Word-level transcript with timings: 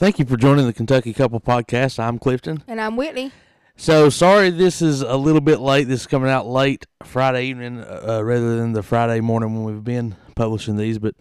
Thank 0.00 0.18
you 0.18 0.24
for 0.24 0.38
joining 0.38 0.64
the 0.64 0.72
Kentucky 0.72 1.12
Couple 1.12 1.40
Podcast. 1.40 1.98
I'm 1.98 2.18
Clifton. 2.18 2.64
And 2.66 2.80
I'm 2.80 2.96
Whitney. 2.96 3.32
So 3.76 4.08
sorry 4.08 4.48
this 4.48 4.80
is 4.80 5.02
a 5.02 5.14
little 5.18 5.42
bit 5.42 5.60
late. 5.60 5.88
This 5.88 6.00
is 6.00 6.06
coming 6.06 6.30
out 6.30 6.46
late 6.46 6.86
Friday 7.02 7.48
evening 7.48 7.84
uh, 7.84 8.22
rather 8.24 8.56
than 8.56 8.72
the 8.72 8.82
Friday 8.82 9.20
morning 9.20 9.52
when 9.52 9.64
we've 9.64 9.84
been 9.84 10.16
publishing 10.34 10.78
these. 10.78 10.98
But 10.98 11.16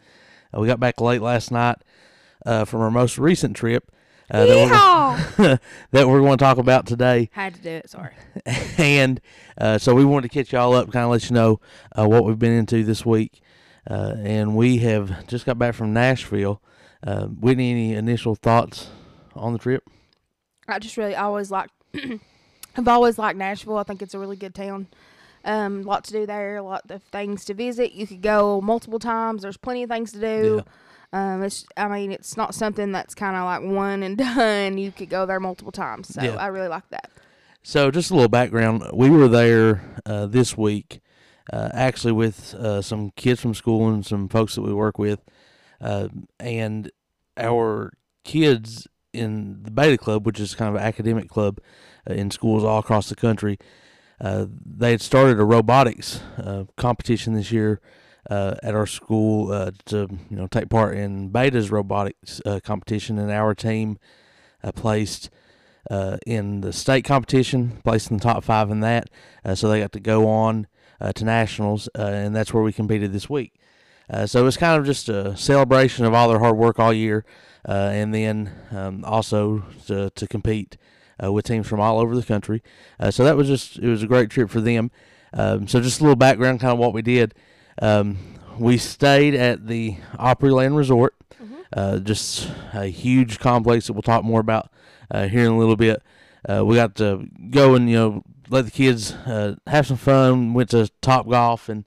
uh, 0.55 0.62
we 0.62 0.68
got 0.68 0.80
back 0.80 1.02
late 1.02 1.21
last 1.21 1.52
night 1.52 1.80
uh, 2.45 2.63
from 2.63 2.80
our 2.80 2.89
most 2.89 3.18
recent 3.18 3.57
trip 3.57 3.91
uh, 4.31 4.45
that, 4.45 5.36
we're, 5.38 5.59
that 5.91 6.07
we're 6.07 6.21
going 6.21 6.38
to 6.38 6.41
talk 6.41 6.57
about 6.57 6.86
today. 6.86 7.30
Had 7.34 7.55
to 7.55 7.61
do 7.61 7.70
it. 7.70 7.89
Sorry. 7.89 8.14
and 8.77 9.20
uh, 9.57 9.77
so 9.77 9.93
we 9.93 10.05
wanted 10.05 10.32
to 10.32 10.34
catch 10.34 10.54
y'all 10.54 10.73
up, 10.73 10.89
kind 10.89 11.04
of 11.04 11.12
let 11.12 11.30
you 11.30 11.34
know 11.34 11.59
uh, 11.99 12.07
what 12.07 12.23
we've 12.23 12.40
been 12.40 12.54
into 12.54 12.85
this 12.85 13.05
week. 13.05 13.41
and 13.85 14.55
we 14.55 14.77
have 14.77 15.27
just 15.27 15.46
got 15.46 15.59
back 15.59 15.76
from 15.76 15.91
Nashville. 15.91 16.62
Uh, 17.05 17.26
Whitney, 17.27 17.71
any 17.71 17.94
initial 17.94 18.35
thoughts 18.35 18.89
on 19.35 19.53
the 19.53 19.59
trip? 19.59 19.88
I 20.67 20.80
just 20.80 20.98
really 20.98 21.16
always 21.16 21.52
liked. 21.52 21.71
I've 22.76 22.88
always 22.88 23.17
liked 23.17 23.38
Nashville. 23.38 23.77
I 23.77 23.84
think 23.84 24.02
it's 24.02 24.13
a 24.13 24.20
really 24.20 24.35
good 24.35 24.53
town. 24.53 24.88
Um, 25.45 25.84
lot 25.84 26.04
to 26.05 26.13
do 26.13 26.26
there, 26.26 26.57
a 26.57 26.62
lot 26.63 26.90
of 26.90 27.02
things 27.04 27.45
to 27.45 27.54
visit. 27.54 27.93
You 27.93 28.05
could 28.05 28.21
go 28.21 28.62
multiple 28.62 28.99
times. 28.99 29.41
There's 29.41 29.57
plenty 29.57 29.84
of 29.84 29.90
things 29.90 30.12
to 30.12 30.20
do. 30.20 30.63
Yeah. 31.13 31.34
Um, 31.34 31.43
it's, 31.43 31.66
I 31.76 31.88
mean, 31.88 32.12
it's 32.12 32.38
not 32.38 32.54
something 32.54 32.91
that's 32.91 33.16
kind 33.16 33.35
of 33.35 33.43
like 33.45 33.62
one 33.62 34.04
and 34.04 34.18
done. 34.35 34.77
You 34.77 34.91
could 34.91 35.09
go 35.09 35.26
there 35.26 35.40
multiple 35.40 35.71
times. 35.71 36.13
So 36.13 36.21
yeah. 36.21 36.35
I 36.35 36.48
really 36.48 36.68
like 36.68 36.88
that. 36.90 37.09
So 37.63 37.90
just 37.91 38.12
a 38.12 38.13
little 38.13 38.29
background. 38.29 38.84
We 38.93 39.09
were 39.09 39.27
there 39.27 39.81
uh, 40.05 40.27
this 40.27 40.57
week, 40.57 41.02
uh, 41.52 41.70
actually 41.73 42.13
with 42.13 42.54
uh, 42.54 42.81
some 42.81 43.12
kids 43.12 43.41
from 43.41 43.54
school 43.54 43.90
and 43.90 44.05
some 44.05 44.29
folks 44.29 44.55
that 44.55 44.62
we 44.62 44.74
work 44.74 44.98
with. 44.99 45.20
Uh, 45.82 46.10
and 46.40 46.91
our 47.38 47.94
kids 48.24 48.88
in 49.13 49.63
the 49.63 49.72
Beta 49.72 49.98
Club, 49.98 50.26
which 50.26 50.40
is 50.40 50.55
kind 50.55 50.70
of 50.70 50.76
an 50.76 50.88
academic 50.88 51.30
club 51.30 51.60
uh, 52.10 52.13
in 52.13 52.32
schools 52.32 52.63
all 52.63 52.80
across 52.80 53.10
the 53.10 53.16
country, 53.16 53.58
uh, 54.21 54.46
they 54.66 54.91
had 54.91 55.02
started 55.02 55.40
a 55.40 55.44
robotics 55.44 56.21
uh, 56.38 56.66
competition 56.76 57.34
this 57.34 57.52
year 57.52 57.80
uh, 58.30 58.55
at 58.62 58.76
our 58.76 58.86
school 58.86 59.52
uh, 59.52 59.71
to 59.86 60.08
you 60.30 60.36
know 60.36 60.48
take 60.48 60.70
part 60.70 60.96
in 60.96 61.30
Beta's 61.30 61.71
robotics 61.71 62.41
competition, 62.64 63.18
and 63.18 63.32
our 63.32 63.55
team 63.55 63.98
placed. 64.75 65.30
in 66.25 66.62
the 66.62 66.74
state 66.74 67.06
competition, 67.06 67.81
placed 67.84 68.12
in 68.12 68.18
the 68.18 68.24
top 68.24 68.44
five 68.44 68.69
in 68.69 68.81
that, 68.81 69.09
so 69.56 69.69
they 69.69 69.80
got 69.80 69.94
to 69.94 70.00
go 70.00 70.28
on 70.28 70.68
to 71.16 71.24
nationals, 71.24 71.88
and 71.96 72.36
that's 72.36 72.53
where 72.53 72.62
we 72.62 72.74
competed 72.74 73.14
this 73.14 73.30
week. 73.30 73.53
Uh, 74.09 74.25
so 74.25 74.46
it's 74.47 74.57
kind 74.57 74.79
of 74.79 74.85
just 74.85 75.07
a 75.09 75.35
celebration 75.38 76.06
of 76.06 76.13
all 76.13 76.29
their 76.29 76.40
hard 76.40 76.57
work 76.57 76.79
all 76.79 76.94
year, 76.94 77.25
uh, 77.68 77.91
and 77.94 78.13
then 78.13 78.52
um, 78.72 79.03
also 79.06 79.63
to, 79.85 80.09
to 80.12 80.28
compete 80.28 80.78
uh, 81.24 81.31
with 81.31 81.46
teams 81.46 81.68
from 81.68 81.79
all 81.79 82.00
over 82.00 82.16
the 82.16 82.24
country. 82.24 82.63
Uh, 83.00 83.12
so 83.12 83.24
that 83.24 83.38
was 83.38 83.47
just 83.47 83.78
it 83.78 83.88
was 83.88 84.02
a 84.02 84.07
great 84.07 84.30
trip 84.30 84.50
for 84.50 84.62
them. 84.62 84.90
Um, 85.34 85.68
so 85.68 85.80
just 85.80 86.00
a 86.00 86.03
little 86.03 86.16
background, 86.16 86.59
kind 86.59 86.74
of 86.74 86.80
what 86.80 86.94
we 86.94 87.03
did. 87.03 87.35
Um, 87.81 88.18
we 88.57 88.78
stayed 88.78 89.35
at 89.35 89.68
the 89.68 89.97
Opryland 90.13 90.75
Resort, 90.75 91.16
mm-hmm. 91.41 91.56
Uh, 91.72 92.00
just 92.00 92.50
a 92.74 92.88
huge 92.88 93.40
complex 93.40 93.88
that 93.88 93.94
we'll 93.94 94.02
talk 94.02 94.24
more 94.24 94.40
about 94.40 94.72
uh, 95.12 95.28
here 95.28 95.46
in 95.46 95.52
a 95.52 95.57
little 95.57 95.75
bit. 95.75 96.02
we 96.47 96.75
got 96.75 96.96
to 96.96 97.28
go 97.52 97.75
and 97.75 97.88
you 97.90 97.96
know 97.96 98.24
let 98.50 98.66
the 98.66 98.72
kids 98.72 99.12
have 99.68 99.85
some 99.85 99.97
fun. 99.97 100.56
Went 100.56 100.72
to 100.72 100.90
Top 101.02 101.30
Golf 101.30 101.69
and 101.69 101.85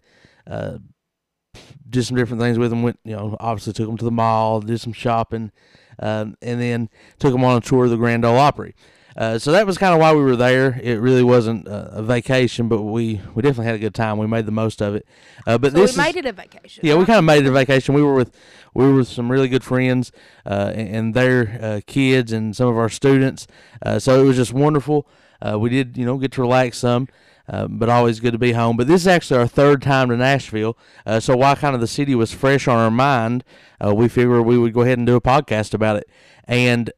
did 1.93 2.05
some 2.05 2.17
different 2.17 2.41
things 2.41 2.59
with 2.59 2.71
them. 2.71 2.83
Went, 2.83 2.99
you 3.05 3.15
know, 3.15 3.37
obviously 3.39 3.73
took 3.73 3.87
them 3.87 3.97
to 3.99 4.05
the 4.05 4.11
mall, 4.11 4.61
did 4.61 4.81
some 4.81 4.93
shopping, 4.93 5.53
um, 5.99 6.37
and 6.43 6.61
then 6.61 6.89
took 7.19 7.33
them 7.33 7.45
on 7.45 7.57
a 7.57 7.61
tour 7.61 7.85
of 7.85 7.91
the 7.91 7.97
Grand 7.97 8.25
Ole 8.25 8.39
Opry. 8.39 8.75
Uh, 9.17 9.39
so 9.39 9.53
that 9.53 9.67
was 9.67 9.77
kind 9.77 9.93
of 9.93 10.01
why 10.01 10.15
we 10.15 10.23
were 10.23 10.37
there. 10.37 10.81
It 10.83 10.95
really 10.95 11.23
wasn't 11.23 11.69
a, 11.69 11.99
a, 11.99 12.03
vacation, 12.03 12.69
but 12.69 12.81
we, 12.83 13.21
we 13.35 13.43
definitely 13.43 13.67
had 13.67 13.75
a 13.75 13.79
good 13.79 13.95
time. 13.95 14.17
We 14.17 14.27
made 14.27 14.47
the 14.47 14.53
most 14.53 14.81
of 14.81 14.95
it. 14.95 15.07
Uh, 15.47 15.59
but 15.59 15.73
so 15.73 15.79
this 15.81 15.97
we 15.97 16.03
made 16.03 16.17
it 16.17 16.25
a 16.25 16.33
vacation. 16.33 16.81
Yeah, 16.85 16.95
we 16.97 17.05
kind 17.05 17.19
of 17.19 17.25
made 17.25 17.45
it 17.45 17.49
a 17.49 17.53
vacation. 17.53 17.95
We 17.95 18.03
were 18.03 18.15
with 18.15 18.35
we 18.75 18.87
were 18.87 18.95
with 18.95 19.09
some 19.09 19.31
really 19.31 19.49
good 19.49 19.63
friends 19.63 20.13
uh, 20.47 20.73
and, 20.75 20.97
and, 20.97 21.15
their 21.15 21.59
uh, 21.61 21.81
kids 21.87 22.33
and 22.33 22.57
some 22.57 22.69
of 22.69 22.79
our 22.79 22.89
students. 22.89 23.47
Uh, 23.85 23.99
so 23.99 24.19
it 24.19 24.27
was 24.27 24.37
just 24.37 24.55
wonderful. 24.55 25.07
Uh, 25.43 25.59
we 25.59 25.69
did 25.69 25.99
you 25.99 26.07
know 26.07 26.17
get 26.17 26.33
to 26.33 26.41
relax 26.41 26.79
some. 26.79 27.07
Uh, 27.49 27.67
but 27.67 27.89
always 27.89 28.21
good 28.21 28.33
to 28.33 28.39
be 28.39 28.53
home. 28.53 28.77
But 28.77 28.87
this 28.87 29.03
is 29.03 29.07
actually 29.09 29.41
our 29.41 29.49
third 29.49 29.83
time 29.83 30.09
to 30.09 30.17
Nashville, 30.17 30.79
uh, 31.05 31.21
so 31.21 31.37
while 31.37 31.57
kind 31.57 31.75
of 31.75 31.81
the 31.81 31.87
city 31.87 32.15
was 32.15 32.33
fresh 32.33 32.69
on 32.69 32.77
our 32.79 32.91
mind, 32.91 33.43
uh, 33.85 33.95
we 33.95 34.09
figured 34.09 34.47
we 34.47 34.59
would 34.59 34.73
go 34.73 34.83
ahead 34.83 34.99
and 34.99 35.07
do 35.07 35.17
a 35.17 35.21
podcast 35.21 35.75
about 35.75 35.97
it. 35.97 36.09
And 36.45 36.93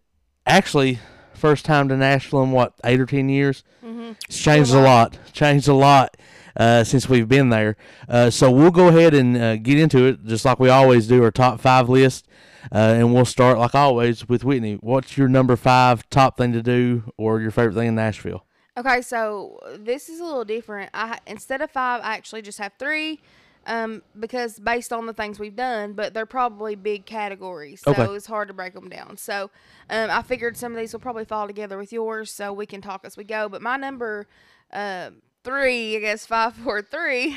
actually, 0.46 0.98
first 1.32 1.64
time 1.64 1.88
to 1.88 1.96
Nashville 1.96 2.42
in 2.42 2.50
what 2.52 2.74
eight 2.84 3.00
or 3.00 3.06
ten 3.06 3.28
years. 3.28 3.64
Mm-hmm. 3.84 4.12
It's 4.28 4.38
changed 4.38 4.74
a 4.74 4.80
lot. 4.80 5.18
Changed 5.32 5.68
a 5.68 5.74
lot. 5.74 6.16
Uh, 6.56 6.84
since 6.84 7.08
we've 7.08 7.26
been 7.26 7.48
there. 7.48 7.76
Uh, 8.08 8.30
so 8.30 8.48
we'll 8.48 8.70
go 8.70 8.86
ahead 8.86 9.12
and 9.12 9.36
uh, 9.36 9.56
get 9.56 9.76
into 9.76 10.06
it, 10.06 10.24
just 10.24 10.44
like 10.44 10.60
we 10.60 10.68
always 10.68 11.08
do, 11.08 11.20
our 11.24 11.32
top 11.32 11.60
five 11.60 11.88
list. 11.88 12.28
and 12.70 13.12
we'll 13.12 13.24
start, 13.24 13.58
like 13.58 13.74
always, 13.74 14.28
with 14.28 14.44
Whitney. 14.44 14.74
What's 14.74 15.16
your 15.18 15.26
number 15.26 15.56
five 15.56 16.08
top 16.10 16.36
thing 16.36 16.52
to 16.52 16.62
do 16.62 17.12
or 17.16 17.40
your 17.40 17.50
favorite 17.50 17.74
thing 17.74 17.88
in 17.88 17.96
Nashville? 17.96 18.46
Okay, 18.76 19.02
so 19.02 19.60
this 19.78 20.08
is 20.08 20.18
a 20.18 20.24
little 20.24 20.44
different. 20.44 20.90
I 20.92 21.18
instead 21.26 21.62
of 21.62 21.70
five, 21.70 22.00
I 22.02 22.16
actually 22.16 22.42
just 22.42 22.58
have 22.58 22.72
three, 22.76 23.20
um, 23.66 24.02
because 24.18 24.58
based 24.58 24.92
on 24.92 25.06
the 25.06 25.12
things 25.12 25.38
we've 25.38 25.54
done, 25.54 25.92
but 25.92 26.12
they're 26.12 26.26
probably 26.26 26.74
big 26.74 27.06
categories, 27.06 27.82
so 27.82 27.92
okay. 27.92 28.04
it's 28.06 28.26
hard 28.26 28.48
to 28.48 28.54
break 28.54 28.74
them 28.74 28.88
down. 28.88 29.16
So, 29.16 29.50
um, 29.90 30.10
I 30.10 30.22
figured 30.22 30.56
some 30.56 30.72
of 30.72 30.78
these 30.78 30.92
will 30.92 31.00
probably 31.00 31.24
fall 31.24 31.46
together 31.46 31.78
with 31.78 31.92
yours, 31.92 32.32
so 32.32 32.52
we 32.52 32.66
can 32.66 32.80
talk 32.80 33.04
as 33.04 33.16
we 33.16 33.22
go. 33.22 33.48
But 33.48 33.62
my 33.62 33.76
number, 33.76 34.26
uh, 34.72 35.10
three, 35.44 35.96
I 35.96 36.00
guess 36.00 36.26
five, 36.26 36.54
four, 36.54 36.82
three, 36.82 37.36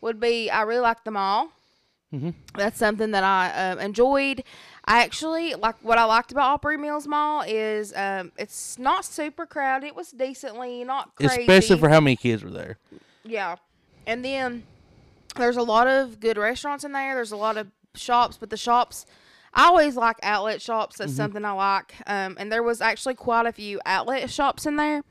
would 0.00 0.18
be 0.18 0.48
I 0.48 0.62
really 0.62 0.80
like 0.80 1.04
them 1.04 1.18
all. 1.18 1.52
Mm-hmm. 2.14 2.30
That's 2.56 2.78
something 2.78 3.10
that 3.10 3.22
I 3.22 3.72
uh, 3.72 3.76
enjoyed. 3.76 4.42
I 4.86 5.02
actually 5.02 5.54
like 5.54 5.76
what 5.82 5.98
I 5.98 6.04
liked 6.04 6.32
about 6.32 6.50
Opry 6.54 6.78
Mills 6.78 7.06
Mall 7.06 7.44
is 7.46 7.92
um, 7.94 8.32
it's 8.38 8.78
not 8.78 9.04
super 9.04 9.44
crowded. 9.44 9.88
It 9.88 9.96
was 9.96 10.10
decently 10.10 10.84
not 10.84 11.14
crazy, 11.16 11.42
especially 11.42 11.78
for 11.78 11.90
how 11.90 12.00
many 12.00 12.16
kids 12.16 12.42
were 12.42 12.50
there. 12.50 12.78
Yeah, 13.24 13.56
and 14.06 14.24
then 14.24 14.62
there's 15.36 15.58
a 15.58 15.62
lot 15.62 15.86
of 15.86 16.18
good 16.18 16.38
restaurants 16.38 16.84
in 16.84 16.92
there. 16.92 17.14
There's 17.14 17.32
a 17.32 17.36
lot 17.36 17.58
of 17.58 17.68
shops, 17.94 18.38
but 18.38 18.50
the 18.50 18.56
shops. 18.56 19.04
I 19.52 19.66
always 19.66 19.96
like 19.96 20.16
outlet 20.22 20.62
shops. 20.62 20.98
That's 20.98 21.12
mm-hmm. 21.12 21.16
something 21.16 21.44
I 21.44 21.52
like. 21.52 21.94
Um, 22.06 22.36
and 22.38 22.52
there 22.52 22.62
was 22.62 22.80
actually 22.80 23.14
quite 23.14 23.46
a 23.46 23.52
few 23.52 23.80
outlet 23.84 24.30
shops 24.30 24.66
in 24.66 24.76
there. 24.76 25.02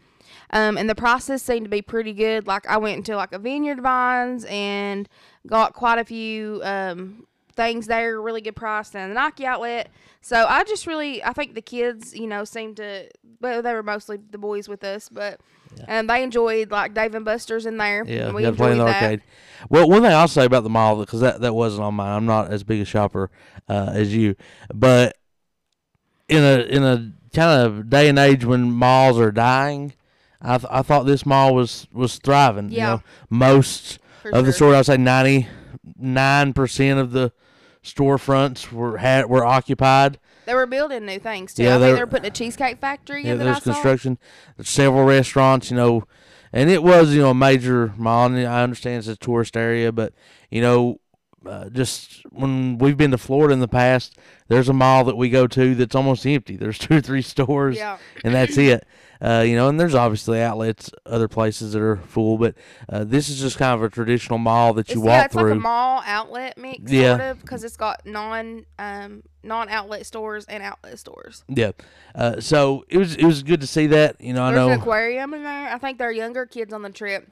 Um, 0.51 0.77
and 0.77 0.89
the 0.89 0.95
prices 0.95 1.41
seemed 1.41 1.65
to 1.65 1.69
be 1.69 1.81
pretty 1.81 2.13
good. 2.13 2.47
Like 2.47 2.67
I 2.67 2.77
went 2.77 2.97
into 2.97 3.15
like 3.15 3.33
a 3.33 3.39
Vineyard 3.39 3.81
Vines 3.81 4.45
and 4.45 5.09
got 5.47 5.73
quite 5.73 5.99
a 5.99 6.05
few 6.05 6.61
um, 6.63 7.25
things 7.55 7.87
there, 7.87 8.21
really 8.21 8.41
good 8.41 8.55
price, 8.55 8.93
and 8.93 9.11
the 9.11 9.15
Nike 9.15 9.45
outlet. 9.45 9.89
So 10.21 10.45
I 10.47 10.63
just 10.63 10.87
really, 10.87 11.23
I 11.23 11.33
think 11.33 11.55
the 11.55 11.61
kids, 11.61 12.13
you 12.15 12.27
know, 12.27 12.43
seemed 12.43 12.77
to, 12.77 13.09
well, 13.39 13.61
they 13.61 13.73
were 13.73 13.83
mostly 13.83 14.17
the 14.29 14.37
boys 14.37 14.67
with 14.67 14.83
us, 14.83 15.09
but 15.09 15.39
yeah. 15.77 15.99
um, 15.99 16.07
they 16.07 16.23
enjoyed 16.23 16.71
like 16.71 16.93
Dave 16.93 17.15
and 17.15 17.25
Buster's 17.25 17.65
in 17.65 17.77
there. 17.77 18.03
Yeah, 18.05 18.31
we 18.31 18.49
play 18.51 18.71
in 18.73 18.77
the 18.77 18.85
that. 18.85 19.03
arcade. 19.03 19.21
Well, 19.69 19.89
one 19.89 20.01
thing 20.01 20.11
I'll 20.11 20.27
say 20.27 20.45
about 20.45 20.63
the 20.63 20.69
mall 20.69 20.97
because 20.97 21.21
that 21.21 21.41
that 21.41 21.53
wasn't 21.53 21.83
on 21.83 21.95
mine. 21.95 22.15
I'm 22.15 22.25
not 22.25 22.51
as 22.51 22.63
big 22.63 22.81
a 22.81 22.85
shopper 22.85 23.31
uh, 23.67 23.91
as 23.93 24.13
you, 24.13 24.35
but 24.73 25.17
in 26.29 26.43
a 26.43 26.59
in 26.61 26.83
a 26.83 27.13
kind 27.33 27.61
of 27.61 27.89
day 27.89 28.09
and 28.09 28.19
age 28.19 28.45
when 28.45 28.71
malls 28.71 29.19
are 29.19 29.31
dying, 29.31 29.93
I 30.41 30.57
th- 30.57 30.69
I 30.71 30.81
thought 30.81 31.05
this 31.05 31.25
mall 31.25 31.55
was 31.55 31.87
was 31.91 32.17
thriving. 32.17 32.69
Yeah. 32.69 32.75
You 32.75 32.83
know, 32.97 33.03
most 33.29 33.99
For 34.29 34.35
of 34.35 34.39
sure. 34.39 34.45
the 34.45 34.53
store, 34.53 34.75
I'd 34.75 34.85
say 34.85 34.97
ninety 34.97 35.47
nine 35.97 36.53
percent 36.53 36.99
of 36.99 37.11
the 37.11 37.31
storefronts 37.83 38.71
were 38.71 38.97
had 38.97 39.27
were 39.27 39.45
occupied. 39.45 40.19
They 40.45 40.53
were 40.53 40.65
building 40.65 41.05
new 41.05 41.19
things 41.19 41.53
too. 41.53 41.63
Yeah, 41.63 41.75
I 41.75 41.79
they, 41.79 41.93
were 41.93 42.07
putting 42.07 42.25
a 42.25 42.31
cheesecake 42.31 42.79
factory. 42.79 43.25
Yeah, 43.25 43.35
there's 43.35 43.59
construction. 43.59 44.17
There's 44.55 44.69
several 44.69 45.03
restaurants, 45.05 45.71
you 45.71 45.77
know, 45.77 46.03
and 46.51 46.69
it 46.69 46.83
was 46.83 47.13
you 47.13 47.21
know 47.21 47.31
a 47.31 47.35
major 47.35 47.93
mall. 47.97 48.33
I 48.33 48.63
understand 48.63 48.99
it's 48.99 49.07
a 49.07 49.15
tourist 49.15 49.55
area, 49.55 49.91
but 49.91 50.13
you 50.49 50.61
know, 50.61 50.99
uh, 51.45 51.69
just 51.69 52.23
when 52.31 52.77
we've 52.77 52.97
been 52.97 53.11
to 53.11 53.17
Florida 53.17 53.53
in 53.53 53.59
the 53.59 53.67
past, 53.67 54.17
there's 54.47 54.69
a 54.69 54.73
mall 54.73 55.03
that 55.05 55.15
we 55.15 55.29
go 55.29 55.47
to 55.47 55.75
that's 55.75 55.95
almost 55.95 56.25
empty. 56.25 56.55
There's 56.55 56.77
two 56.79 56.97
or 56.97 57.01
three 57.01 57.21
stores, 57.21 57.77
yeah. 57.77 57.97
and 58.23 58.33
that's 58.33 58.57
it. 58.57 58.85
Uh, 59.19 59.43
you 59.45 59.55
know, 59.55 59.67
and 59.67 59.79
there's 59.79 59.95
obviously 59.95 60.41
outlets, 60.41 60.91
other 61.05 61.27
places 61.27 61.73
that 61.73 61.81
are 61.81 61.97
full, 61.97 62.37
but 62.37 62.53
uh, 62.87 63.03
this 63.03 63.29
is 63.29 63.39
just 63.39 63.57
kind 63.57 63.73
of 63.73 63.81
a 63.81 63.89
traditional 63.89 64.37
mall 64.37 64.73
that 64.75 64.89
you 64.89 64.99
it's, 64.99 65.01
walk 65.01 65.09
yeah, 65.11 65.25
it's 65.25 65.33
through. 65.33 65.49
like 65.49 65.57
a 65.57 65.61
mall 65.61 66.03
outlet 66.05 66.57
mix, 66.57 66.91
yeah. 66.91 67.17
sort 67.17 67.21
of, 67.21 67.41
because 67.41 67.63
it's 67.63 67.77
got 67.77 68.05
non 68.05 68.65
um, 68.77 69.23
non 69.43 69.69
outlet 69.69 70.05
stores 70.05 70.45
and 70.45 70.61
outlet 70.61 70.99
stores. 70.99 71.43
Yeah, 71.47 71.71
uh, 72.13 72.39
so 72.39 72.85
it 72.89 72.97
was 72.97 73.15
it 73.15 73.25
was 73.25 73.41
good 73.41 73.61
to 73.61 73.67
see 73.67 73.87
that. 73.87 74.21
You 74.21 74.33
know, 74.33 74.45
there's 74.45 74.57
I 74.59 74.61
know 74.61 74.69
an 74.69 74.79
aquarium 74.79 75.33
in 75.33 75.43
there. 75.43 75.73
I 75.73 75.79
think 75.79 75.97
there 75.97 76.09
are 76.09 76.11
younger 76.11 76.45
kids 76.45 76.71
on 76.71 76.83
the 76.83 76.91
trip. 76.91 77.27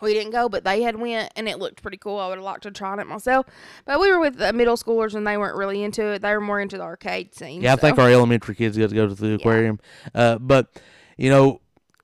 We 0.00 0.14
didn't 0.14 0.32
go, 0.32 0.48
but 0.48 0.64
they 0.64 0.82
had 0.82 0.96
went 0.96 1.32
and 1.36 1.48
it 1.48 1.58
looked 1.58 1.82
pretty 1.82 1.96
cool. 1.96 2.18
I 2.18 2.28
would 2.28 2.38
have 2.38 2.44
liked 2.44 2.62
to 2.64 2.70
try 2.70 2.98
it 3.00 3.06
myself, 3.06 3.46
but 3.84 4.00
we 4.00 4.10
were 4.10 4.20
with 4.20 4.36
the 4.36 4.52
middle 4.52 4.76
schoolers 4.76 5.14
and 5.14 5.26
they 5.26 5.36
weren't 5.36 5.56
really 5.56 5.82
into 5.82 6.06
it. 6.06 6.22
They 6.22 6.32
were 6.32 6.40
more 6.40 6.60
into 6.60 6.76
the 6.76 6.84
arcade 6.84 7.34
scene. 7.34 7.62
Yeah, 7.62 7.74
I 7.74 7.76
think 7.76 7.98
our 7.98 8.10
elementary 8.10 8.54
kids 8.54 8.76
got 8.76 8.90
to 8.90 8.94
go 8.94 9.08
to 9.08 9.14
the 9.14 9.34
aquarium. 9.34 9.80
Uh, 10.14 10.38
but 10.38 10.80
you 11.16 11.30
know, 11.30 11.60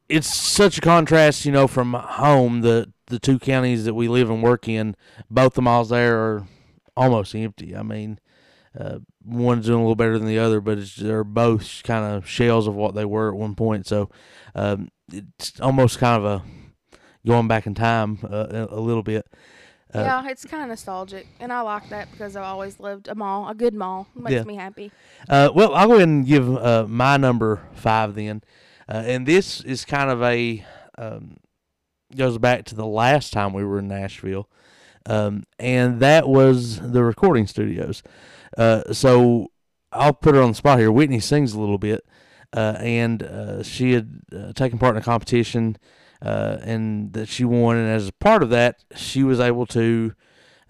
it's 0.08 0.34
such 0.34 0.78
a 0.78 0.81
contrast. 0.81 1.44
You 1.44 1.52
know, 1.52 1.66
from 1.66 1.94
home, 1.94 2.60
the 2.60 2.93
the 3.06 3.19
two 3.19 3.38
counties 3.38 3.84
that 3.84 3.94
we 3.94 4.08
live 4.08 4.31
and 4.31 4.42
work 4.42 4.69
in, 4.69 4.96
both 5.31 5.54
the 5.54 5.62
malls 5.62 5.90
there 5.90 6.19
are 6.19 6.46
almost 6.96 7.34
empty. 7.34 7.76
I 7.76 7.82
mean, 7.82 8.19
uh, 8.78 8.99
one's 9.25 9.66
doing 9.66 9.78
a 9.78 9.82
little 9.82 9.94
better 9.96 10.19
than 10.19 10.28
the 10.28 10.38
other, 10.38 10.60
but 10.60 10.78
it's, 10.78 10.96
they're 10.96 11.25
both 11.25 11.82
kind 11.84 12.04
of 12.04 12.28
shells 12.28 12.66
of 12.66 12.75
what 12.75 12.94
they 12.94 13.04
were 13.04 13.28
at 13.28 13.38
one 13.38 13.54
point. 13.54 13.87
So 13.87 14.10
um, 14.54 14.90
it's 15.12 15.58
almost 15.60 15.99
kind 15.99 16.22
of 16.22 16.25
a 16.25 16.42
going 17.26 17.49
back 17.49 17.67
in 17.67 17.75
time 17.75 18.19
uh, 18.25 18.67
a, 18.70 18.81
little 18.81 19.02
bit. 19.02 19.26
Uh, 19.94 20.00
yeah, 20.00 20.28
it's 20.28 20.44
kind 20.44 20.62
of 20.62 20.69
nostalgic, 20.69 21.26
and 21.40 21.52
I 21.52 21.61
like 21.61 21.88
that 21.90 22.11
because 22.11 22.37
I've 22.37 22.44
always 22.44 22.78
loved 22.81 23.08
a 23.08 23.14
mall, 23.14 23.49
a 23.49 23.55
good 23.55 23.75
mall. 23.75 24.06
It 24.14 24.23
makes 24.23 24.34
Yeah. 24.34 24.43
me 24.44 24.56
happy. 24.56 24.93
Uh, 25.28 25.50
well, 25.55 25.75
I'll 25.75 25.87
go 25.87 25.94
ahead 25.94 26.08
and 26.08 26.26
give 26.26 26.49
uh, 26.49 26.87
my 26.88 27.17
number 27.17 27.62
five 27.75 28.14
then, 28.14 28.43
uh, 28.88 29.02
and 29.06 29.26
this 29.26 29.61
is 29.62 29.84
kind 29.84 30.11
of 30.11 30.23
a 30.23 30.64
um, 30.99 31.37
goes 32.14 32.38
back 32.38 32.64
to 32.67 32.75
the 32.75 32.87
last 32.87 33.32
time 33.32 33.52
we 33.52 33.64
were 33.64 33.78
in 33.78 33.88
Nashville, 33.88 34.49
um, 35.06 35.44
and 35.58 36.00
that 36.00 36.28
was 36.28 36.81
the 36.81 37.02
recording 37.02 37.46
studios. 37.46 38.02
Uh, 38.56 38.93
so 38.93 39.50
I'll 39.93 40.12
put 40.12 40.34
her 40.34 40.43
on 40.43 40.50
the 40.50 40.55
spot 40.55 40.78
here. 40.78 40.90
Whitney 40.93 41.20
sings 41.20 41.52
a 41.52 41.61
little 41.61 41.78
bit, 41.78 42.05
uh, 42.52 42.76
and 42.81 43.23
uh, 43.23 43.62
she 43.62 43.93
had 43.93 44.20
uh, 44.34 44.52
taken 44.52 44.78
part 44.78 44.96
in 44.96 45.02
a 45.02 45.05
competition, 45.05 45.76
uh, 46.22 46.58
and 46.62 47.12
that 47.12 47.28
she 47.28 47.44
won. 47.44 47.76
And 47.76 47.88
as 47.88 48.08
a 48.08 48.12
part 48.12 48.42
of 48.42 48.50
that, 48.50 48.84
she 48.94 49.22
was 49.22 49.40
able 49.40 49.66
to 49.66 50.14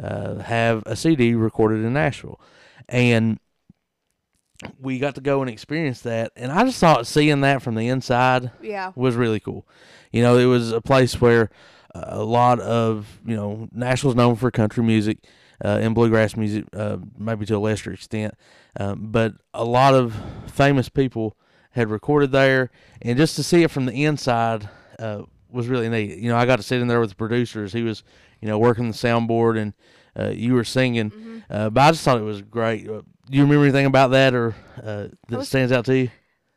uh, 0.02 0.36
have 0.36 0.82
a 0.86 0.96
CD 0.96 1.34
recorded 1.34 1.84
in 1.84 1.92
Nashville, 1.92 2.40
and 2.88 3.38
we 4.80 4.98
got 4.98 5.14
to 5.16 5.20
go 5.20 5.40
and 5.42 5.50
experience 5.50 6.00
that. 6.02 6.32
And 6.36 6.50
I 6.50 6.64
just 6.64 6.78
thought 6.80 7.06
seeing 7.06 7.40
that 7.42 7.62
from 7.62 7.74
the 7.74 7.88
inside 7.88 8.50
Yeah, 8.60 8.92
was 8.94 9.14
really 9.16 9.40
cool. 9.40 9.66
You 10.12 10.22
know, 10.22 10.38
it 10.38 10.46
was 10.46 10.72
a 10.72 10.80
place 10.80 11.20
where 11.20 11.50
a 11.94 12.22
lot 12.22 12.60
of 12.60 13.20
you 13.24 13.36
know 13.36 13.68
Nashville's 13.72 14.14
known 14.14 14.36
for 14.36 14.50
country 14.50 14.82
music 14.84 15.18
uh, 15.64 15.78
and 15.80 15.94
bluegrass 15.94 16.36
music, 16.36 16.64
uh, 16.74 16.98
maybe 17.18 17.46
to 17.46 17.56
a 17.56 17.58
lesser 17.58 17.92
extent, 17.92 18.34
um, 18.78 19.10
but 19.10 19.34
a 19.54 19.64
lot 19.64 19.94
of 19.94 20.14
famous 20.46 20.88
people 20.88 21.36
had 21.70 21.90
recorded 21.90 22.32
there, 22.32 22.70
and 23.02 23.16
just 23.18 23.36
to 23.36 23.42
see 23.42 23.62
it 23.62 23.70
from 23.70 23.86
the 23.86 24.04
inside 24.04 24.68
uh, 24.98 25.22
was 25.56 25.68
really 25.68 25.88
neat. 25.88 26.18
You 26.18 26.28
know, 26.28 26.36
I 26.36 26.46
got 26.46 26.56
to 26.56 26.62
sit 26.62 26.80
in 26.80 26.86
there 26.88 27.00
with 27.00 27.10
the 27.10 27.16
producers. 27.16 27.72
He 27.72 27.82
was, 27.82 28.04
you 28.40 28.48
know, 28.48 28.58
working 28.58 28.86
the 28.88 28.94
soundboard, 28.94 29.58
and 29.58 29.72
uh, 30.18 30.30
you 30.30 30.54
were 30.54 30.64
singing. 30.64 31.10
Mm-hmm. 31.10 31.38
Uh, 31.50 31.70
but 31.70 31.80
I 31.80 31.90
just 31.90 32.04
thought 32.04 32.18
it 32.18 32.22
was 32.22 32.42
great. 32.42 32.88
Uh, 32.88 33.02
do 33.28 33.36
you 33.36 33.42
remember 33.42 33.64
anything 33.64 33.86
about 33.86 34.12
that, 34.12 34.34
or 34.34 34.54
uh, 34.82 35.08
that 35.28 35.38
was- 35.38 35.48
stands 35.48 35.72
out 35.72 35.84
to 35.86 35.96
you? 35.96 36.10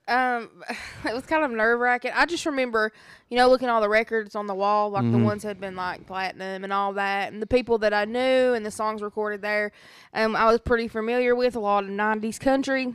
um, 0.08 0.50
it 1.06 1.14
was 1.14 1.24
kind 1.28 1.44
of 1.46 1.52
nerve 1.52 1.80
wracking. 1.80 2.12
I 2.16 2.26
just 2.26 2.46
remember, 2.48 2.92
you 3.30 3.38
know, 3.38 3.48
looking 3.48 3.68
at 3.68 3.72
all 3.72 3.82
the 3.82 3.88
records 3.90 4.36
on 4.36 4.48
the 4.48 4.56
wall, 4.56 4.90
like 4.90 5.04
the 5.04 5.18
Mhm. 5.20 5.24
ones 5.24 5.44
that 5.44 5.50
had 5.50 5.62
been 5.62 5.76
like 5.76 6.08
platinum 6.08 6.64
and 6.64 6.74
all 6.74 6.94
that, 6.94 7.32
and 7.32 7.40
the 7.42 7.46
people 7.48 7.78
that 7.80 7.94
I 7.94 8.06
knew 8.06 8.54
and 8.54 8.66
the 8.66 8.72
songs 8.72 9.04
recorded 9.04 9.42
there. 9.44 9.72
Um, 10.16 10.36
I 10.36 10.46
was 10.46 10.60
pretty 10.62 10.88
familiar 10.88 11.36
with 11.36 11.56
a 11.56 11.60
lot 11.60 11.84
of 11.84 11.92
'90s 11.92 12.40
country, 12.40 12.94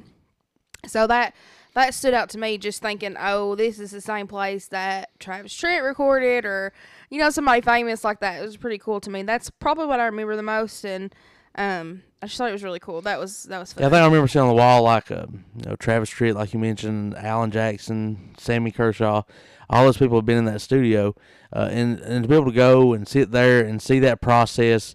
so 0.89 1.07
that 1.07 1.35
that 1.75 1.95
stood 1.95 2.15
out 2.15 2.31
to 2.31 2.39
me. 2.39 2.59
Just 2.59 2.83
thinking, 2.83 3.17
oh, 3.19 3.55
this 3.55 3.79
is 3.79 3.91
the 3.91 4.01
same 4.01 4.27
place 4.27 4.69
that 4.69 5.11
Travis 5.19 5.53
Tritt 5.53 5.85
recorded, 5.85 6.45
or 6.45 6.73
you 7.11 7.19
know, 7.19 7.31
somebody 7.31 7.61
famous 7.61 8.05
like 8.05 8.21
that. 8.21 8.41
It 8.41 8.45
was 8.45 8.57
pretty 8.57 8.79
cool 8.79 9.01
to 9.01 9.11
me. 9.11 9.23
That's 9.23 9.51
probably 9.51 9.87
what 9.87 10.01
I 10.01 10.07
remember 10.07 10.37
the 10.37 10.43
most, 10.43 10.85
and 10.85 11.15
um, 11.57 12.03
I 12.23 12.27
just 12.27 12.39
thought 12.39 12.49
it 12.49 12.53
was 12.53 12.65
really 12.65 12.81
cool. 12.81 13.01
That 13.03 13.19
was 13.19 13.45
that 13.45 13.59
was 13.59 13.73
fun. 13.73 13.83
Yeah, 13.83 13.89
I 13.89 13.91
think 13.91 14.03
I 14.03 14.07
remember 14.07 14.29
seeing 14.29 14.45
on 14.45 14.49
the 14.49 14.55
wall 14.55 14.83
like 14.83 15.11
uh, 15.11 15.27
you 15.31 15.69
know 15.69 15.77
Travis 15.77 16.11
Tritt, 16.11 16.35
like 16.35 16.53
you 16.55 16.59
mentioned, 16.59 17.15
Alan 17.17 17.51
Jackson, 17.51 18.35
Sammy 18.39 18.71
Kershaw, 18.71 19.23
all 19.69 19.85
those 19.85 19.97
people 19.97 20.17
have 20.19 20.27
been 20.27 20.39
in 20.39 20.45
that 20.47 20.61
studio, 20.61 21.15
uh, 21.53 21.69
and 21.71 21.99
and 22.01 22.25
to 22.25 22.29
be 22.29 22.35
able 22.35 22.47
to 22.47 22.53
go 22.53 22.93
and 22.93 23.07
sit 23.07 23.31
there 23.31 23.61
and 23.61 23.83
see 23.83 23.99
that 24.01 24.21
process, 24.21 24.95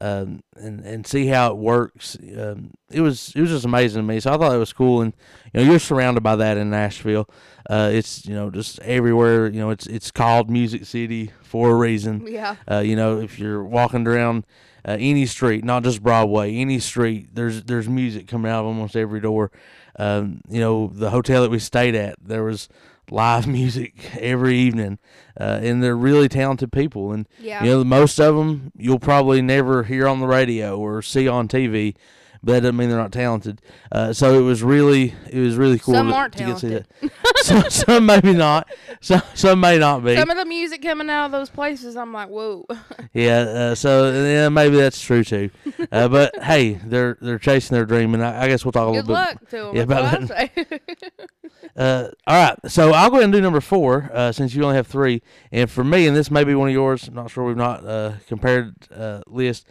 um, 0.00 0.42
and 0.56 0.80
and 0.84 1.06
see 1.06 1.26
how 1.26 1.50
it 1.50 1.56
works, 1.56 2.16
um, 2.38 2.72
it 2.90 3.00
was 3.00 3.32
it 3.34 3.40
was 3.40 3.50
just 3.50 3.64
amazing 3.64 4.02
to 4.02 4.06
me. 4.06 4.20
So 4.20 4.32
I 4.32 4.38
thought 4.38 4.54
it 4.54 4.58
was 4.58 4.72
cool, 4.72 5.00
and 5.02 5.12
you 5.52 5.60
know 5.60 5.70
you're 5.70 5.78
surrounded 5.78 6.22
by 6.22 6.36
that 6.36 6.56
in 6.56 6.70
Nashville. 6.70 7.28
Uh, 7.68 7.90
it's 7.92 8.26
you 8.26 8.34
know 8.34 8.50
just 8.50 8.78
everywhere. 8.80 9.48
You 9.48 9.60
know 9.60 9.70
it's 9.70 9.86
it's 9.86 10.10
called 10.10 10.50
Music 10.50 10.84
City 10.84 11.32
for 11.42 11.70
a 11.70 11.74
reason. 11.74 12.26
yeah. 12.26 12.56
Uh, 12.70 12.78
you 12.80 12.96
know, 12.96 13.20
if 13.20 13.38
you're 13.38 13.64
walking 13.64 14.06
around 14.06 14.44
uh, 14.84 14.96
any 14.98 15.26
street, 15.26 15.64
not 15.64 15.82
just 15.82 16.02
Broadway, 16.02 16.54
any 16.54 16.78
street, 16.78 17.34
there's 17.34 17.64
there's 17.64 17.88
music 17.88 18.28
coming 18.28 18.50
out 18.50 18.60
of 18.60 18.66
almost 18.66 18.96
every 18.96 19.20
door. 19.20 19.50
Um, 19.98 20.42
you 20.48 20.60
know, 20.60 20.86
the 20.94 21.10
hotel 21.10 21.42
that 21.42 21.50
we 21.50 21.58
stayed 21.58 21.94
at, 21.96 22.16
there 22.22 22.44
was 22.44 22.68
live 23.10 23.46
music 23.60 23.94
every 24.18 24.56
evening, 24.56 24.98
uh, 25.40 25.60
and 25.62 25.82
they're 25.82 25.96
really 25.96 26.28
talented 26.28 26.72
people. 26.72 27.12
And 27.12 27.28
Yeah. 27.40 27.64
you 27.64 27.70
know, 27.70 27.84
most 27.84 28.18
of 28.20 28.36
them 28.36 28.72
you'll 28.76 28.98
probably 28.98 29.42
never 29.42 29.84
hear 29.84 30.06
on 30.08 30.20
the 30.20 30.26
radio 30.26 30.78
or 30.78 31.02
see 31.02 31.26
on 31.28 31.48
TV. 31.48 31.94
But 32.48 32.54
that 32.54 32.60
doesn't 32.60 32.76
mean 32.78 32.88
they're 32.88 32.96
not 32.96 33.12
talented. 33.12 33.60
Uh, 33.92 34.14
so 34.14 34.38
it 34.38 34.42
was 34.42 34.62
really, 34.62 35.14
it 35.30 35.38
was 35.38 35.56
really 35.56 35.78
cool 35.78 35.92
Some 35.92 36.08
to, 36.08 36.14
aren't 36.14 36.32
to 36.38 36.44
get 36.46 36.56
to 36.56 36.58
see 36.58 36.68
that. 36.68 37.12
some, 37.44 37.68
some 37.68 38.06
maybe 38.06 38.32
not. 38.32 38.66
Some, 39.02 39.20
some 39.34 39.60
may 39.60 39.76
not 39.78 40.02
be. 40.02 40.16
Some 40.16 40.30
of 40.30 40.38
the 40.38 40.46
music 40.46 40.80
coming 40.80 41.10
out 41.10 41.26
of 41.26 41.32
those 41.32 41.50
places, 41.50 41.94
I'm 41.94 42.10
like, 42.10 42.30
whoa. 42.30 42.64
Yeah, 43.12 43.40
uh, 43.40 43.74
so 43.74 44.10
yeah, 44.12 44.48
maybe 44.48 44.76
that's 44.76 44.98
true 44.98 45.24
too. 45.24 45.50
Uh, 45.92 46.08
but 46.08 46.42
hey, 46.42 46.74
they're 46.84 47.16
they're 47.20 47.38
chasing 47.38 47.74
their 47.74 47.86
dream, 47.86 48.12
and 48.14 48.22
I, 48.24 48.44
I 48.44 48.48
guess 48.48 48.64
we'll 48.64 48.72
talk 48.72 48.88
a 48.88 48.92
Good 48.92 49.06
little 49.08 49.14
luck 49.14 49.48
to 49.50 49.56
them. 49.56 49.76
yeah, 49.76 49.82
about 49.82 50.20
what 50.20 50.32
I 50.32 50.50
say. 50.54 50.66
bit. 50.68 51.12
Uh, 51.76 52.08
all 52.26 52.36
right, 52.36 52.58
so 52.70 52.92
I'll 52.92 53.08
go 53.08 53.16
ahead 53.16 53.24
and 53.24 53.32
do 53.32 53.40
number 53.40 53.60
four 53.60 54.10
uh, 54.12 54.32
since 54.32 54.54
you 54.54 54.62
only 54.64 54.76
have 54.76 54.86
three, 54.86 55.22
and 55.52 55.70
for 55.70 55.84
me, 55.84 56.06
and 56.06 56.16
this 56.16 56.30
may 56.30 56.44
be 56.44 56.54
one 56.54 56.68
of 56.68 56.74
yours. 56.74 57.08
I'm 57.08 57.14
not 57.14 57.30
sure 57.30 57.44
we've 57.44 57.56
not 57.56 57.86
uh, 57.86 58.14
compared 58.26 58.74
uh, 58.94 59.22
list, 59.26 59.66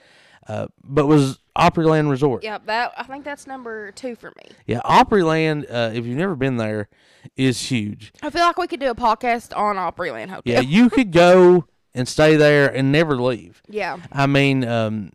uh, 0.47 0.67
but 0.83 1.07
was 1.07 1.39
Opryland 1.57 2.09
Resort. 2.09 2.43
yeah, 2.43 2.59
that 2.65 2.93
I 2.97 3.03
think 3.03 3.25
that's 3.25 3.47
number 3.47 3.91
two 3.91 4.15
for 4.15 4.31
me. 4.37 4.51
Yeah, 4.65 4.79
Opryland. 4.85 5.65
Uh, 5.69 5.91
if 5.93 6.05
you've 6.05 6.17
never 6.17 6.35
been 6.35 6.57
there, 6.57 6.87
is 7.35 7.59
huge. 7.71 8.13
I 8.21 8.29
feel 8.29 8.41
like 8.43 8.57
we 8.57 8.67
could 8.67 8.79
do 8.79 8.89
a 8.91 8.95
podcast 8.95 9.55
on 9.57 9.75
Opryland 9.75 10.29
Hotel. 10.29 10.41
Yeah, 10.45 10.59
you 10.61 10.89
could 10.89 11.11
go 11.11 11.65
and 11.93 12.07
stay 12.07 12.35
there 12.35 12.67
and 12.73 12.91
never 12.91 13.15
leave. 13.19 13.61
Yeah. 13.67 13.97
I 14.11 14.27
mean, 14.27 14.63
um, 14.65 15.11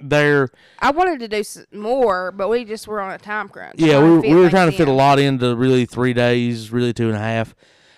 they're 0.00 0.48
I 0.80 0.90
wanted 0.90 1.20
to 1.20 1.28
do 1.28 1.36
s- 1.38 1.64
more, 1.72 2.32
but 2.32 2.48
we 2.48 2.64
just 2.64 2.86
were 2.86 3.00
on 3.00 3.12
a 3.12 3.18
time 3.18 3.48
crunch. 3.48 3.76
Yeah, 3.78 4.02
we 4.02 4.10
were, 4.10 4.20
we 4.20 4.34
were 4.34 4.50
trying 4.50 4.70
to 4.70 4.76
fit 4.76 4.88
a 4.88 4.92
lot 4.92 5.18
into 5.18 5.54
really 5.56 5.86
three 5.86 6.12
days, 6.12 6.70
really 6.70 6.92
two 6.92 7.06
and 7.08 7.16
a 7.16 7.20
half. 7.20 7.54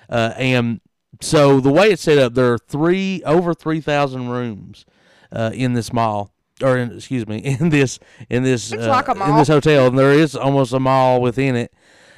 Uh, 0.09 0.33
and 0.37 0.81
so 1.21 1.61
the 1.61 1.71
way 1.71 1.89
it's 1.91 2.03
set 2.03 2.19
up, 2.19 2.35
there 2.35 2.53
are 2.53 2.59
three 2.59 3.23
over 3.25 3.53
three 3.55 3.81
thousand 3.81 4.29
rooms 4.29 4.85
uh, 5.33 5.51
in 5.53 5.75
this 5.75 5.93
mall, 5.93 6.33
or 6.63 6.77
in, 6.77 6.93
excuse 6.93 7.27
me, 7.27 7.39
in 7.61 7.71
this 7.71 7.99
in 8.29 8.43
this 8.43 8.73
uh, 8.73 8.89
like 8.89 9.09
in 9.09 9.37
this 9.37 9.49
hotel, 9.49 9.89
and 9.89 9.99
there 9.99 10.13
is 10.13 10.35
almost 10.37 10.73
a 10.73 10.81
mall 10.81 11.21
within 11.21 11.57
it. 11.57 11.73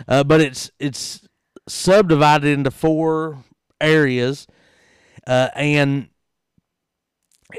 Uh, 0.08 0.24
but 0.24 0.40
it's 0.40 0.70
it's 0.78 1.26
subdivided 1.68 2.58
into 2.58 2.70
four 2.70 3.44
areas, 3.80 4.46
uh, 5.26 5.48
and 5.54 6.08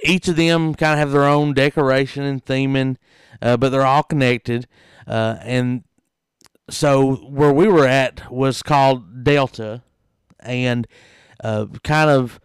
each 0.04 0.28
of 0.28 0.36
them 0.36 0.74
kind 0.74 0.94
of 0.94 1.00
have 1.00 1.12
their 1.12 1.26
own 1.26 1.54
decoration 1.54 2.24
and 2.24 2.44
theming, 2.46 2.98
uh, 3.42 3.58
but 3.58 3.70
they're 3.70 3.86
all 3.86 4.04
connected. 4.04 4.68
Uh, 5.06 5.38
and 5.42 5.84
so 6.70 7.16
where 7.16 7.54
we 7.54 7.68
were 7.68 7.86
at 7.86 8.32
was 8.32 8.64
called 8.64 9.24
Delta, 9.24 9.84
and 10.40 10.88
uh, 11.44 11.68
kind 11.84 12.10
of, 12.10 12.40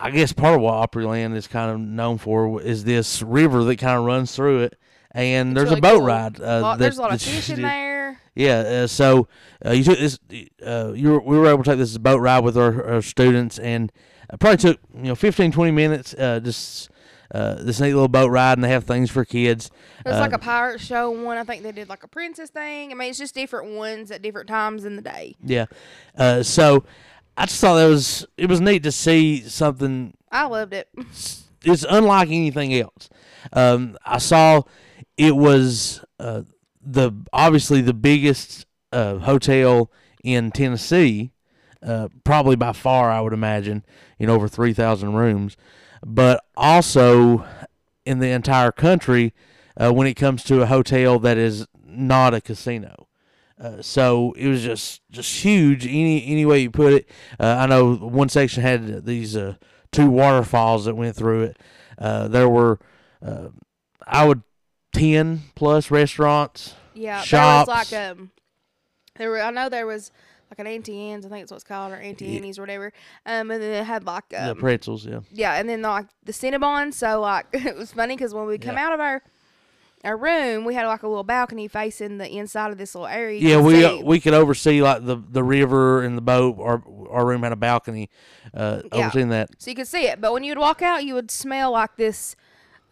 I 0.00 0.10
guess 0.10 0.32
part 0.32 0.54
of 0.56 0.60
what 0.62 0.90
Opryland 0.90 1.34
is 1.36 1.46
kind 1.46 1.70
of 1.70 1.78
known 1.80 2.18
for 2.18 2.60
is 2.62 2.84
this 2.84 3.22
river 3.22 3.64
that 3.64 3.76
kind 3.76 3.98
of 3.98 4.04
runs 4.04 4.34
through 4.34 4.60
it. 4.62 4.78
And 5.12 5.50
It's 5.50 5.54
there's 5.56 5.68
really 5.70 5.78
a 5.78 5.82
boat 5.82 5.98
cool. 5.98 6.06
ride. 6.06 6.40
Uh, 6.40 6.60
Lot- 6.60 6.78
that- 6.78 6.84
there's 6.84 6.98
a 6.98 7.02
lot 7.02 7.12
of 7.12 7.20
fish 7.20 7.50
in 7.50 7.62
there. 7.62 8.18
Yeah, 8.36 8.58
uh, 8.60 8.86
so 8.86 9.26
uh, 9.64 9.72
you 9.72 9.82
took 9.84 9.98
this. 9.98 10.18
Uh, 10.64 10.92
you 10.94 11.10
were, 11.10 11.20
we 11.20 11.36
were 11.36 11.48
able 11.48 11.64
to 11.64 11.70
take 11.70 11.78
this 11.78 11.98
boat 11.98 12.20
ride 12.20 12.44
with 12.44 12.56
our, 12.56 12.84
our 12.94 13.02
students, 13.02 13.58
and 13.58 13.90
it 14.32 14.38
probably 14.38 14.56
took 14.56 14.78
you 14.94 15.02
know 15.02 15.14
15, 15.16 15.50
20 15.50 15.70
minutes. 15.72 16.14
Uh, 16.14 16.38
just 16.38 16.90
uh, 17.34 17.54
this 17.56 17.80
neat 17.80 17.92
little 17.92 18.06
boat 18.08 18.30
ride, 18.30 18.56
and 18.56 18.64
they 18.64 18.68
have 18.68 18.84
things 18.84 19.10
for 19.10 19.24
kids. 19.24 19.70
There's 20.04 20.16
Uh, 20.16 20.20
like 20.20 20.32
a 20.32 20.38
pirate 20.38 20.80
show 20.80 21.10
one. 21.10 21.38
I 21.38 21.44
think 21.44 21.64
they 21.64 21.72
did 21.72 21.88
like 21.88 22.04
a 22.04 22.08
princess 22.08 22.50
thing. 22.50 22.92
I 22.92 22.94
mean, 22.94 23.10
it's 23.10 23.18
just 23.18 23.34
different 23.34 23.74
ones 23.74 24.12
at 24.12 24.22
different 24.22 24.48
times 24.48 24.84
in 24.84 24.94
the 24.94 25.02
day. 25.02 25.34
Yeah. 25.44 25.66
Uh, 26.16 26.44
so 26.44 26.84
I 27.40 27.46
just 27.46 27.58
thought 27.62 27.76
that 27.76 27.86
was 27.86 28.26
it 28.36 28.50
was 28.50 28.60
neat 28.60 28.82
to 28.82 28.92
see 28.92 29.40
something. 29.40 30.14
I 30.30 30.44
loved 30.46 30.74
it. 30.74 30.88
It's 31.62 31.84
unlike 31.86 32.28
anything 32.28 32.72
else. 32.74 33.10
Um, 33.52 33.98
I 34.02 34.16
saw 34.16 34.62
it 35.18 35.36
was 35.36 36.02
uh, 36.18 36.44
the 36.80 37.12
obviously 37.34 37.82
the 37.82 37.92
biggest 37.92 38.64
uh, 38.92 39.18
hotel 39.18 39.90
in 40.24 40.52
Tennessee. 40.52 41.32
uh, 41.82 42.08
probably 42.24 42.56
by 42.56 42.72
far, 42.72 43.10
I 43.10 43.20
would 43.20 43.34
imagine, 43.34 43.84
know, 44.26 44.34
over 44.34 44.48
3,000 44.48 45.12
rooms. 45.12 45.58
But 46.02 46.42
also 46.56 47.44
in 48.06 48.20
the 48.20 48.30
entire 48.30 48.72
country, 48.72 49.34
uh, 49.76 49.92
when 49.92 50.06
it 50.06 50.14
comes 50.14 50.42
to 50.44 50.62
a 50.62 50.66
hotel 50.66 51.18
that 51.18 51.36
is 51.36 51.66
not 51.84 52.32
a 52.32 52.40
casino. 52.40 53.06
Uh, 53.60 53.82
so 53.82 54.32
it 54.38 54.48
was 54.48 54.62
just 54.62 55.02
just 55.10 55.44
huge. 55.44 55.86
Any 55.86 56.24
any 56.26 56.46
way 56.46 56.60
you 56.60 56.70
put 56.70 56.92
it, 56.94 57.08
uh, 57.38 57.56
I 57.58 57.66
know 57.66 57.94
one 57.94 58.28
section 58.30 58.62
had 58.62 59.04
these 59.04 59.36
uh, 59.36 59.56
two 59.92 60.08
waterfalls 60.10 60.86
that 60.86 60.94
went 60.94 61.14
through 61.14 61.42
it. 61.42 61.56
Uh, 61.98 62.26
there 62.28 62.48
were, 62.48 62.78
uh, 63.24 63.48
I 64.06 64.26
would 64.26 64.42
ten 64.94 65.42
plus 65.54 65.90
restaurants. 65.90 66.74
Yeah, 66.94 67.20
shops. 67.20 67.66
there 67.66 67.74
was 67.76 67.92
like 67.92 68.10
um, 68.18 68.30
there 69.18 69.28
were 69.30 69.42
I 69.42 69.50
know 69.50 69.68
there 69.68 69.86
was 69.86 70.10
like 70.50 70.58
an 70.58 70.66
Auntie 70.66 70.98
Anne's, 70.98 71.26
I 71.26 71.28
think 71.28 71.42
it's 71.42 71.52
what's 71.52 71.62
called, 71.62 71.92
or 71.92 71.96
Auntie 71.96 72.36
Annie's 72.38 72.58
or 72.58 72.62
whatever. 72.62 72.92
Um, 73.26 73.50
and 73.50 73.62
then 73.62 73.72
it 73.82 73.84
had 73.84 74.04
like 74.04 74.24
um, 74.36 74.48
the 74.48 74.54
pretzels, 74.56 75.04
yeah. 75.06 75.20
Yeah, 75.30 75.52
and 75.54 75.68
then 75.68 75.82
like 75.82 76.06
the 76.24 76.32
Cinnabon. 76.32 76.94
So 76.94 77.20
like 77.20 77.46
it 77.52 77.76
was 77.76 77.92
funny 77.92 78.16
because 78.16 78.32
when 78.32 78.46
we 78.46 78.56
come 78.58 78.76
Yeah. 78.76 78.86
out 78.86 78.92
of 78.94 79.00
our 79.00 79.22
our 80.04 80.16
room, 80.16 80.64
we 80.64 80.74
had 80.74 80.86
like 80.86 81.02
a 81.02 81.08
little 81.08 81.24
balcony 81.24 81.68
facing 81.68 82.18
the 82.18 82.28
inside 82.28 82.70
of 82.72 82.78
this 82.78 82.94
little 82.94 83.06
area. 83.08 83.38
you 83.40 83.48
Yeah, 83.48 83.60
we 83.60 83.84
uh, 83.84 83.96
we 83.98 84.18
could 84.20 84.34
oversee 84.34 84.80
like 84.82 85.04
the 85.04 85.16
the 85.16 85.42
river 85.44 86.02
and 86.02 86.16
the 86.16 86.22
boat. 86.22 86.56
Our 86.58 86.82
our 87.10 87.26
room 87.26 87.42
had 87.42 87.52
a 87.52 87.56
balcony, 87.56 88.08
uh, 88.54 88.82
Yeah. 88.92 88.98
overseeing 89.06 89.28
that. 89.30 89.50
so 89.58 89.70
you 89.70 89.74
could 89.76 89.88
see 89.88 90.06
it. 90.06 90.20
But 90.20 90.32
when 90.32 90.42
you 90.44 90.52
would 90.52 90.58
walk 90.58 90.80
out, 90.82 91.04
you 91.04 91.14
would 91.14 91.30
smell 91.30 91.72
like 91.72 91.96
this 91.96 92.34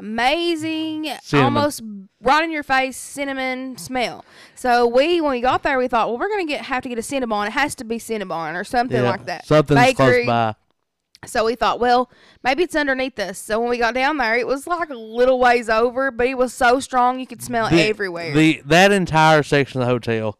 amazing, 0.00 1.10
Cinnamon. 1.22 1.44
almost 1.44 1.82
right 2.20 2.44
in 2.44 2.50
your 2.50 2.62
face 2.62 2.96
cinnamon 2.96 3.76
smell. 3.78 4.24
So 4.54 4.86
we, 4.86 5.20
when 5.20 5.32
we 5.32 5.40
got 5.40 5.62
there, 5.62 5.78
we 5.78 5.88
thought, 5.88 6.08
well, 6.08 6.18
we're 6.18 6.28
gonna 6.28 6.44
get 6.46 6.62
have 6.66 6.82
to 6.82 6.88
get 6.88 6.98
a 6.98 7.02
Cinnabon. 7.02 7.46
It 7.48 7.52
has 7.52 7.74
to 7.76 7.84
be 7.84 7.98
Cinnabon 7.98 8.54
or 8.58 8.64
something 8.64 9.00
Yeah, 9.02 9.10
like 9.10 9.26
that. 9.26 9.46
Something's 9.46 9.80
Bakery. 9.80 10.24
close 10.24 10.26
by. 10.26 10.54
So 11.26 11.44
we 11.44 11.56
thought, 11.56 11.80
well, 11.80 12.10
maybe 12.44 12.62
it's 12.62 12.76
underneath 12.76 13.18
us. 13.18 13.38
So 13.38 13.58
when 13.60 13.68
we 13.68 13.78
got 13.78 13.94
down 13.94 14.18
there, 14.18 14.36
it 14.36 14.46
was 14.46 14.66
like 14.66 14.88
a 14.90 14.94
little 14.94 15.38
ways 15.40 15.68
over, 15.68 16.10
but 16.10 16.26
it 16.28 16.38
was 16.38 16.54
so 16.54 16.78
strong 16.80 17.18
you 17.18 17.26
could 17.26 17.42
smell 17.42 17.66
it 17.66 17.70
The- 17.72 17.82
everywhere. 17.88 18.32
The 18.34 18.62
that 18.66 18.92
entire 18.92 19.42
section 19.42 19.80
of 19.80 19.86
the 19.86 19.92
hotel, 19.92 20.38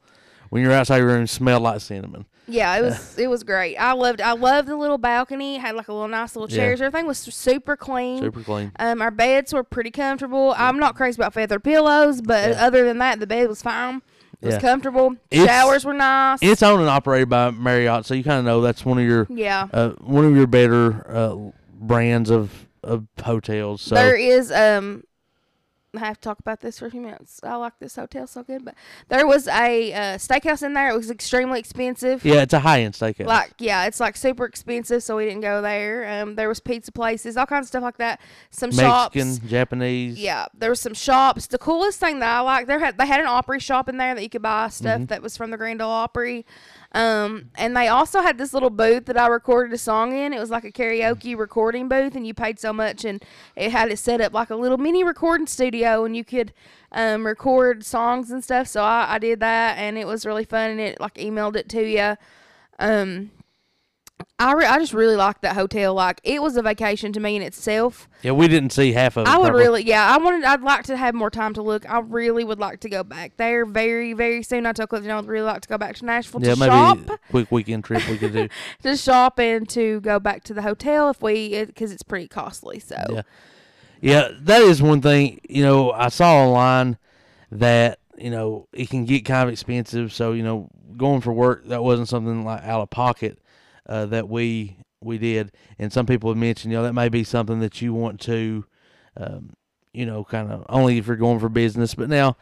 when 0.50 0.62
you're 0.62 0.72
outside 0.72 0.98
your 0.98 1.08
room, 1.08 1.26
smelled 1.26 1.62
like 1.64 1.80
cinnamon. 1.80 2.26
yeah, 2.46 2.78
it 2.78 2.82
was 2.82 3.18
it 3.18 3.28
was 3.28 3.42
great. 3.42 3.76
I 3.76 3.92
loved 3.92 4.20
I 4.20 4.32
loved 4.32 4.68
the 4.68 4.76
little 4.76 4.96
balcony. 4.98 5.56
It 5.56 5.60
had 5.60 5.74
like 5.74 5.88
a 5.88 5.92
little 5.92 6.08
nice 6.08 6.36
little 6.36 6.48
Yeah. 6.48 6.62
chairs. 6.64 6.80
Everything 6.80 7.06
was 7.06 7.18
super 7.18 7.76
clean. 7.76 8.20
Super 8.22 8.42
clean. 8.42 8.72
Um, 8.78 9.02
our 9.02 9.10
beds 9.10 9.52
were 9.52 9.64
pretty 9.64 9.90
comfortable. 9.90 10.54
I'm 10.56 10.78
not 10.78 10.94
crazy 10.94 11.20
about 11.20 11.34
feather 11.34 11.58
pillows, 11.58 12.22
but 12.22 12.50
Yeah. 12.50 12.64
other 12.66 12.84
than 12.84 12.98
that, 12.98 13.18
the 13.20 13.26
bed 13.26 13.48
was 13.48 13.60
fine. 13.62 14.00
It 14.40 14.46
was 14.46 14.54
Yeah. 14.54 14.60
comfortable. 14.60 15.14
It's- 15.30 15.46
Showers 15.48 15.84
were 15.84 15.94
nice. 15.94 16.38
It's 16.42 16.62
owned 16.62 16.80
and 16.80 16.88
operated 16.90 17.28
by 17.28 17.50
Marriott, 17.50 18.06
so 18.06 18.14
you 18.14 18.22
kind 18.22 18.38
of 18.38 18.44
know 18.44 18.60
that's 18.60 18.84
one 18.84 18.98
of 18.98 19.04
your 19.04 19.26
yeah. 19.30 19.66
uh, 19.72 19.90
one 20.00 20.24
of 20.24 20.36
your 20.36 20.46
better 20.46 21.04
uh, 21.10 21.36
brands 21.74 22.30
of 22.30 22.66
of 22.84 23.06
hotels. 23.22 23.82
So 23.82 23.94
There 23.96 24.14
is 24.16 24.52
um 24.52 25.02
I 25.96 26.00
have 26.00 26.16
to 26.16 26.20
talk 26.20 26.38
about 26.38 26.60
this 26.60 26.78
for 26.78 26.86
a 26.86 26.90
few 26.90 27.00
minutes. 27.00 27.40
I 27.42 27.54
like 27.56 27.72
this 27.80 27.96
hotel 27.96 28.26
so 28.26 28.42
good, 28.42 28.62
but 28.64 28.74
there 29.08 29.26
was 29.26 29.48
a 29.48 29.92
uh, 29.92 29.98
steakhouse 30.18 30.62
in 30.62 30.74
there. 30.74 30.90
It 30.90 30.96
was 30.96 31.10
extremely 31.10 31.58
expensive. 31.58 32.24
yeah, 32.24 32.42
it's 32.42 32.52
a 32.52 32.58
high 32.60 32.82
end 32.82 32.92
steakhouse. 32.94 33.24
Like 33.26 33.52
yeah, 33.58 33.86
it's 33.86 33.98
like 33.98 34.16
super 34.16 34.44
expensive, 34.44 35.02
so 35.02 35.16
we 35.16 35.24
didn't 35.24 35.40
go 35.40 35.62
there. 35.62 36.22
Um, 36.22 36.34
there 36.34 36.48
was 36.48 36.60
pizza 36.60 36.92
places, 36.92 37.36
all 37.38 37.46
kinds 37.46 37.64
of 37.64 37.68
stuff 37.68 37.82
like 37.82 37.96
that. 37.96 38.20
Some 38.50 38.68
Mexican, 38.70 39.34
shops. 39.36 39.48
Japanese. 39.50 40.18
Yeah, 40.18 40.46
there 40.52 40.68
was 40.70 40.80
some 40.80 40.94
shops. 40.94 41.46
The 41.46 41.58
coolest 41.58 41.98
thing 41.98 42.18
that 42.18 42.36
I 42.36 42.40
like, 42.40 42.66
there 42.66 42.78
had 42.78 42.98
they 42.98 43.06
had 43.06 43.20
an 43.20 43.26
Opry 43.26 43.58
shop 43.58 43.88
in 43.88 43.96
there 43.96 44.14
that 44.14 44.22
you 44.22 44.28
could 44.28 44.42
buy 44.42 44.68
stuff 44.68 44.96
Mm-hmm. 44.96 45.04
that 45.06 45.22
was 45.22 45.36
from 45.36 45.50
the 45.50 45.56
Grand 45.56 45.80
Ole 45.80 45.90
Opry. 45.90 46.44
Um, 46.92 47.50
and 47.56 47.76
they 47.76 47.88
also 47.88 48.22
had 48.22 48.38
this 48.38 48.54
little 48.54 48.70
booth 48.70 49.06
that 49.06 49.18
I 49.18 49.26
recorded 49.26 49.74
a 49.74 49.78
song 49.78 50.16
in. 50.16 50.32
It 50.32 50.40
was 50.40 50.50
like 50.50 50.64
a 50.64 50.72
karaoke 50.72 51.36
recording 51.36 51.88
booth, 51.88 52.14
and 52.14 52.26
you 52.26 52.32
paid 52.32 52.58
so 52.58 52.72
much, 52.72 53.04
and 53.04 53.22
it 53.56 53.70
had 53.70 53.90
it 53.90 53.98
set 53.98 54.20
up 54.20 54.32
like 54.32 54.50
a 54.50 54.56
little 54.56 54.78
mini 54.78 55.04
recording 55.04 55.46
studio, 55.46 56.04
and 56.04 56.16
you 56.16 56.24
could 56.24 56.52
um, 56.92 57.26
record 57.26 57.84
songs 57.84 58.30
and 58.30 58.42
stuff. 58.42 58.68
So 58.68 58.82
I, 58.82 59.14
I 59.14 59.18
did 59.18 59.40
that, 59.40 59.76
and 59.76 59.98
it 59.98 60.06
was 60.06 60.24
really 60.24 60.44
fun, 60.44 60.70
and 60.70 60.80
it 60.80 61.00
like 61.00 61.14
emailed 61.14 61.56
it 61.56 61.68
to 61.70 61.82
you. 61.82 62.16
Um, 62.78 63.30
I, 64.40 64.52
re- 64.52 64.66
I 64.66 64.78
just 64.78 64.92
really 64.92 65.16
liked 65.16 65.42
that 65.42 65.56
hotel. 65.56 65.94
Like 65.94 66.20
it 66.22 66.40
was 66.40 66.56
a 66.56 66.62
vacation 66.62 67.12
to 67.12 67.20
me 67.20 67.34
in 67.34 67.42
itself. 67.42 68.08
Yeah, 68.22 68.32
we 68.32 68.46
didn't 68.46 68.70
see 68.70 68.92
half 68.92 69.16
of 69.16 69.26
it. 69.26 69.30
I 69.30 69.36
would 69.36 69.46
probably. 69.48 69.62
really, 69.64 69.82
yeah, 69.82 70.14
I 70.14 70.18
wanted, 70.18 70.44
I'd 70.44 70.62
like 70.62 70.84
to 70.84 70.96
have 70.96 71.14
more 71.14 71.30
time 71.30 71.54
to 71.54 71.62
look. 71.62 71.88
I 71.90 71.98
really 71.98 72.44
would 72.44 72.60
like 72.60 72.80
to 72.80 72.88
go 72.88 73.02
back 73.02 73.36
there 73.36 73.66
very, 73.66 74.12
very 74.12 74.44
soon. 74.44 74.64
I 74.64 74.72
told 74.72 74.90
Clifton 74.90 75.10
I 75.10 75.16
would 75.16 75.26
really 75.26 75.46
like 75.46 75.62
to 75.62 75.68
go 75.68 75.76
back 75.76 75.96
to 75.96 76.04
Nashville 76.04 76.40
Yeah, 76.40 76.54
to 76.54 76.60
maybe 76.60 76.70
shop, 76.70 76.98
a 77.10 77.18
quick 77.30 77.50
weekend 77.50 77.84
trip 77.84 78.08
we 78.08 78.16
could 78.16 78.32
do. 78.32 78.48
to 78.84 78.96
shop, 78.96 79.40
and 79.40 79.68
to 79.70 80.00
go 80.02 80.20
back 80.20 80.44
to 80.44 80.54
the 80.54 80.62
hotel 80.62 81.10
if 81.10 81.20
we, 81.20 81.64
because 81.64 81.90
it's 81.90 82.04
pretty 82.04 82.28
costly. 82.28 82.78
So 82.78 82.96
Yeah. 83.10 83.22
Yeah, 84.00 84.28
that 84.42 84.62
is 84.62 84.80
one 84.80 85.00
thing. 85.00 85.40
You 85.48 85.64
know, 85.64 85.90
I 85.90 86.08
saw 86.10 86.44
online 86.44 86.98
that 87.50 87.98
you 88.16 88.30
know 88.30 88.68
it 88.72 88.88
can 88.88 89.04
get 89.04 89.24
kind 89.24 89.48
of 89.48 89.52
expensive. 89.52 90.12
So 90.12 90.32
you 90.32 90.44
know, 90.44 90.70
going 90.96 91.20
for 91.20 91.32
work 91.32 91.66
that 91.66 91.82
wasn't 91.82 92.08
something 92.08 92.44
like 92.44 92.62
out 92.62 92.80
of 92.80 92.90
pocket 92.90 93.40
uh, 93.88 94.06
that 94.06 94.28
we 94.28 94.76
we 95.00 95.18
did. 95.18 95.52
And 95.78 95.92
some 95.92 96.06
people 96.06 96.30
have 96.30 96.36
mentioned, 96.38 96.72
you 96.72 96.78
know, 96.78 96.84
that 96.84 96.92
may 96.92 97.08
be 97.08 97.24
something 97.24 97.60
that 97.60 97.80
you 97.80 97.94
want 97.94 98.20
to, 98.22 98.64
um, 99.16 99.50
you 99.92 100.04
know, 100.06 100.24
kind 100.24 100.50
of 100.50 100.64
only 100.68 100.98
if 100.98 101.06
you're 101.06 101.16
going 101.16 101.38
for 101.38 101.48
business. 101.48 101.94
But 101.94 102.08
now, 102.08 102.36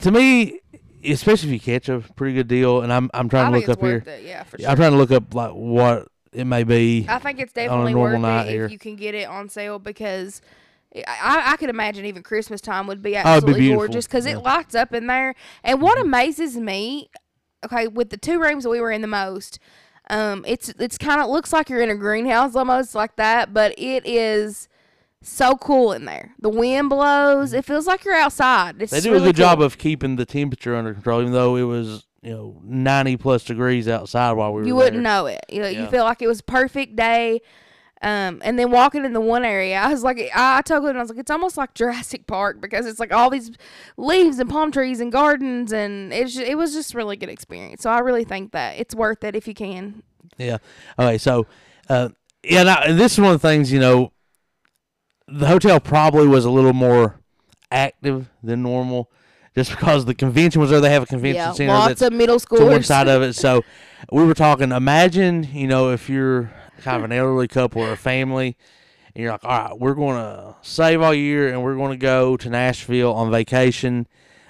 to 0.00 0.10
me, 0.10 0.60
especially 1.04 1.48
if 1.48 1.52
you 1.54 1.60
catch 1.60 1.88
a 1.88 2.00
pretty 2.16 2.34
good 2.34 2.48
deal, 2.48 2.82
and 2.82 2.92
I'm 2.92 3.10
I'm 3.14 3.28
trying 3.28 3.46
I 3.54 3.60
to 3.60 3.66
look 3.66 3.68
up 3.78 3.80
here. 3.80 4.02
it. 4.06 4.24
Yeah, 4.24 4.42
for 4.44 4.58
sure. 4.58 4.68
I'm 4.68 4.76
trying 4.76 4.92
to 4.92 4.98
look 4.98 5.10
up 5.10 5.34
like 5.34 5.52
what 5.52 6.08
it 6.32 6.44
may 6.44 6.64
be. 6.64 7.06
I 7.08 7.18
think 7.18 7.40
it's 7.40 7.52
definitely 7.52 7.94
normal 7.94 8.20
worth 8.20 8.22
night 8.22 8.46
it 8.48 8.50
here. 8.50 8.64
if 8.66 8.72
you 8.72 8.78
can 8.78 8.96
get 8.96 9.14
it 9.14 9.28
on 9.28 9.48
sale 9.48 9.78
because. 9.78 10.40
I, 10.94 11.52
I 11.52 11.56
could 11.56 11.70
imagine 11.70 12.04
even 12.04 12.22
Christmas 12.22 12.60
time 12.60 12.86
would 12.86 13.00
be 13.00 13.16
Oh, 13.16 13.22
be 13.22 13.28
absolutely 13.28 13.68
gorgeous 13.72 14.06
because 14.06 14.26
Yeah. 14.26 14.32
Mm-hmm. 14.32 14.40
it 14.40 14.44
lights 14.44 14.74
up 14.74 14.92
in 14.92 15.06
there. 15.06 15.34
And 15.64 15.80
what 15.80 15.98
amazes 15.98 16.58
me, 16.58 17.08
okay, 17.64 17.88
with 17.88 18.10
the 18.10 18.18
two 18.18 18.38
rooms 18.38 18.64
that 18.64 18.68
we 18.68 18.78
were 18.78 18.90
in 18.90 19.00
the 19.00 19.06
most, 19.06 19.58
um, 20.10 20.44
it's 20.46 20.68
it's 20.78 20.98
kind 20.98 21.20
of 21.20 21.28
looks 21.30 21.52
like 21.52 21.68
you're 21.70 21.80
in 21.82 21.90
a 21.90 21.94
greenhouse 21.94 22.54
almost 22.56 22.94
like 22.94 23.16
that, 23.16 23.54
but 23.54 23.74
it 23.78 24.04
is 24.06 24.68
so 25.22 25.56
cool 25.56 25.92
in 25.92 26.04
there. 26.04 26.32
The 26.40 26.48
wind 26.48 26.88
blows. 26.90 27.52
It 27.52 27.64
feels 27.64 27.86
like 27.86 28.04
you're 28.04 28.14
outside. 28.16 28.82
It's 28.82 28.90
They 28.92 29.00
do 29.00 29.12
really 29.12 29.24
a 29.24 29.28
good 29.28 29.36
job 29.36 29.60
of 29.62 29.78
keeping 29.78 30.16
the 30.16 30.26
temperature 30.26 30.74
under 30.74 30.92
control, 30.92 31.20
even 31.20 31.32
though 31.32 31.56
it 31.56 31.62
was 31.62 32.04
you 32.22 32.32
know 32.32 32.60
ninety 32.64 33.16
plus 33.16 33.44
degrees 33.44 33.88
outside 33.88 34.32
while 34.32 34.52
we 34.52 34.62
were 34.62 34.66
You 34.68 34.76
wouldn't 34.76 35.02
know 35.02 35.26
it. 35.26 35.44
You, 35.48 35.64
you 35.64 35.70
Yeah. 35.70 35.88
feel 35.88 36.04
like 36.04 36.20
it 36.22 36.28
was 36.28 36.40
a 36.40 36.44
perfect 36.44 36.96
day. 36.96 37.40
Um, 38.02 38.42
and 38.44 38.58
then 38.58 38.72
walking 38.72 39.04
in 39.04 39.12
the 39.12 39.20
one 39.20 39.44
area, 39.44 39.76
I 39.76 39.88
was 39.88 40.02
like, 40.02 40.18
I, 40.34 40.58
I 40.58 40.62
told 40.62 40.84
him, 40.84 40.96
I 40.96 41.00
was 41.00 41.10
like, 41.10 41.20
it's 41.20 41.30
almost 41.30 41.56
like 41.56 41.72
Jurassic 41.74 42.26
Park 42.26 42.60
because 42.60 42.84
it's 42.84 42.98
like 42.98 43.12
all 43.12 43.30
these 43.30 43.52
leaves 43.96 44.40
and 44.40 44.50
palm 44.50 44.72
trees 44.72 44.98
and 44.98 45.12
gardens, 45.12 45.72
and 45.72 46.12
it's 46.12 46.34
ju- 46.34 46.42
it 46.42 46.56
was 46.56 46.72
just 46.72 46.94
really 46.96 47.16
good 47.16 47.28
experience. 47.28 47.82
So 47.82 47.90
I 47.90 48.00
really 48.00 48.24
think 48.24 48.50
that 48.52 48.76
it's 48.76 48.92
worth 48.92 49.22
it 49.22 49.36
if 49.36 49.46
you 49.46 49.54
can. 49.54 50.02
Yeah. 50.36 50.58
Okay. 50.98 51.16
So, 51.16 51.46
uh, 51.88 52.08
yeah. 52.42 52.64
Now, 52.64 52.82
and 52.82 52.98
this 52.98 53.12
is 53.12 53.20
one 53.20 53.32
of 53.34 53.40
the 53.40 53.48
things 53.48 53.70
you 53.70 53.78
know. 53.78 54.12
The 55.28 55.46
hotel 55.46 55.78
probably 55.78 56.26
was 56.26 56.44
a 56.44 56.50
little 56.50 56.72
more 56.72 57.20
active 57.70 58.28
than 58.42 58.64
normal, 58.64 59.12
just 59.54 59.70
because 59.70 60.06
the 60.06 60.14
convention 60.14 60.60
was 60.60 60.70
there. 60.70 60.80
They 60.80 60.90
have 60.90 61.04
a 61.04 61.06
convention 61.06 61.36
Yeah, 61.36 61.52
center 61.52 61.72
lots 61.72 61.88
that's 62.00 62.02
of 62.02 62.12
middle 62.12 62.40
to 62.40 62.66
one 62.66 62.82
side 62.82 63.06
of 63.06 63.22
it. 63.22 63.34
So, 63.34 63.62
we 64.10 64.24
were 64.24 64.34
talking. 64.34 64.72
Imagine 64.72 65.48
you 65.52 65.68
know 65.68 65.92
if 65.92 66.10
you're 66.10 66.50
kind 66.82 66.98
of 66.98 67.04
an 67.04 67.12
elderly 67.12 67.48
couple 67.48 67.82
or 67.82 67.92
a 67.92 67.96
family. 67.96 68.56
And 69.14 69.22
you're 69.22 69.32
like, 69.32 69.44
all 69.44 69.50
right, 69.50 69.78
we're 69.78 69.94
going 69.94 70.16
to 70.16 70.56
save 70.62 71.02
all 71.02 71.14
year 71.14 71.48
and 71.48 71.62
we're 71.62 71.76
going 71.76 71.90
to 71.92 71.96
go 71.96 72.36
to 72.36 72.48
Nashville 72.48 73.12
on 73.12 73.30
vacation. 73.30 74.06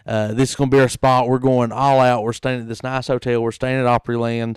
Uh, 0.06 0.32
this 0.32 0.50
is 0.50 0.56
going 0.56 0.70
to 0.70 0.76
be 0.76 0.80
our 0.80 0.88
spot. 0.88 1.28
We're 1.28 1.38
going 1.38 1.72
all 1.72 2.00
out. 2.00 2.22
We're 2.22 2.32
staying 2.32 2.62
at 2.62 2.68
this 2.68 2.82
nice 2.82 3.08
hotel. 3.08 3.42
We're 3.42 3.52
staying 3.52 3.84
at 3.84 3.86
Opryland. 3.86 4.56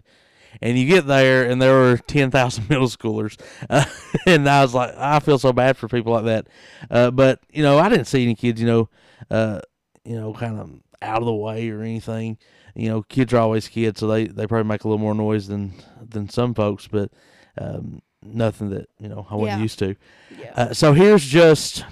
And 0.61 0.79
you 0.79 0.87
get 0.87 1.05
there, 1.05 1.49
and 1.49 1.61
there 1.61 1.73
were 1.73 1.97
10,000 1.97 2.69
middle 2.69 2.87
schoolers. 2.87 3.39
Uh, 3.69 3.85
and 4.25 4.47
I 4.47 4.61
was 4.61 4.73
like, 4.73 4.93
I 4.97 5.19
feel 5.19 5.37
so 5.37 5.51
bad 5.51 5.75
for 5.75 5.87
people 5.87 6.13
like 6.13 6.25
that. 6.25 6.47
Uh, 6.89 7.11
but, 7.11 7.41
you 7.51 7.61
know, 7.61 7.77
I 7.77 7.89
didn't 7.89 8.05
see 8.05 8.23
any 8.23 8.35
kids, 8.35 8.61
you 8.61 8.67
know, 8.67 8.89
uh, 9.29 9.59
you 10.05 10.15
know, 10.15 10.33
kind 10.33 10.59
of 10.59 10.71
out 11.01 11.19
of 11.19 11.25
the 11.25 11.33
way 11.33 11.69
or 11.69 11.81
anything. 11.81 12.37
You 12.73 12.89
know, 12.89 13.01
kids 13.03 13.33
are 13.33 13.37
always 13.37 13.67
kids, 13.67 13.99
so 13.99 14.07
they, 14.07 14.27
they 14.27 14.47
probably 14.47 14.67
make 14.67 14.83
a 14.83 14.87
little 14.87 14.99
more 14.99 15.15
noise 15.15 15.47
than 15.47 15.73
than 16.01 16.29
some 16.29 16.53
folks, 16.53 16.87
but 16.87 17.11
um, 17.57 18.01
nothing 18.23 18.69
that, 18.71 18.89
you 18.99 19.07
know, 19.07 19.25
I 19.29 19.35
wasn't 19.35 19.57
Yeah. 19.59 19.63
used 19.63 19.79
to. 19.79 19.95
Yeah. 20.39 20.51
Uh, 20.55 20.73
so 20.73 20.93
here's 20.93 21.23
just 21.25 21.85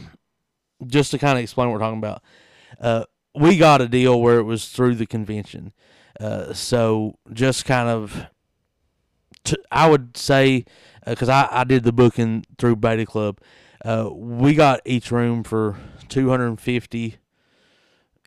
just 0.87 1.11
to 1.11 1.17
kind 1.17 1.37
of 1.37 1.43
explain 1.43 1.67
what 1.69 1.73
we're 1.73 1.79
talking 1.79 1.99
about. 1.99 2.21
Uh, 2.79 3.05
we 3.35 3.55
got 3.57 3.79
a 3.81 3.87
deal 3.87 4.19
where 4.19 4.37
it 4.39 4.43
was 4.43 4.67
through 4.69 4.95
the 4.95 5.05
convention. 5.05 5.71
Uh, 6.19 6.53
so 6.53 7.15
just 7.31 7.63
kind 7.65 7.87
of, 7.87 8.25
t- 9.45 9.55
I 9.71 9.89
would 9.89 10.17
say, 10.17 10.65
because 11.05 11.29
I, 11.29 11.47
I 11.49 11.63
did 11.63 11.83
the 11.83 11.93
booking 11.93 12.45
through 12.57 12.75
Beta 12.77 13.05
Club, 13.05 13.39
uh, 13.85 14.09
we 14.11 14.53
got 14.55 14.81
each 14.85 15.09
room 15.11 15.43
for 15.43 15.77
two 16.09 16.29
hundred 16.29 16.47
and 16.47 16.59
fifty 16.59 17.17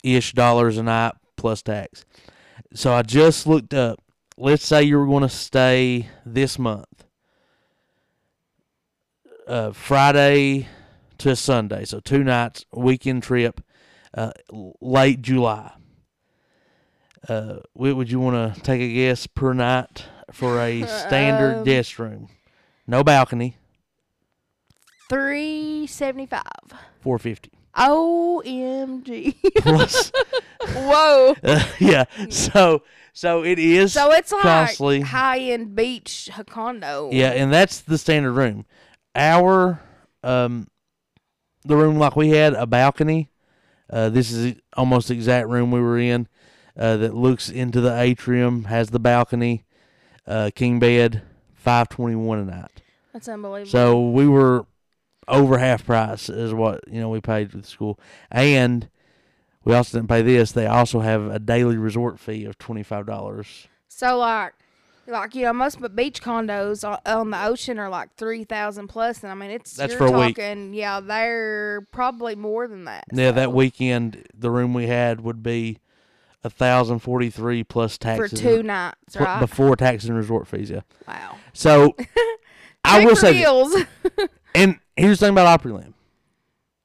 ish 0.02 0.33
dollars 0.33 0.78
a 0.78 0.83
night 0.83 1.12
plus 1.37 1.62
tax. 1.62 2.05
So 2.75 2.93
I 2.93 3.02
just 3.02 3.47
looked 3.47 3.75
up 3.75 4.00
let's 4.38 4.66
say 4.66 4.83
you 4.83 4.99
were 4.99 5.07
going 5.07 5.23
to 5.23 5.28
stay 5.31 6.09
this 6.26 6.59
month, 6.59 6.96
uh, 9.47 9.73
Friday 9.73 10.69
to 11.19 11.35
Sunday, 11.37 11.85
so 11.85 12.00
two 12.00 12.23
nights, 12.25 12.65
weekend 12.73 13.23
trip, 13.23 13.61
uh, 14.15 14.33
late 14.81 15.23
July. 15.23 15.73
Uh, 17.29 17.57
what 17.73 17.97
would 17.97 18.11
you 18.11 18.21
want 18.21 18.55
to 18.55 18.61
take 18.61 18.81
a 18.81 18.93
guess 18.93 19.26
per 19.26 19.53
night 19.53 20.05
for 20.33 20.61
a 20.61 20.83
standard 20.87 21.59
Um, 21.59 21.65
guest 21.65 21.99
room? 21.99 22.29
No 22.87 23.03
balcony, 23.03 23.57
Three 25.09 25.87
seventy 25.87 26.26
five. 26.26 26.43
four 27.00 27.19
fifty 27.19 27.50
OMG. 27.76 29.35
plus. 29.59 30.11
Whoa. 30.75 31.35
uh, 31.45 31.65
yeah, 31.79 32.05
so 32.31 32.83
so 33.12 33.45
it 33.45 33.59
is. 33.59 33.93
So 33.93 34.12
it's 34.12 34.33
like 34.33 34.43
costly. 34.43 35.00
high 35.00 35.38
end 35.38 35.75
beach 35.76 36.31
condo. 36.49 37.11
Yeah, 37.12 37.31
and 37.31 37.53
that's 37.53 37.81
the 37.81 37.99
standard 37.99 38.33
room. 38.33 38.67
Our 39.17 39.81
um, 40.23 40.69
the 41.65 41.77
room 41.77 41.99
like 41.99 42.15
we 42.15 42.31
had 42.31 42.55
a 42.55 42.67
balcony. 42.67 43.31
Uh, 43.89 44.11
this 44.11 44.31
is 44.31 44.57
almost 44.77 45.09
the 45.09 45.15
exact 45.15 45.49
room 45.49 45.71
we 45.71 45.81
were 45.81 45.99
in. 45.99 46.29
Uh, 46.77 46.99
that 46.99 47.15
looks 47.15 47.49
into 47.49 47.81
the 47.81 47.99
atrium, 47.99 48.65
has 48.65 48.91
the 48.91 48.99
balcony, 49.01 49.65
uh, 50.27 50.51
king 50.55 50.79
bed, 50.79 51.23
five 51.55 51.89
twenty 51.89 52.15
one 52.15 52.39
a 52.39 52.45
night. 52.45 52.83
That's 53.15 53.29
unbelievable. 53.29 53.71
So 53.71 54.11
we 54.11 54.29
were 54.29 54.67
over 55.27 55.57
half 55.59 55.87
price 55.87 56.29
is 56.29 56.53
what 56.53 56.85
you 56.87 57.01
know 57.01 57.09
we 57.09 57.23
paid 57.23 57.53
with 57.55 57.63
the 57.63 57.69
school, 57.69 57.99
and 58.31 58.91
we 59.65 59.75
also 59.75 59.97
didn't 59.97 60.11
pay 60.11 60.21
this. 60.21 60.53
They 60.53 60.67
also 60.67 61.01
have 61.01 61.27
a 61.27 61.39
daily 61.39 61.79
resort 61.79 62.21
fee 62.21 62.45
of 62.45 62.59
twenty 62.59 62.83
five 62.83 63.07
dollars. 63.07 63.69
So 63.89 64.19
like, 64.19 64.53
like 65.07 65.35
you 65.35 65.43
know, 65.43 65.53
most 65.53 65.79
beach 65.95 66.23
condos 66.23 66.85
on, 67.07 67.31
the 67.31 67.45
ocean 67.45 67.79
are 67.79 67.89
like 67.89 68.15
three 68.17 68.45
thousand 68.45 68.89
plus, 68.89 69.23
and 69.23 69.31
I 69.31 69.35
mean 69.35 69.51
it's 69.51 69.75
That's 69.75 69.93
you're 69.93 69.99
for 69.99 70.07
a 70.07 70.19
week. 70.19 70.37
talking, 70.37 70.75
yeah, 70.75 71.01
they're 71.01 71.87
probably 71.93 72.35
more 72.35 72.67
than 72.69 72.85
that. 72.85 73.05
Yeah, 73.13 73.31
that 73.33 73.53
weekend 73.53 74.27
the 74.35 74.51
room 74.51 74.75
we 74.75 74.87
had 74.87 75.21
would 75.21 75.43
be 75.43 75.79
a 76.45 76.51
thousand 76.51 77.01
forty 77.01 77.31
three 77.31 77.65
plus 77.65 77.99
taxes 77.99 78.31
for 78.31 78.37
two 78.37 78.63
nights, 78.63 79.17
right? 79.17 79.41
before 79.41 79.77
taxes 79.77 80.09
and 80.09 80.19
resort 80.19 80.47
fees. 80.47 80.71
Yeah. 80.71 80.81
wow. 81.07 81.37
So 81.53 81.97
I 82.85 83.05
will 83.05 83.17
say, 83.17 83.45
and 84.55 84.79
here's 84.97 85.19
the 85.19 85.27
thing 85.27 85.35
about 85.35 85.61
Opryland, 85.61 85.95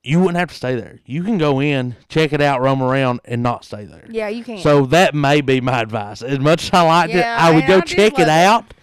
you 0.04 0.20
wouldn't 0.20 0.38
have 0.38 0.50
to 0.50 0.56
stay 0.56 0.76
there. 0.76 1.00
You 1.06 1.24
can 1.24 1.38
go 1.38 1.62
in, 1.62 1.96
check 2.10 2.34
it 2.34 2.42
out, 2.42 2.62
roam 2.62 2.82
around, 2.82 3.20
and 3.26 3.44
not 3.44 3.64
stay 3.66 3.86
there. 3.86 4.06
yeah, 4.10 4.28
you 4.30 4.44
can. 4.44 4.58
So 4.60 4.86
that 4.88 5.14
may 5.14 5.42
be 5.42 5.62
my 5.62 5.80
advice. 5.82 6.22
As 6.22 6.40
much 6.40 6.64
as 6.66 6.70
I 6.74 6.82
liked 6.82 7.14
it, 7.14 7.24
I 7.26 7.54
would 7.54 7.68
go 7.68 7.78
I 7.78 7.82
check 7.82 8.18
it 8.20 8.30
out. 8.30 8.74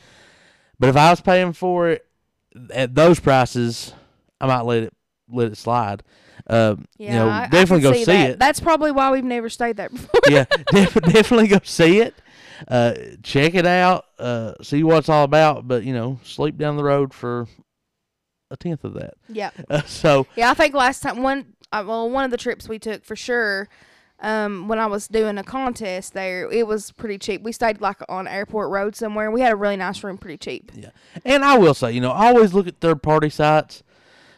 But 0.79 0.91
if 0.91 0.97
I 0.97 1.11
was 1.11 1.21
paying 1.21 1.53
for 1.55 1.89
it 1.91 2.07
at 2.73 2.95
those 2.95 3.19
prices, 3.19 3.93
I 4.41 4.47
might 4.47 4.61
let 4.63 4.85
it 4.85 4.95
let 5.29 5.51
it 5.53 5.57
slide. 5.57 6.03
Uh, 6.47 6.77
yeah, 6.97 7.13
you 7.13 7.19
know, 7.19 7.29
I- 7.29 7.43
I 7.43 7.47
definitely 7.49 7.83
can 7.83 7.93
go 7.93 7.99
see, 7.99 8.05
that. 8.05 8.31
it. 8.31 8.39
That's 8.39 8.61
probably 8.61 8.91
why 8.93 9.11
we've 9.11 9.25
never 9.25 9.49
stayed 9.51 9.77
there 9.77 9.89
before. 9.91 10.21
yeah, 10.29 10.45
def- 10.73 10.95
definitely 11.03 11.49
go 11.49 11.59
see 11.65 11.99
it. 12.01 12.15
Uh, 12.67 12.95
check 13.23 13.55
it 13.55 13.67
out. 13.67 14.07
Uh, 14.19 14.55
see 14.63 14.83
what 14.85 14.99
it's 14.99 15.09
all 15.09 15.25
about. 15.25 15.67
But 15.69 15.83
you 15.85 15.93
know, 15.93 16.21
sleep 16.23 16.57
down 16.57 16.77
the 16.77 16.85
road 16.85 17.13
for 17.13 17.47
a 18.51 18.57
tenth 18.57 18.85
of 18.85 18.95
that. 18.95 19.15
yeah. 19.29 19.51
Uh, 19.71 19.83
so 19.83 20.27
Yeah, 20.37 20.51
I 20.51 20.55
think 20.55 20.75
last 20.75 21.03
time 21.03 21.23
one 21.23 21.55
uh, 21.73 21.85
well 21.87 22.09
one 22.09 22.25
of 22.25 22.31
the 22.31 22.37
trips 22.37 22.69
we 22.69 22.79
took 22.79 23.05
for 23.05 23.17
sure. 23.17 23.69
Um, 24.21 24.67
when 24.67 24.81
I 24.81 24.87
was 24.87 25.07
doing 25.07 25.39
a 25.39 25.45
contest 25.45 26.13
there, 26.13 26.51
it 26.51 26.67
was 26.67 26.91
pretty 26.91 27.19
cheap. 27.19 27.43
We 27.43 27.53
stayed 27.53 27.81
like 27.81 27.99
on 28.09 28.27
Airport 28.27 28.71
Road 28.71 28.97
somewhere. 28.97 29.31
We 29.31 29.43
had 29.43 29.53
a 29.53 29.57
really 29.57 29.77
nice 29.77 30.03
room, 30.03 30.19
pretty 30.19 30.39
cheap. 30.39 30.73
Yeah, 30.75 30.91
and 31.25 31.45
I 31.45 31.57
will 31.57 31.75
say, 31.75 31.93
you 31.93 32.01
know, 32.01 32.11
always 32.11 32.53
look 32.53 32.67
at 32.67 32.81
third 32.81 33.01
party 33.01 33.31
sites. 33.31 33.85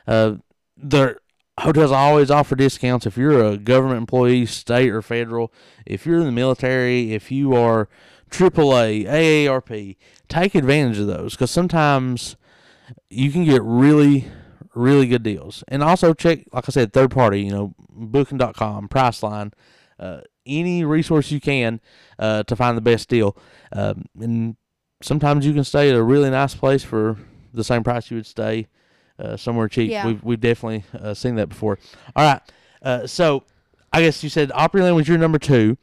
Uh, 0.07 0.35
their 0.77 1.21
hotels 1.61 1.93
always 1.93 2.31
offer 2.31 2.57
discounts 2.57 3.07
if 3.07 3.17
you're 3.17 3.43
a 3.43 3.57
government 3.57 3.99
employee, 3.99 4.45
state 4.45 4.91
or 4.91 5.01
federal. 5.01 5.51
If 5.87 6.05
you're 6.05 6.19
in 6.19 6.27
the 6.27 6.33
military, 6.33 7.13
if 7.15 7.31
you 7.31 7.55
are 7.55 7.89
AAA, 8.31 9.05
AARP, 9.07 9.97
take 10.29 10.55
advantage 10.55 10.99
of 10.99 11.07
those 11.07 11.33
because 11.33 11.51
sometimes 11.51 12.37
you 13.09 13.31
can 13.31 13.45
get 13.45 13.63
really, 13.63 14.27
really 14.75 15.07
good 15.07 15.23
deals. 15.23 15.65
And 15.69 15.83
also 15.83 16.15
check, 16.15 16.41
like 16.53 16.65
I 16.69 16.73
said, 16.73 16.93
third 16.93 17.11
party. 17.11 17.43
You 17.43 17.53
know, 17.53 17.75
Booking.com, 17.89 18.89
Priceline. 18.89 19.53
Uh, 19.99 20.23
any 20.47 20.85
resource 20.85 21.31
you 21.31 21.41
can 21.41 21.81
uh, 22.19 22.43
to 22.45 22.57
find 22.57 22.77
the 22.77 22.83
best 22.83 23.09
deal. 23.09 23.37
Um, 23.73 24.07
and 24.19 24.57
sometimes 25.03 25.47
you 25.47 25.53
can 25.53 25.65
stay 25.65 25.91
at 25.91 25.97
a 25.97 26.03
really 26.03 26.31
nice 26.31 26.55
place 26.55 26.83
for 26.83 27.17
the 27.53 27.65
same 27.65 27.83
price 27.83 28.11
you 28.11 28.17
would 28.17 28.27
stay 28.27 28.67
uh, 29.19 29.37
somewhere 29.37 29.69
cheap. 29.69 29.91
Yeah. 29.91 30.07
We've 30.07 30.23
we've 30.23 30.41
definitely 30.41 30.85
uh, 30.99 31.15
seen 31.15 31.35
that 31.37 31.49
before. 31.49 31.79
All 32.17 32.25
right, 32.25 32.41
uh, 32.83 33.07
so 33.07 33.45
I 33.93 34.01
guess 34.03 34.23
you 34.23 34.31
said 34.31 34.51
Opryland 34.51 34.95
was 34.95 35.09
your 35.09 35.19
number 35.19 35.39
two. 35.39 35.77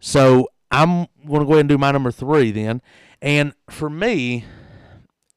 So 0.00 0.48
I'm 0.70 1.06
going 1.26 1.40
to 1.40 1.46
go 1.46 1.52
ahead 1.52 1.60
and 1.60 1.68
do 1.68 1.78
my 1.78 1.92
number 1.92 2.10
three 2.10 2.50
then. 2.50 2.82
And 3.20 3.54
for 3.70 3.88
me, 3.88 4.44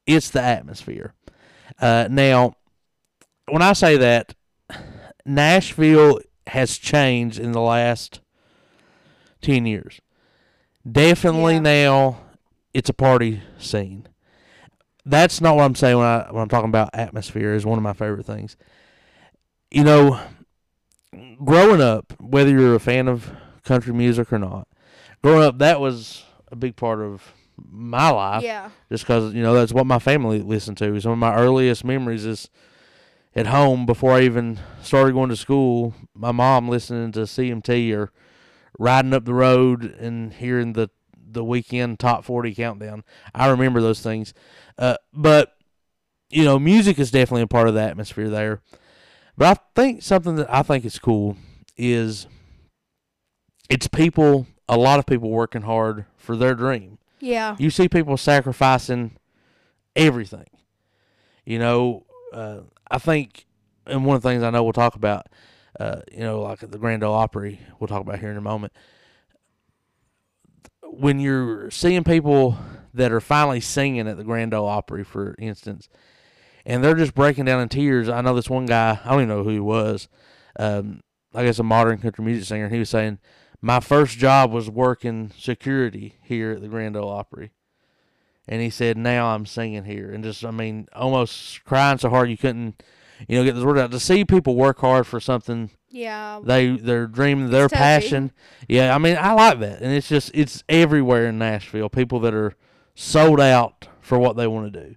it's 0.06 0.30
the 0.30 0.42
atmosphere. 0.42 1.12
Uh, 1.80 2.08
now, 2.10 2.54
when 3.48 3.62
I 3.62 3.72
say 3.72 3.96
that, 3.96 4.34
Nashville 5.24 6.20
has 6.46 6.76
changed 6.78 7.38
in 7.38 7.52
the 7.52 7.60
last 7.60 8.20
10 9.42 9.66
years. 9.66 10.00
Definitely 10.90 11.54
Yeah. 11.54 11.60
now 11.60 12.20
it's 12.72 12.88
a 12.88 12.94
party 12.94 13.42
scene. 13.58 14.06
That's 15.04 15.40
not 15.40 15.56
what 15.56 15.64
I'm 15.64 15.74
saying 15.74 15.96
when 15.98 16.06
I 16.06 16.26
when 16.30 16.42
I'm 16.42 16.48
talking 16.48 16.68
about 16.68 16.90
atmosphere 16.94 17.54
is 17.54 17.64
one 17.64 17.78
of 17.78 17.82
my 17.82 17.92
favorite 17.92 18.26
things. 18.26 18.56
You 19.70 19.84
know, 19.84 20.20
growing 21.44 21.80
up, 21.80 22.12
whether 22.20 22.50
you're 22.50 22.74
a 22.74 22.80
fan 22.80 23.08
of 23.08 23.30
country 23.64 23.92
music 23.92 24.32
or 24.32 24.38
not, 24.38 24.68
growing 25.22 25.42
up 25.44 25.58
that 25.58 25.80
was 25.80 26.24
a 26.50 26.56
big 26.56 26.76
part 26.76 27.00
of 27.00 27.32
my 27.56 28.10
life 28.10 28.42
yeah, 28.42 28.70
just 28.90 29.04
because 29.04 29.34
you 29.34 29.42
know 29.42 29.54
that's 29.54 29.72
what 29.72 29.86
my 29.86 29.98
family 29.98 30.40
listened 30.40 30.76
to. 30.78 31.00
Some 31.00 31.12
of 31.12 31.18
my 31.18 31.34
earliest 31.34 31.84
memories 31.84 32.24
is 32.24 32.48
at 33.34 33.46
home 33.46 33.86
before 33.86 34.12
I 34.12 34.22
even 34.22 34.58
started 34.82 35.14
going 35.14 35.30
to 35.30 35.36
school. 35.36 35.94
My 36.14 36.32
mom 36.32 36.68
listening 36.68 37.12
to 37.12 37.20
CMT 37.20 37.94
or 37.94 38.10
riding 38.78 39.14
up 39.14 39.24
the 39.24 39.34
road 39.34 39.84
and 39.84 40.32
hearing 40.32 40.72
the 40.74 40.90
the 41.16 41.44
weekend 41.44 41.98
top 41.98 42.24
forty 42.24 42.54
countdown. 42.54 43.04
I 43.34 43.48
remember 43.48 43.80
those 43.80 44.00
things, 44.00 44.34
uh, 44.78 44.96
but 45.12 45.56
you 46.28 46.44
know, 46.44 46.58
music 46.58 46.98
is 46.98 47.10
definitely 47.10 47.42
a 47.42 47.46
part 47.46 47.68
of 47.68 47.74
the 47.74 47.82
atmosphere 47.82 48.28
there. 48.28 48.60
But 49.36 49.58
I 49.58 49.60
think 49.74 50.02
something 50.02 50.36
that 50.36 50.52
I 50.52 50.62
think 50.62 50.84
is 50.84 50.98
cool 50.98 51.36
is 51.76 52.26
it's 53.68 53.86
people, 53.86 54.46
a 54.68 54.76
lot 54.76 54.98
of 54.98 55.06
people 55.06 55.30
working 55.30 55.62
hard 55.62 56.06
for 56.16 56.36
their 56.36 56.54
dream. 56.54 56.98
Yeah, 57.26 57.56
You 57.58 57.70
see 57.70 57.88
people 57.88 58.16
sacrificing 58.16 59.16
everything. 59.94 60.46
You 61.44 61.58
know, 61.58 62.06
uh, 62.32 62.60
I 62.90 62.98
think, 62.98 63.46
and 63.86 64.04
one 64.04 64.16
of 64.16 64.22
the 64.22 64.28
things 64.28 64.42
I 64.42 64.50
know 64.50 64.62
we'll 64.62 64.72
talk 64.72 64.94
about, 64.94 65.26
uh, 65.78 66.00
you 66.10 66.20
know, 66.20 66.42
like 66.42 66.62
at 66.62 66.70
the 66.70 66.78
Grand 66.78 67.02
Ole 67.02 67.14
Opry, 67.14 67.60
we'll 67.78 67.88
talk 67.88 68.00
about 68.00 68.18
here 68.18 68.30
in 68.30 68.36
a 68.36 68.42
moment. 68.42 68.72
When 70.82 71.18
you're 71.18 71.70
seeing 71.70 72.04
people 72.04 72.56
that 72.94 73.12
are 73.12 73.20
finally 73.20 73.60
singing 73.60 74.08
at 74.08 74.16
the 74.16 74.24
Grand 74.24 74.54
Ole 74.54 74.68
Opry, 74.68 75.04
for 75.04 75.34
instance, 75.38 75.88
and 76.64 76.82
they're 76.82 76.94
just 76.94 77.14
breaking 77.14 77.44
down 77.44 77.60
in 77.60 77.68
tears. 77.68 78.08
I 78.08 78.20
know 78.22 78.34
this 78.34 78.50
one 78.50 78.66
guy, 78.66 78.98
I 79.04 79.10
don't 79.10 79.22
even 79.22 79.28
know 79.28 79.44
who 79.44 79.50
he 79.50 79.60
was. 79.60 80.08
Um, 80.58 81.00
I 81.34 81.44
guess 81.44 81.58
a 81.58 81.62
modern 81.62 81.98
country 81.98 82.24
music 82.24 82.46
singer. 82.46 82.68
He 82.68 82.78
was 82.78 82.88
saying, 82.88 83.18
"My 83.66 83.80
first 83.80 84.18
job 84.18 84.52
was 84.52 84.70
working 84.70 85.32
security 85.36 86.14
here 86.22 86.52
at 86.52 86.62
the 86.62 86.68
Grand 86.68 86.96
Ole 86.96 87.10
Opry." 87.10 87.50
and 88.48 88.62
he 88.62 88.70
said, 88.70 88.96
"Now 88.96 89.28
I'm 89.34 89.46
singing 89.46 89.84
here," 89.84 90.10
and 90.12 90.22
just 90.22 90.44
I 90.44 90.50
mean, 90.50 90.88
almost 90.94 91.64
crying 91.64 91.98
so 91.98 92.10
hard 92.10 92.30
you 92.30 92.36
couldn't, 92.36 92.82
you 93.28 93.36
know, 93.36 93.44
get 93.44 93.54
the 93.54 93.66
word 93.66 93.78
out. 93.78 93.90
To 93.90 94.00
see 94.00 94.24
people 94.24 94.54
work 94.54 94.80
hard 94.80 95.06
for 95.06 95.20
something 95.20 95.70
yeah. 95.88 96.40
they 96.42 96.76
they're 96.76 97.06
dreaming, 97.06 97.50
their 97.50 97.68
passion. 97.68 98.32
Yeah, 98.68 98.94
I 98.94 98.98
mean, 98.98 99.16
I 99.18 99.32
like 99.32 99.60
that, 99.60 99.80
and 99.80 99.92
it's 99.92 100.08
just 100.08 100.30
it's 100.34 100.62
everywhere 100.68 101.26
in 101.26 101.38
Nashville. 101.38 101.88
People 101.88 102.20
that 102.20 102.34
are 102.34 102.54
sold 102.94 103.40
out 103.40 103.88
for 104.00 104.18
what 104.18 104.36
they 104.36 104.46
want 104.46 104.72
to 104.72 104.80
do, 104.88 104.96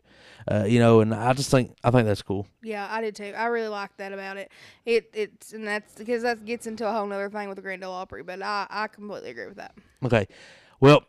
uh, 0.49 0.65
you 0.67 0.79
know, 0.79 1.01
and 1.01 1.13
I 1.13 1.33
just 1.33 1.51
think 1.51 1.75
I 1.83 1.91
think 1.91 2.07
that's 2.07 2.21
cool. 2.23 2.47
Yeah, 2.63 2.87
I 2.89 3.01
did 3.01 3.15
too. 3.15 3.33
I 3.37 3.45
really 3.45 3.67
like 3.67 3.95
that 3.97 4.11
about 4.13 4.37
it. 4.37 4.51
It 4.85 5.09
it's 5.13 5.53
and 5.53 5.67
that's 5.67 5.93
because 5.95 6.23
that 6.23 6.43
gets 6.45 6.65
into 6.65 6.87
a 6.87 6.91
whole 6.91 7.05
nother 7.05 7.29
thing 7.29 7.47
with 7.47 7.57
the 7.57 7.61
Grand 7.61 7.83
Ole 7.83 7.93
Opry. 7.93 8.23
But 8.23 8.41
I 8.41 8.65
I 8.69 8.87
completely 8.87 9.29
agree 9.29 9.45
with 9.47 9.57
that. 9.57 9.75
Okay, 10.03 10.27
well, 10.79 11.03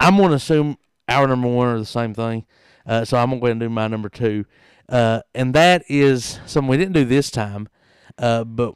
I'm 0.00 0.16
going 0.16 0.30
to 0.30 0.36
assume 0.36 0.78
our 1.08 1.26
number 1.26 1.48
one 1.48 1.68
are 1.68 1.78
the 1.78 1.84
same 1.84 2.14
thing, 2.14 2.46
uh, 2.86 3.04
so 3.04 3.18
I'm 3.18 3.28
going 3.28 3.38
to 3.38 3.40
go 3.40 3.46
ahead 3.46 3.52
and 3.52 3.60
do 3.60 3.68
my 3.68 3.86
number 3.86 4.08
two, 4.08 4.46
uh, 4.88 5.20
and 5.34 5.54
that 5.54 5.84
is 5.88 6.40
something 6.46 6.68
we 6.68 6.76
didn't 6.76 6.94
do 6.94 7.04
this 7.04 7.30
time, 7.30 7.68
uh, 8.18 8.44
but 8.44 8.74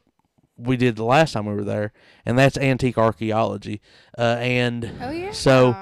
we 0.57 0.77
did 0.77 0.97
the 0.97 1.05
last 1.05 1.33
time 1.33 1.47
we 1.47 1.55
were 1.55 1.65
there, 1.65 1.93
and 2.27 2.39
that's 2.39 2.59
antique 2.59 2.99
archaeology. 2.99 3.81
Uh, 4.19 4.37
and 4.39 4.93
Oh 5.01 5.11
yeah. 5.11 5.33
So, 5.33 5.75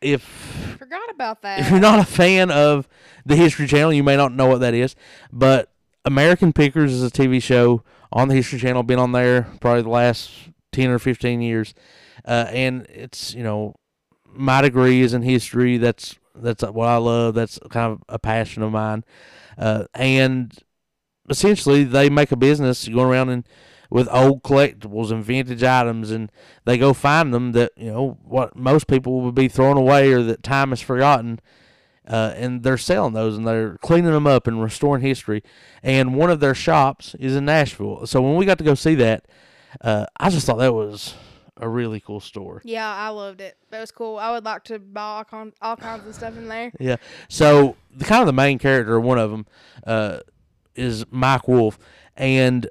if 0.00 0.76
Forgot 0.78 1.10
about 1.10 1.42
that. 1.42 1.58
if 1.60 1.70
you're 1.70 1.80
not 1.80 1.98
a 1.98 2.04
fan 2.04 2.50
of 2.50 2.88
the 3.24 3.36
History 3.36 3.66
Channel, 3.66 3.92
you 3.92 4.02
may 4.02 4.16
not 4.16 4.32
know 4.32 4.46
what 4.46 4.60
that 4.60 4.74
is. 4.74 4.94
But 5.32 5.72
American 6.04 6.52
Pickers 6.52 6.92
is 6.92 7.02
a 7.02 7.10
TV 7.10 7.42
show 7.42 7.82
on 8.12 8.28
the 8.28 8.34
History 8.34 8.58
Channel. 8.58 8.82
Been 8.82 8.98
on 8.98 9.12
there 9.12 9.48
probably 9.60 9.82
the 9.82 9.88
last 9.88 10.30
ten 10.72 10.90
or 10.90 10.98
fifteen 10.98 11.40
years, 11.40 11.74
uh, 12.24 12.46
and 12.50 12.86
it's 12.88 13.34
you 13.34 13.42
know 13.42 13.74
my 14.24 14.62
degree 14.62 15.00
is 15.00 15.14
in 15.14 15.22
history. 15.22 15.78
That's 15.78 16.16
that's 16.34 16.62
what 16.62 16.88
I 16.88 16.96
love. 16.96 17.34
That's 17.34 17.58
kind 17.70 17.92
of 17.92 18.02
a 18.08 18.18
passion 18.18 18.62
of 18.62 18.72
mine, 18.72 19.04
uh, 19.58 19.84
and 19.94 20.56
essentially 21.28 21.84
they 21.84 22.08
make 22.08 22.30
a 22.30 22.36
business 22.36 22.86
going 22.86 23.08
around 23.08 23.30
and 23.30 23.48
with 23.90 24.08
old 24.10 24.42
collectibles 24.42 25.10
and 25.10 25.24
vintage 25.24 25.62
items 25.62 26.10
and 26.10 26.30
they 26.64 26.76
go 26.78 26.92
find 26.92 27.32
them 27.32 27.52
that 27.52 27.72
you 27.76 27.90
know 27.92 28.18
what 28.24 28.56
most 28.56 28.86
people 28.86 29.20
would 29.20 29.34
be 29.34 29.48
thrown 29.48 29.76
away 29.76 30.12
or 30.12 30.22
that 30.22 30.42
time 30.42 30.70
has 30.70 30.80
forgotten 30.80 31.38
uh, 32.08 32.32
and 32.36 32.62
they're 32.62 32.78
selling 32.78 33.12
those 33.14 33.36
and 33.36 33.46
they're 33.46 33.78
cleaning 33.78 34.12
them 34.12 34.26
up 34.26 34.46
and 34.46 34.62
restoring 34.62 35.02
history 35.02 35.42
and 35.82 36.14
one 36.14 36.30
of 36.30 36.40
their 36.40 36.54
shops 36.54 37.14
is 37.18 37.36
in 37.36 37.44
nashville 37.44 38.06
so 38.06 38.20
when 38.22 38.36
we 38.36 38.44
got 38.46 38.58
to 38.58 38.64
go 38.64 38.74
see 38.74 38.94
that 38.94 39.24
uh, 39.82 40.06
i 40.18 40.30
just 40.30 40.46
thought 40.46 40.58
that 40.58 40.74
was 40.74 41.14
a 41.58 41.68
really 41.68 42.00
cool 42.00 42.20
store 42.20 42.60
Yeah, 42.64 42.86
I 42.94 43.08
loved 43.08 43.40
it. 43.40 43.56
That 43.70 43.80
was 43.80 43.90
cool. 43.90 44.18
I 44.18 44.30
would 44.32 44.44
like 44.44 44.64
to 44.64 44.78
buy 44.78 45.00
all, 45.00 45.24
con- 45.24 45.54
all 45.62 45.74
kinds 45.74 46.06
of 46.06 46.14
stuff 46.14 46.36
in 46.36 46.48
there. 46.48 46.70
Yeah. 46.78 46.96
So 47.30 47.76
the 47.96 48.04
kind 48.04 48.20
of 48.20 48.26
the 48.26 48.34
main 48.34 48.58
character, 48.58 49.00
one 49.00 49.18
of 49.18 49.30
them, 49.30 49.46
uh, 49.86 50.18
is 50.74 51.06
Mike 51.10 51.48
Wolfe, 51.48 51.78
and 52.14 52.68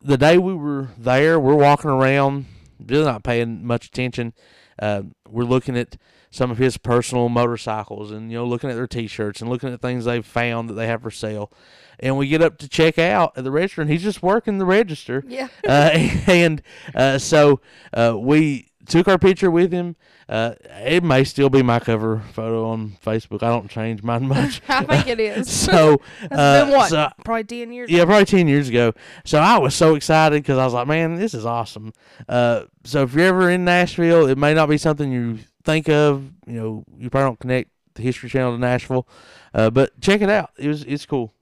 the 0.00 0.16
day 0.16 0.38
we 0.38 0.54
were 0.54 0.88
there, 0.96 1.38
we're 1.38 1.54
walking 1.54 1.90
around, 1.90 2.46
really 2.84 3.04
not 3.04 3.24
paying 3.24 3.64
much 3.64 3.86
attention. 3.86 4.32
Uh, 4.78 5.02
we're 5.28 5.44
looking 5.44 5.76
at 5.76 5.96
some 6.30 6.50
of 6.50 6.58
his 6.58 6.76
personal 6.76 7.28
motorcycles, 7.28 8.10
and 8.10 8.30
you 8.30 8.38
know, 8.38 8.44
looking 8.44 8.70
at 8.70 8.76
their 8.76 8.86
T-shirts 8.86 9.40
and 9.40 9.50
looking 9.50 9.72
at 9.72 9.80
things 9.80 10.04
they've 10.04 10.24
found 10.24 10.68
that 10.68 10.74
they 10.74 10.86
have 10.86 11.02
for 11.02 11.10
sale. 11.10 11.52
And 11.98 12.16
we 12.16 12.28
get 12.28 12.42
up 12.42 12.58
to 12.58 12.68
check 12.68 12.98
out 12.98 13.32
at 13.36 13.44
the 13.44 13.50
register, 13.50 13.82
and 13.82 13.90
he's 13.90 14.02
just 14.02 14.22
working 14.22 14.58
the 14.58 14.66
register. 14.66 15.24
Yeah. 15.26 15.48
uh, 15.66 15.90
and 16.26 16.62
uh, 16.94 17.18
so 17.18 17.60
uh, 17.92 18.14
we 18.16 18.67
took 18.88 19.06
our 19.08 19.18
picture 19.18 19.50
with 19.50 19.72
him. 19.72 19.96
Uh, 20.28 20.54
it 20.84 21.02
may 21.04 21.24
still 21.24 21.48
be 21.48 21.62
my 21.62 21.78
cover 21.78 22.22
photo 22.32 22.66
on 22.68 22.96
Facebook. 23.04 23.42
I 23.42 23.48
don't 23.48 23.70
change 23.70 24.02
mine 24.02 24.26
much. 24.28 24.60
I 24.68 24.84
think 24.84 25.06
it 25.06 25.20
is. 25.20 25.50
so, 25.64 26.00
uh, 26.30 26.64
been 26.64 26.74
what? 26.74 26.90
so- 26.90 27.08
Probably 27.24 27.44
10 27.44 27.72
years. 27.72 27.90
yeah, 27.90 28.04
probably 28.04 28.24
ten 28.24 28.48
years 28.48 28.68
ago. 28.68 28.92
So 29.24 29.38
I 29.38 29.58
was 29.58 29.74
so 29.74 29.94
excited 29.94 30.42
because 30.42 30.58
I 30.58 30.64
was 30.64 30.74
like, 30.74 30.86
"Man, 30.86 31.16
this 31.16 31.34
is 31.34 31.46
awesome." 31.46 31.92
Uh, 32.28 32.64
so 32.84 33.02
if 33.02 33.14
you're 33.14 33.26
ever 33.26 33.50
in 33.50 33.64
Nashville, 33.64 34.26
it 34.26 34.36
may 34.38 34.54
not 34.54 34.68
be 34.68 34.78
something 34.78 35.10
you 35.12 35.38
think 35.64 35.88
of. 35.88 36.24
You 36.46 36.54
know, 36.60 36.84
you 36.98 37.10
probably 37.10 37.28
don't 37.28 37.40
connect 37.40 37.70
the 37.94 38.02
History 38.02 38.28
Channel 38.28 38.52
to 38.52 38.58
Nashville, 38.58 39.08
uh, 39.54 39.70
but 39.70 39.98
check 40.00 40.20
it 40.20 40.28
out. 40.30 40.50
It 40.58 40.68
was 40.68 40.84
it's 40.84 41.06
cool. 41.06 41.32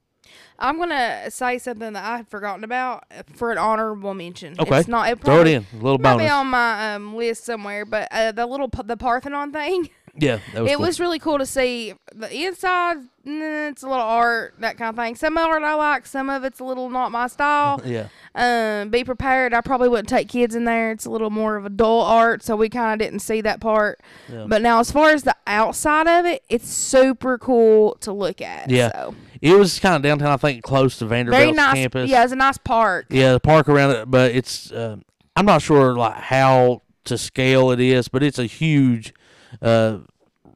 I'm 0.59 0.77
going 0.77 0.89
to 0.89 1.29
say 1.29 1.57
something 1.59 1.93
that 1.93 2.03
I 2.03 2.17
had 2.17 2.27
forgotten 2.27 2.63
about 2.63 3.03
for 3.35 3.51
an 3.51 3.57
honorable 3.57 4.13
mention. 4.13 4.55
Okay. 4.59 4.79
It's 4.79 4.87
not, 4.87 5.09
it 5.09 5.21
Throw 5.21 5.41
it 5.41 5.47
in, 5.47 5.65
a 5.73 5.75
little 5.75 5.99
Might 5.99 6.17
be 6.17 6.27
on 6.29 6.47
my 6.47 6.95
um, 6.95 7.15
list 7.15 7.45
somewhere, 7.45 7.85
but 7.85 8.07
uh, 8.11 8.31
the 8.31 8.45
little 8.45 8.67
the 8.85 8.97
Parthenon 8.97 9.51
thing. 9.51 9.89
Yeah, 10.19 10.39
that 10.55 10.63
was 10.63 10.71
it 10.71 10.77
cool. 10.77 10.85
was 10.87 10.99
really 10.99 11.19
cool 11.19 11.37
to 11.37 11.45
see 11.45 11.93
the 12.11 12.35
inside. 12.35 12.97
mm, 13.23 13.69
It's 13.69 13.83
a 13.83 13.87
little 13.87 14.01
art, 14.03 14.55
that 14.61 14.75
kind 14.75 14.89
of 14.89 14.95
thing. 14.95 15.13
Some 15.13 15.37
art 15.37 15.61
I 15.61 15.75
like, 15.75 16.07
some 16.07 16.31
of 16.31 16.43
it's 16.43 16.59
a 16.59 16.63
little 16.63 16.89
not 16.89 17.11
my 17.11 17.27
style. 17.27 17.79
yeah, 17.85 18.07
Um, 18.33 18.89
be 18.89 19.03
prepared. 19.03 19.53
I 19.53 19.61
probably 19.61 19.89
wouldn't 19.89 20.09
take 20.09 20.27
kids 20.27 20.55
in 20.55 20.65
there. 20.65 20.89
It's 20.89 21.05
a 21.05 21.11
little 21.11 21.29
more 21.29 21.55
of 21.55 21.67
adult 21.67 22.07
art, 22.07 22.41
so 22.41 22.55
we 22.55 22.67
kind 22.67 22.99
of 22.99 23.05
didn't 23.05 23.19
see 23.19 23.41
that 23.41 23.59
part. 23.59 23.99
Yeah. 24.27 24.45
But 24.47 24.63
now, 24.63 24.79
as 24.79 24.89
far 24.89 25.11
as 25.11 25.21
the 25.21 25.35
outside 25.45 26.07
of 26.07 26.25
it, 26.25 26.41
it's 26.49 26.67
super 26.67 27.37
cool 27.37 27.93
to 28.01 28.11
look 28.11 28.41
at. 28.41 28.71
Yeah. 28.71 28.91
so. 28.93 29.15
It 29.41 29.57
was 29.57 29.79
kind 29.79 29.95
of 29.95 30.01
downtown. 30.01 30.29
I 30.31 30.37
think 30.37 30.63
close 30.63 30.97
to 30.99 31.05
Vanderbilt's 31.05 31.41
very 31.43 31.51
nice. 31.53 31.73
campus. 31.75 32.09
Yeah, 32.09 32.23
it's 32.23 32.33
a 32.33 32.35
nice 32.35 32.57
park. 32.57 33.07
Yeah, 33.09 33.33
the 33.33 33.39
park 33.39 33.69
around 33.69 33.91
it, 33.91 34.09
but 34.09 34.31
it's 34.31 34.71
uh, 34.71 34.97
I'm 35.35 35.45
not 35.45 35.61
sure 35.61 35.95
like 35.95 36.15
how 36.15 36.81
to 37.05 37.17
scale 37.17 37.71
it 37.71 37.79
is, 37.79 38.07
but 38.07 38.23
it's 38.23 38.39
a 38.39 38.45
huge 38.45 39.13
uh, 39.61 39.99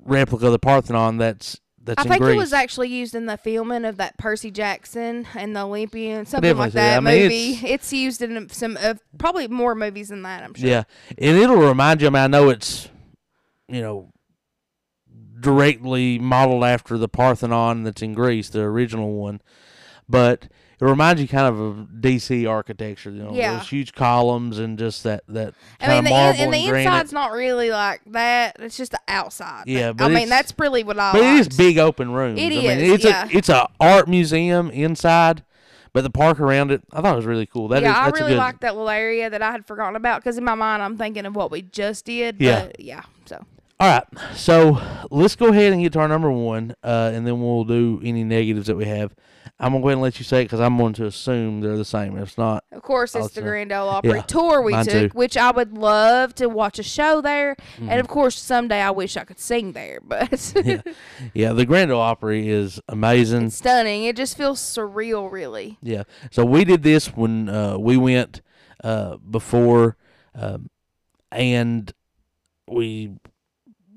replica 0.03 0.47
of 0.47 0.51
the 0.51 0.59
Parthenon 0.59 1.17
that's 1.17 1.59
that's 1.83 2.05
I 2.05 2.07
think 2.07 2.21
Greece. 2.21 2.35
it 2.35 2.37
was 2.37 2.53
actually 2.53 2.89
used 2.89 3.15
in 3.15 3.25
the 3.25 3.37
filming 3.37 3.85
of 3.85 3.97
that 3.97 4.17
Percy 4.17 4.51
Jackson 4.51 5.25
and 5.33 5.55
the 5.55 5.61
Olympian, 5.61 6.25
something 6.27 6.55
like 6.55 6.73
that. 6.73 6.91
that 6.91 6.97
I 6.97 6.99
mean, 6.99 7.23
movie. 7.23 7.51
it's- 7.53 7.63
It's, 7.71 7.93
used 7.93 8.21
in 8.21 8.49
some, 8.49 8.77
uh, 8.79 8.93
probably 9.17 9.47
more 9.47 9.73
movies 9.73 10.09
than 10.09 10.21
that. 10.21 10.43
I'm 10.43 10.53
sure. 10.53 10.69
yeah, 10.69 10.83
and 11.17 11.37
it'll 11.37 11.55
remind 11.55 12.01
you. 12.01 12.07
I 12.07 12.09
mean, 12.11 12.21
I 12.23 12.27
know 12.27 12.49
it's 12.49 12.87
you 13.67 13.81
know 13.81 14.11
directly 15.41 16.19
modeled 16.19 16.63
after 16.63 16.97
the 16.97 17.09
Parthenon 17.09 17.83
that's 17.83 18.01
in 18.01 18.13
Greece, 18.13 18.49
the 18.49 18.61
original 18.61 19.13
one, 19.13 19.41
but 20.07 20.43
it 20.79 20.85
reminds 20.85 21.21
you 21.21 21.27
kind 21.27 21.45
of 21.47 21.59
of 21.59 21.87
DC 21.99 22.49
architecture. 22.49 23.11
You 23.11 23.23
know, 23.23 23.33
Yeah. 23.33 23.57
those 23.57 23.69
huge 23.69 23.93
columns 23.93 24.57
and 24.57 24.79
just 24.79 25.03
that 25.03 25.23
that 25.27 25.53
I 25.79 25.85
kind 25.85 25.91
mean, 25.91 25.97
of 25.99 26.03
the, 26.05 26.09
marble 26.09 26.39
in, 26.39 26.45
and 26.45 26.53
the 26.53 26.69
granite. 26.69 26.87
inside's 26.87 27.13
not 27.13 27.31
really 27.31 27.69
like 27.69 28.01
that. 28.07 28.55
It's 28.59 28.77
just 28.77 28.91
the 28.91 28.99
outside. 29.07 29.65
Yeah, 29.67 29.93
But, 29.93 30.05
I 30.05 30.13
mean, 30.13 30.29
that's 30.29 30.53
really 30.57 30.83
what 30.83 30.97
I. 30.97 31.11
But 31.11 31.21
it 31.21 31.39
is 31.39 31.49
big 31.49 31.77
open 31.77 32.11
rooms. 32.11 32.39
It 32.39 32.45
I 32.47 32.49
mean, 32.49 32.93
it's 32.93 33.03
yeah. 33.03 33.27
a 33.31 33.37
it's 33.37 33.49
a 33.49 33.67
art 33.79 34.07
museum 34.07 34.71
inside, 34.71 35.43
but 35.93 36.01
the 36.01 36.09
park 36.09 36.39
around 36.39 36.71
it, 36.71 36.81
I 36.91 37.01
thought 37.01 37.13
it 37.13 37.17
was 37.17 37.25
really 37.27 37.45
cool. 37.45 37.67
That 37.67 37.83
is 37.83 37.89
yeah, 37.89 37.99
I 37.99 38.05
that's 38.05 38.19
really 38.19 38.31
a 38.33 38.35
good. 38.35 38.39
like 38.39 38.59
that 38.61 38.73
little 38.73 38.89
area 38.89 39.29
that 39.29 39.41
I 39.43 39.51
had 39.51 39.67
forgotten 39.67 39.95
about 39.95 40.21
because 40.21 40.37
in 40.39 40.43
my 40.43 40.55
mind 40.55 40.81
I'm 40.81 40.97
thinking 40.97 41.27
of 41.27 41.35
what 41.35 41.51
we 41.51 41.61
just 41.61 42.05
did. 42.05 42.37
Yeah. 42.39 42.65
But 42.65 42.79
yeah. 42.79 43.03
So 43.25 43.45
All 43.81 43.87
right, 43.87 44.03
so 44.35 44.79
let's 45.09 45.35
go 45.35 45.47
ahead 45.47 45.73
and 45.73 45.81
get 45.81 45.93
to 45.93 45.99
our 46.01 46.07
number 46.07 46.29
one, 46.31 46.75
uh, 46.83 47.09
and 47.15 47.25
then 47.25 47.41
we'll 47.41 47.63
do 47.63 47.99
any 48.03 48.23
negatives 48.23 48.67
that 48.67 48.75
we 48.75 48.85
have. 48.85 49.15
I'm 49.59 49.71
gonna 49.71 49.81
go 49.81 49.87
ahead 49.87 49.93
and 49.93 50.01
let 50.03 50.19
you 50.19 50.23
say 50.23 50.41
it 50.41 50.45
because 50.45 50.59
I'm 50.59 50.77
going 50.77 50.93
to 50.93 51.07
assume 51.07 51.61
they're 51.61 51.77
the 51.77 51.83
same. 51.85 52.15
If 52.17 52.29
it's 52.29 52.37
not, 52.37 52.63
of 52.71 52.83
course 52.83 53.15
it's 53.15 53.33
the 53.33 53.41
Also- 53.41 53.49
Grand 53.49 53.71
Ole 53.71 53.89
Opry 53.89 54.11
yeah, 54.11 54.21
tour 54.21 54.61
we 54.61 54.73
took, 54.73 54.87
too. 54.87 55.09
which 55.13 55.35
I 55.35 55.49
would 55.49 55.75
love 55.75 56.35
to 56.35 56.47
watch 56.47 56.77
a 56.77 56.83
show 56.83 57.21
there, 57.21 57.55
Mm-hmm. 57.77 57.89
and 57.89 57.99
of 57.99 58.07
course 58.07 58.37
someday 58.39 58.81
I 58.81 58.91
wish 58.91 59.17
I 59.17 59.23
could 59.23 59.39
sing 59.39 59.71
there. 59.71 59.99
But 60.03 60.53
yeah, 60.63 60.81
yeah, 61.33 61.53
the 61.53 61.65
Grand 61.65 61.91
Ole 61.91 62.01
Opry 62.01 62.49
is 62.49 62.79
amazing. 62.87 63.45
it's 63.47 63.55
stunning. 63.55 64.03
It 64.03 64.15
just 64.15 64.37
feels 64.37 64.59
surreal, 64.59 65.31
really. 65.31 65.79
Yeah. 65.81 66.03
So 66.29 66.45
we 66.45 66.65
did 66.65 66.83
this 66.83 67.07
when 67.07 67.49
uh, 67.49 67.79
we 67.79 67.97
went 67.97 68.41
uh, 68.83 69.17
before, 69.17 69.97
um, 70.35 70.69
and 71.31 71.91
we 72.67 73.13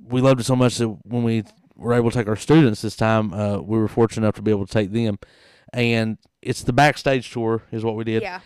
we 0.08 0.20
loved 0.20 0.40
it 0.40 0.44
so 0.44 0.56
much 0.56 0.76
that 0.78 0.88
when 0.88 1.22
we 1.22 1.44
were 1.76 1.94
able 1.94 2.10
to 2.10 2.16
take 2.16 2.28
our 2.28 2.36
students 2.36 2.82
this 2.82 2.96
time, 2.96 3.32
uh, 3.32 3.58
we 3.58 3.78
were 3.78 3.88
fortunate 3.88 4.24
enough 4.26 4.34
to 4.36 4.42
be 4.42 4.50
able 4.50 4.66
to 4.66 4.72
take 4.72 4.92
them. 4.92 5.18
And 5.72 6.18
it's 6.42 6.62
the 6.62 6.72
backstage 6.72 7.30
tour 7.32 7.62
is 7.72 7.84
what 7.84 7.96
we 7.96 8.04
did, 8.04 8.22
Yeah. 8.22 8.40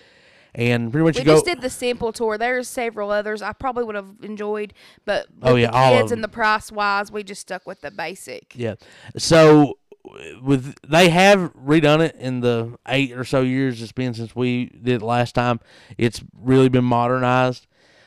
and 0.55 0.91
pretty 0.91 1.05
much 1.05 1.17
We 1.17 1.21
you 1.21 1.27
go. 1.27 1.35
just 1.35 1.45
did 1.45 1.61
the 1.61 1.69
simple 1.71 2.13
tour. 2.13 2.39
There's 2.39 2.69
several 2.69 3.11
others 3.11 3.43
I 3.43 3.53
probably 3.53 3.85
would 3.85 3.97
have 3.97 4.15
enjoyed, 4.23 4.73
but 5.05 5.27
Oh, 5.43 5.57
yeah, 5.57 5.71
the 5.71 5.99
kids 6.01 6.13
and 6.13 6.25
the 6.25 6.29
price 6.29 6.73
wise, 6.73 7.13
we 7.13 7.23
just 7.23 7.43
stuck 7.43 7.67
with 7.67 7.83
the 7.83 7.91
basic. 7.91 8.55
Yeah. 8.57 8.77
So 9.19 9.79
with 10.41 10.75
they 10.89 11.11
have 11.11 11.53
redone 11.55 12.01
it 12.01 12.17
in 12.17 12.41
the 12.41 12.79
eight 12.87 13.13
or 13.13 13.25
so 13.25 13.43
years 13.43 13.83
it's 13.83 13.93
been 13.93 14.15
since 14.15 14.35
we 14.35 14.67
did 14.67 15.03
it 15.03 15.03
last 15.03 15.35
time. 15.35 15.61
It's 15.99 16.23
really 16.33 16.71
been 16.71 16.85
modernized. 16.85 17.67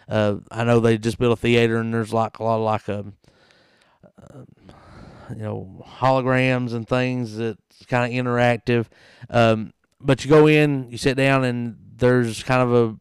Uh, 0.09 0.37
I 0.49 0.63
know 0.63 0.79
they 0.79 0.97
just 0.97 1.19
built 1.19 1.33
a 1.37 1.39
theater 1.39 1.77
and 1.77 1.93
there's 1.93 2.11
like 2.11 2.39
a 2.39 2.43
lot 2.43 2.55
of 2.55 2.61
like 2.63 2.89
um 2.89 3.07
uh, 3.09 3.20
you 5.36 5.44
know 5.44 5.84
holograms 6.00 6.74
and 6.74 6.88
things 6.88 7.38
that's 7.38 7.86
kind 7.88 8.12
of 8.13 8.26
interactive. 8.26 8.88
Um, 9.30 9.74
but 10.00 10.24
you 10.24 10.30
go 10.30 10.48
in, 10.48 10.89
you 10.89 10.98
sit 10.98 11.15
down, 11.17 11.44
and 11.44 11.78
there's 11.98 12.44
kind 12.44 12.62
of 12.62 12.74
a 12.74 12.98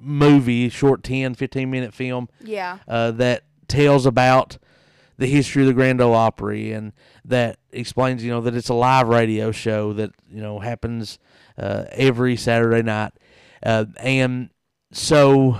movie, 0.00 0.68
short 0.68 1.02
10, 1.04 1.34
15 1.34 1.70
minute 1.70 1.94
film 1.94 2.28
Yeah. 2.42 2.78
uh, 2.88 3.12
that 3.12 3.44
tells 3.68 4.04
about 4.06 4.58
the 5.18 5.26
history 5.26 5.62
of 5.62 5.68
the 5.68 5.74
Grand 5.74 6.00
Ole 6.00 6.14
Opry 6.14 6.72
and 6.72 6.92
that 7.24 7.58
explains, 7.70 8.24
you 8.24 8.30
know, 8.32 8.40
that 8.40 8.54
it's 8.56 8.68
a 8.68 8.74
live 8.74 9.06
radio 9.06 9.52
show 9.52 9.92
that 9.92 10.10
you 10.28 10.40
know 10.42 10.58
happens 10.58 11.18
uh, 11.56 11.84
every 11.92 12.34
Saturday 12.36 12.82
night, 12.82 13.12
uh, 13.62 13.84
and 13.98 14.50
so 14.90 15.58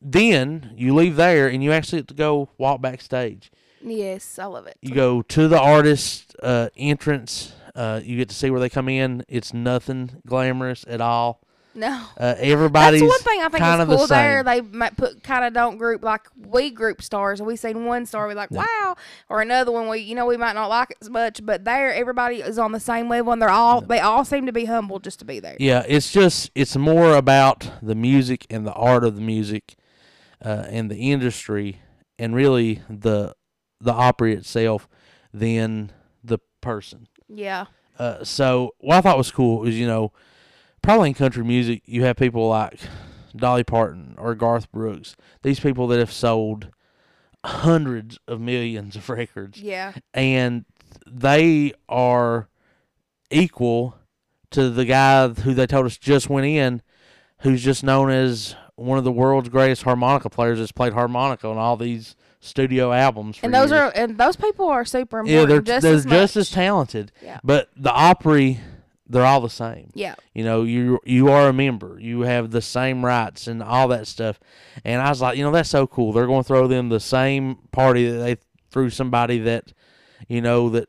then 0.00 0.72
you 0.76 0.94
leave 0.94 1.16
there 1.16 1.48
and 1.48 1.64
you 1.64 1.72
actually 1.72 1.98
have 1.98 2.06
to 2.08 2.14
go 2.14 2.50
walk 2.58 2.80
backstage. 2.80 3.50
Yes, 3.84 4.38
I 4.38 4.46
love 4.46 4.66
it. 4.66 4.76
You 4.80 4.94
go 4.94 5.22
to 5.22 5.48
the 5.48 5.60
artist 5.60 6.34
uh, 6.42 6.68
entrance. 6.76 7.52
Uh, 7.74 8.00
you 8.02 8.16
get 8.16 8.28
to 8.28 8.34
see 8.34 8.50
where 8.50 8.60
they 8.60 8.68
come 8.68 8.88
in. 8.88 9.24
It's 9.28 9.52
nothing 9.54 10.22
glamorous 10.26 10.84
at 10.86 11.00
all. 11.00 11.40
No. 11.74 12.04
Uh, 12.18 12.34
everybody's 12.38 13.00
That's 13.00 13.10
one 13.10 13.20
thing 13.20 13.40
I 13.40 13.48
think 13.48 13.62
kind 13.62 13.80
is 13.80 13.82
of 13.84 13.88
the 13.88 13.96
cool 13.96 14.06
there. 14.06 14.42
They 14.42 14.60
might 14.60 14.96
put 14.96 15.22
kind 15.22 15.44
of 15.44 15.54
don't 15.54 15.78
group 15.78 16.02
like 16.04 16.26
we 16.36 16.70
group 16.70 17.00
stars. 17.00 17.40
We 17.40 17.56
seen 17.56 17.86
one 17.86 18.04
star, 18.04 18.28
we 18.28 18.34
like 18.34 18.50
wow, 18.50 18.96
or 19.30 19.40
another 19.40 19.72
one 19.72 19.88
we 19.88 20.00
you 20.00 20.14
know 20.14 20.26
we 20.26 20.36
might 20.36 20.52
not 20.52 20.66
like 20.66 20.90
it 20.90 20.98
as 21.00 21.08
much, 21.08 21.44
but 21.44 21.64
there 21.64 21.92
everybody 21.94 22.36
is 22.36 22.58
on 22.58 22.72
the 22.72 22.80
same 22.80 23.08
level 23.08 23.32
and 23.32 23.40
they're 23.40 23.48
all 23.48 23.80
they 23.80 24.00
all 24.00 24.24
seem 24.24 24.46
to 24.46 24.52
be 24.52 24.66
humble 24.66 24.98
just 24.98 25.18
to 25.20 25.24
be 25.24 25.40
there. 25.40 25.56
Yeah, 25.58 25.84
it's 25.88 26.12
just 26.12 26.50
it's 26.54 26.76
more 26.76 27.14
about 27.14 27.70
the 27.80 27.94
music 27.94 28.46
and 28.50 28.66
the 28.66 28.74
art 28.74 29.02
of 29.02 29.14
the 29.14 29.22
music, 29.22 29.76
uh, 30.44 30.66
and 30.68 30.90
the 30.90 31.10
industry, 31.10 31.80
and 32.18 32.34
really 32.34 32.82
the 32.90 33.34
the 33.82 33.92
Opry 33.92 34.34
itself 34.34 34.88
than 35.32 35.92
the 36.22 36.38
person. 36.60 37.08
Yeah. 37.28 37.66
Uh, 37.98 38.24
so 38.24 38.74
what 38.78 38.96
I 38.96 39.00
thought 39.00 39.18
was 39.18 39.30
cool 39.30 39.64
is 39.66 39.78
you 39.78 39.86
know 39.86 40.12
probably 40.80 41.10
in 41.10 41.14
country 41.14 41.44
music 41.44 41.82
you 41.84 42.04
have 42.04 42.16
people 42.16 42.48
like 42.48 42.80
Dolly 43.36 43.64
Parton 43.64 44.14
or 44.18 44.34
Garth 44.34 44.70
Brooks. 44.72 45.16
These 45.42 45.60
people 45.60 45.86
that 45.88 45.98
have 45.98 46.12
sold 46.12 46.68
hundreds 47.44 48.18
of 48.28 48.40
millions 48.40 48.96
of 48.96 49.08
records. 49.08 49.60
Yeah. 49.60 49.92
And 50.14 50.64
they 51.06 51.72
are 51.88 52.48
equal 53.30 53.96
to 54.50 54.70
the 54.70 54.84
guy 54.84 55.28
who 55.28 55.54
they 55.54 55.66
told 55.66 55.86
us 55.86 55.96
just 55.96 56.28
went 56.28 56.46
in, 56.46 56.82
who's 57.40 57.64
just 57.64 57.82
known 57.82 58.10
as 58.10 58.54
one 58.76 58.98
of 58.98 59.04
the 59.04 59.12
world's 59.12 59.48
greatest 59.48 59.82
harmonica 59.82 60.28
players 60.30 60.58
that's 60.58 60.72
played 60.72 60.92
harmonica 60.92 61.48
on 61.48 61.56
all 61.58 61.76
these 61.76 62.16
studio 62.44 62.92
albums. 62.92 63.38
and 63.42 63.54
those 63.54 63.70
years. 63.70 63.80
are 63.80 63.92
and 63.94 64.18
those 64.18 64.34
people 64.36 64.66
are 64.68 64.84
super 64.84 65.20
important. 65.20 65.40
yeah, 65.40 65.46
they're 65.46 65.60
just 65.62 65.82
they're 65.82 65.94
as 65.94 66.04
just 66.04 66.36
as 66.36 66.50
talented. 66.50 67.12
Yeah. 67.22 67.38
But 67.44 67.70
the 67.76 67.92
Opry, 67.92 68.58
they're 69.08 69.24
all 69.24 69.40
the 69.40 69.48
same. 69.48 69.90
Yeah. 69.94 70.16
You 70.34 70.42
know, 70.44 70.64
you 70.64 70.98
you 71.04 71.28
are 71.28 71.48
a 71.48 71.52
member. 71.52 71.98
You 72.00 72.22
have 72.22 72.50
the 72.50 72.60
same 72.60 73.04
rights 73.04 73.46
and 73.46 73.62
all 73.62 73.86
that 73.88 74.06
stuff. 74.08 74.40
And 74.84 75.00
I 75.00 75.08
was 75.08 75.20
like, 75.20 75.38
you 75.38 75.44
know, 75.44 75.52
that's 75.52 75.70
so 75.70 75.86
cool. 75.86 76.12
They're 76.12 76.26
going 76.26 76.42
to 76.42 76.46
throw 76.48 76.66
them 76.66 76.88
the 76.88 76.98
same 77.00 77.56
party 77.70 78.10
that 78.10 78.18
they 78.18 78.36
threw 78.70 78.90
somebody 78.90 79.38
that, 79.38 79.72
you 80.28 80.40
know, 80.40 80.68
that 80.70 80.88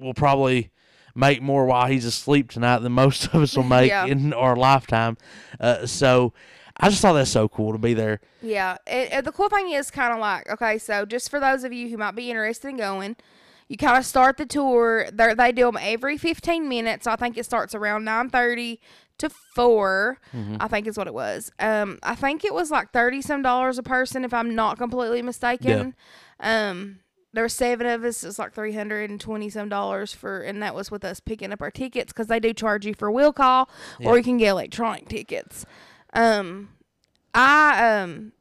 will 0.00 0.14
probably 0.14 0.70
make 1.14 1.42
more 1.42 1.64
while 1.66 1.86
he's 1.86 2.04
asleep 2.04 2.50
tonight 2.50 2.78
than 2.78 2.92
most 2.92 3.24
of 3.26 3.34
us 3.42 3.56
will 3.56 3.62
make 3.78 3.88
Yeah. 3.90 4.06
in 4.06 4.32
our 4.32 4.56
lifetime. 4.56 5.16
Uh, 5.60 5.84
so 5.86 6.32
I 6.78 6.90
just 6.90 7.00
thought 7.00 7.14
that's 7.14 7.30
so 7.30 7.48
cool 7.48 7.72
to 7.72 7.78
be 7.78 7.94
there. 7.94 8.20
Yeah. 8.42 8.76
It, 8.86 9.12
it- 9.12 9.24
the 9.24 9.32
cool 9.32 9.48
thing 9.48 9.70
is 9.72 9.90
kind 9.90 10.12
of 10.12 10.18
like, 10.18 10.48
okay, 10.50 10.78
so 10.78 11.04
just 11.06 11.30
for 11.30 11.40
those 11.40 11.64
of 11.64 11.72
you 11.72 11.88
who 11.88 11.96
might 11.96 12.14
be 12.14 12.30
interested 12.30 12.68
in 12.68 12.76
going, 12.76 13.16
you 13.68 13.76
kind 13.76 13.96
of 13.96 14.04
start 14.06 14.36
the 14.36 14.46
tour. 14.46 15.08
They 15.12 15.34
they 15.34 15.52
do 15.52 15.64
them 15.64 15.78
every 15.80 16.16
15 16.18 16.68
minutes. 16.68 17.06
I 17.06 17.16
think 17.16 17.36
it 17.36 17.44
starts 17.44 17.74
around 17.74 18.04
9:30 18.04 18.78
to 19.18 19.30
4. 19.54 20.18
Mm-hmm. 20.34 20.56
I 20.60 20.68
think 20.68 20.86
is 20.86 20.96
what 20.98 21.06
it 21.08 21.14
was. 21.14 21.50
Um 21.58 21.98
I 22.02 22.14
think 22.14 22.44
it 22.44 22.54
was 22.54 22.70
like 22.70 22.92
30 22.92 23.22
some 23.22 23.42
dollars 23.42 23.78
a 23.78 23.82
person 23.82 24.24
if 24.24 24.32
I'm 24.34 24.54
not 24.54 24.78
completely 24.78 25.22
mistaken. 25.22 25.94
Um 26.40 27.00
there 27.32 27.44
were 27.44 27.48
seven 27.50 27.86
of 27.86 28.02
us. 28.04 28.24
It's 28.24 28.38
like 28.38 28.54
three 28.54 28.72
hundred 28.72 29.10
and 29.10 29.20
twenty 29.20 29.50
some 29.50 29.68
dollars 29.68 30.12
for, 30.14 30.40
and 30.40 30.62
that 30.62 30.74
was 30.74 30.90
with 30.90 31.04
us 31.04 31.20
picking 31.20 31.52
up 31.52 31.60
our 31.60 31.70
tickets 31.70 32.10
because 32.12 32.28
they 32.28 32.40
do 32.40 32.54
charge 32.54 32.86
you 32.86 32.94
for 32.94 33.10
will 33.10 33.32
call, 33.32 33.68
Yeah. 33.98 34.08
or 34.08 34.16
you 34.16 34.24
can 34.24 34.38
get 34.38 34.48
electronic 34.50 35.08
tickets. 35.08 35.66
Um, 36.16 36.70
I 37.34 38.00
um, 38.00 38.32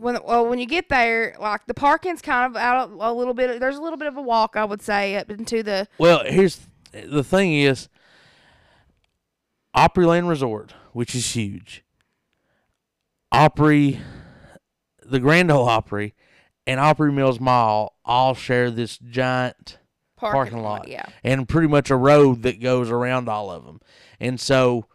when 0.00 0.18
well 0.24 0.48
when 0.48 0.58
you 0.58 0.66
get 0.66 0.88
there, 0.88 1.36
like 1.38 1.66
the 1.66 1.74
parking's 1.74 2.22
kind 2.22 2.50
of 2.50 2.60
out 2.60 2.90
a 2.98 3.12
little 3.12 3.34
bit. 3.34 3.60
There's 3.60 3.76
a 3.76 3.82
little 3.82 3.98
bit 3.98 4.08
of 4.08 4.16
a 4.16 4.22
walk, 4.22 4.56
I 4.56 4.64
would 4.64 4.82
say, 4.82 5.16
up 5.16 5.30
into 5.30 5.62
the 5.62 5.86
Well, 5.98 6.22
here's 6.24 6.60
the 6.92 7.22
thing 7.22 7.52
is 7.52 7.88
Opryland 9.76 10.28
Resort, 10.28 10.72
which 10.92 11.14
is 11.14 11.34
huge. 11.34 11.84
Opry, 13.30 14.00
the 15.04 15.20
Grand 15.20 15.50
Ole 15.50 15.68
Opry, 15.68 16.14
and 16.66 16.80
Opry 16.80 17.12
Mills 17.12 17.38
Mall 17.38 17.98
all 18.04 18.34
share 18.34 18.70
this 18.70 18.96
giant 18.96 19.78
parking, 20.16 20.38
Parking 20.38 20.62
lot. 20.62 20.88
Yeah, 20.88 21.06
and 21.22 21.46
pretty 21.46 21.68
much 21.68 21.90
a 21.90 21.96
road 21.96 22.42
that 22.44 22.62
goes 22.62 22.90
around 22.90 23.28
all 23.28 23.50
of 23.50 23.66
them. 23.66 23.80
And 24.18 24.40
so 24.40 24.86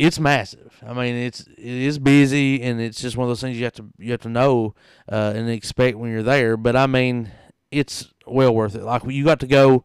it's 0.00 0.18
massive. 0.18 0.82
I 0.84 0.94
mean, 0.94 1.14
it's 1.14 1.42
it 1.42 1.58
is 1.58 1.98
busy, 1.98 2.62
and 2.62 2.80
it's 2.80 3.00
just 3.02 3.18
one 3.18 3.26
of 3.26 3.28
those 3.28 3.42
things 3.42 3.58
you 3.58 3.64
have 3.64 3.74
to 3.74 3.84
you 3.98 4.12
have 4.12 4.22
to 4.22 4.30
know 4.30 4.74
uh, 5.12 5.34
and 5.36 5.50
expect 5.50 5.98
when 5.98 6.10
you're 6.10 6.22
there. 6.22 6.56
But 6.56 6.74
I 6.74 6.86
mean, 6.86 7.30
it's 7.70 8.08
well 8.26 8.54
worth 8.54 8.74
it. 8.74 8.82
Like 8.82 9.04
you 9.04 9.24
got 9.24 9.40
to 9.40 9.46
go. 9.46 9.84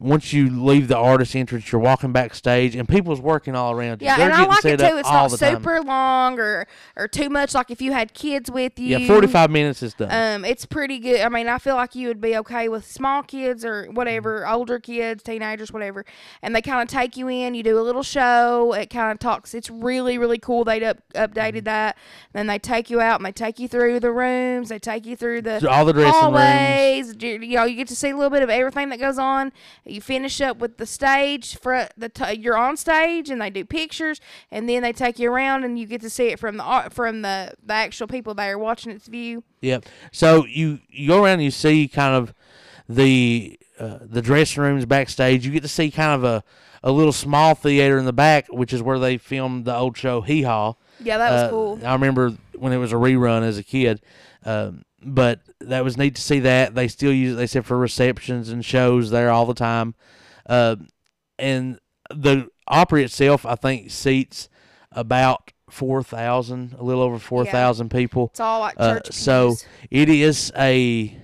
Once 0.00 0.32
you 0.32 0.48
leave 0.48 0.86
the 0.86 0.96
artist 0.96 1.34
entrance, 1.34 1.72
you're 1.72 1.80
walking 1.80 2.12
backstage, 2.12 2.76
and 2.76 2.88
people's 2.88 3.20
working 3.20 3.56
all 3.56 3.72
around 3.72 4.00
you. 4.00 4.06
yeah, 4.06 4.16
They're 4.16 4.26
and 4.30 4.34
I 4.34 4.44
like 4.46 4.64
it 4.64 4.78
too. 4.78 4.96
It's 4.98 5.08
not 5.10 5.30
the 5.30 5.36
time. 5.36 5.56
super 5.56 5.80
long 5.82 6.38
or 6.38 6.66
or 6.96 7.08
too 7.08 7.28
much. 7.28 7.52
Like 7.54 7.70
if 7.70 7.82
you 7.82 7.92
had 7.92 8.14
kids 8.14 8.50
with 8.50 8.78
you, 8.78 8.98
Yeah, 8.98 9.06
45 9.08 9.50
minutes 9.50 9.82
is 9.82 9.94
done. 9.94 10.08
Um, 10.10 10.44
it's 10.44 10.64
pretty 10.66 10.98
good. 11.00 11.20
I 11.22 11.28
mean, 11.28 11.48
I 11.48 11.58
feel 11.58 11.74
like 11.74 11.94
you 11.96 12.08
would 12.08 12.20
be 12.20 12.36
okay 12.38 12.68
with 12.68 12.86
small 12.86 13.22
kids 13.22 13.64
or 13.64 13.86
whatever, 13.86 14.42
Mm-hmm. 14.42 14.54
older 14.54 14.78
kids, 14.78 15.22
teenagers, 15.22 15.72
whatever. 15.72 16.04
And 16.42 16.54
they 16.54 16.62
kind 16.62 16.80
of 16.82 16.88
take 16.88 17.16
you 17.16 17.28
in. 17.28 17.54
You 17.54 17.62
do 17.64 17.78
a 17.78 17.82
little 17.82 18.02
show. 18.04 18.72
It 18.74 18.90
kind 18.90 19.10
of 19.10 19.18
talks. 19.18 19.52
It's 19.52 19.68
really, 19.68 20.16
really 20.18 20.38
cool. 20.38 20.64
They 20.64 20.84
up 20.84 20.98
Mm-hmm. 21.14 21.32
updated 21.38 21.64
that. 21.64 21.96
Then 22.32 22.46
they 22.46 22.58
take 22.58 22.88
you 22.90 23.00
out 23.00 23.18
and 23.18 23.26
they 23.26 23.32
take 23.32 23.58
you 23.58 23.66
through 23.66 23.98
the 24.00 24.12
rooms. 24.12 24.68
They 24.68 24.78
take 24.78 25.06
you 25.06 25.16
through 25.16 25.42
the 25.42 25.68
all 25.68 25.84
the 25.84 25.92
dressing 25.92 26.12
rooms. 26.12 26.38
hallways. 26.38 27.14
You 27.20 27.38
you 27.40 27.56
know, 27.56 27.64
you 27.64 27.74
get 27.76 27.88
to 27.88 27.96
see 27.96 28.10
a 28.10 28.16
little 28.16 28.30
bit 28.30 28.42
of 28.42 28.50
everything 28.50 28.88
that 28.90 29.00
goes 29.00 29.18
on. 29.18 29.52
You 29.88 30.00
finish 30.00 30.40
up 30.40 30.58
with 30.58 30.76
the 30.76 30.86
stage. 30.86 31.56
For 31.56 31.88
the 31.96 32.08
t- 32.08 32.34
you're 32.34 32.56
on 32.56 32.76
stage 32.76 33.30
and 33.30 33.40
they 33.40 33.50
do 33.50 33.64
pictures, 33.64 34.20
and 34.50 34.68
then 34.68 34.82
they 34.82 34.92
take 34.92 35.18
you 35.18 35.30
around 35.32 35.64
and 35.64 35.78
you 35.78 35.86
get 35.86 36.00
to 36.02 36.10
see 36.10 36.26
it 36.28 36.38
from 36.38 36.56
the 36.56 36.64
au- 36.64 36.88
from 36.90 37.22
the 37.22 37.54
the 37.64 37.74
actual 37.74 38.06
people 38.06 38.34
there 38.34 38.58
watching 38.58 38.92
its 38.92 39.06
view. 39.08 39.44
Yep. 39.60 39.86
So 40.12 40.44
you 40.46 40.80
you 40.88 41.08
go 41.08 41.22
around 41.24 41.34
and 41.34 41.44
you 41.44 41.50
see 41.50 41.88
kind 41.88 42.14
of 42.14 42.32
the 42.88 43.58
uh, 43.78 43.98
the 44.02 44.22
dressing 44.22 44.62
rooms 44.62 44.84
backstage. 44.86 45.44
You 45.44 45.52
get 45.52 45.62
to 45.62 45.68
see 45.68 45.90
kind 45.90 46.12
of 46.12 46.24
a 46.24 46.44
a 46.82 46.92
little 46.92 47.12
small 47.12 47.54
theater 47.54 47.98
in 47.98 48.04
the 48.04 48.12
back, 48.12 48.46
which 48.50 48.72
is 48.72 48.80
where 48.82 48.98
they 48.98 49.18
filmed 49.18 49.64
the 49.64 49.74
old 49.74 49.96
show 49.96 50.20
Hee 50.20 50.42
Haw. 50.42 50.74
Yeah, 51.00 51.18
that 51.18 51.30
was 51.32 51.42
Uh, 51.42 51.50
cool. 51.50 51.80
I 51.84 51.92
remember 51.92 52.32
when 52.56 52.72
it 52.72 52.76
was 52.78 52.92
a 52.92 52.96
rerun 52.96 53.42
as 53.42 53.58
a 53.58 53.62
kid. 53.64 54.00
Um, 54.44 54.84
but 55.02 55.40
that 55.60 55.84
was 55.84 55.96
neat 55.96 56.14
to 56.16 56.22
see 56.22 56.40
that 56.40 56.74
they 56.74 56.88
still 56.88 57.12
use 57.12 57.34
it. 57.34 57.36
They 57.36 57.46
said 57.46 57.66
for 57.66 57.76
receptions 57.76 58.48
and 58.48 58.64
shows 58.64 59.10
there 59.10 59.30
all 59.30 59.46
the 59.46 59.54
time. 59.54 59.94
Uh, 60.46 60.76
and 61.38 61.78
the 62.10 62.48
Opry 62.66 63.04
itself, 63.04 63.46
I 63.46 63.54
think, 63.54 63.90
seats 63.90 64.48
about 64.92 65.52
four 65.70 66.02
thousand, 66.02 66.74
a 66.78 66.82
little 66.82 67.02
over 67.02 67.18
four 67.18 67.44
thousand 67.44 67.90
people. 67.90 68.28
It's 68.32 68.40
all 68.40 68.60
like 68.60 68.74
Uh, 68.78 69.00
so 69.10 69.56
it 69.90 70.08
is 70.08 70.52
a 70.56 71.16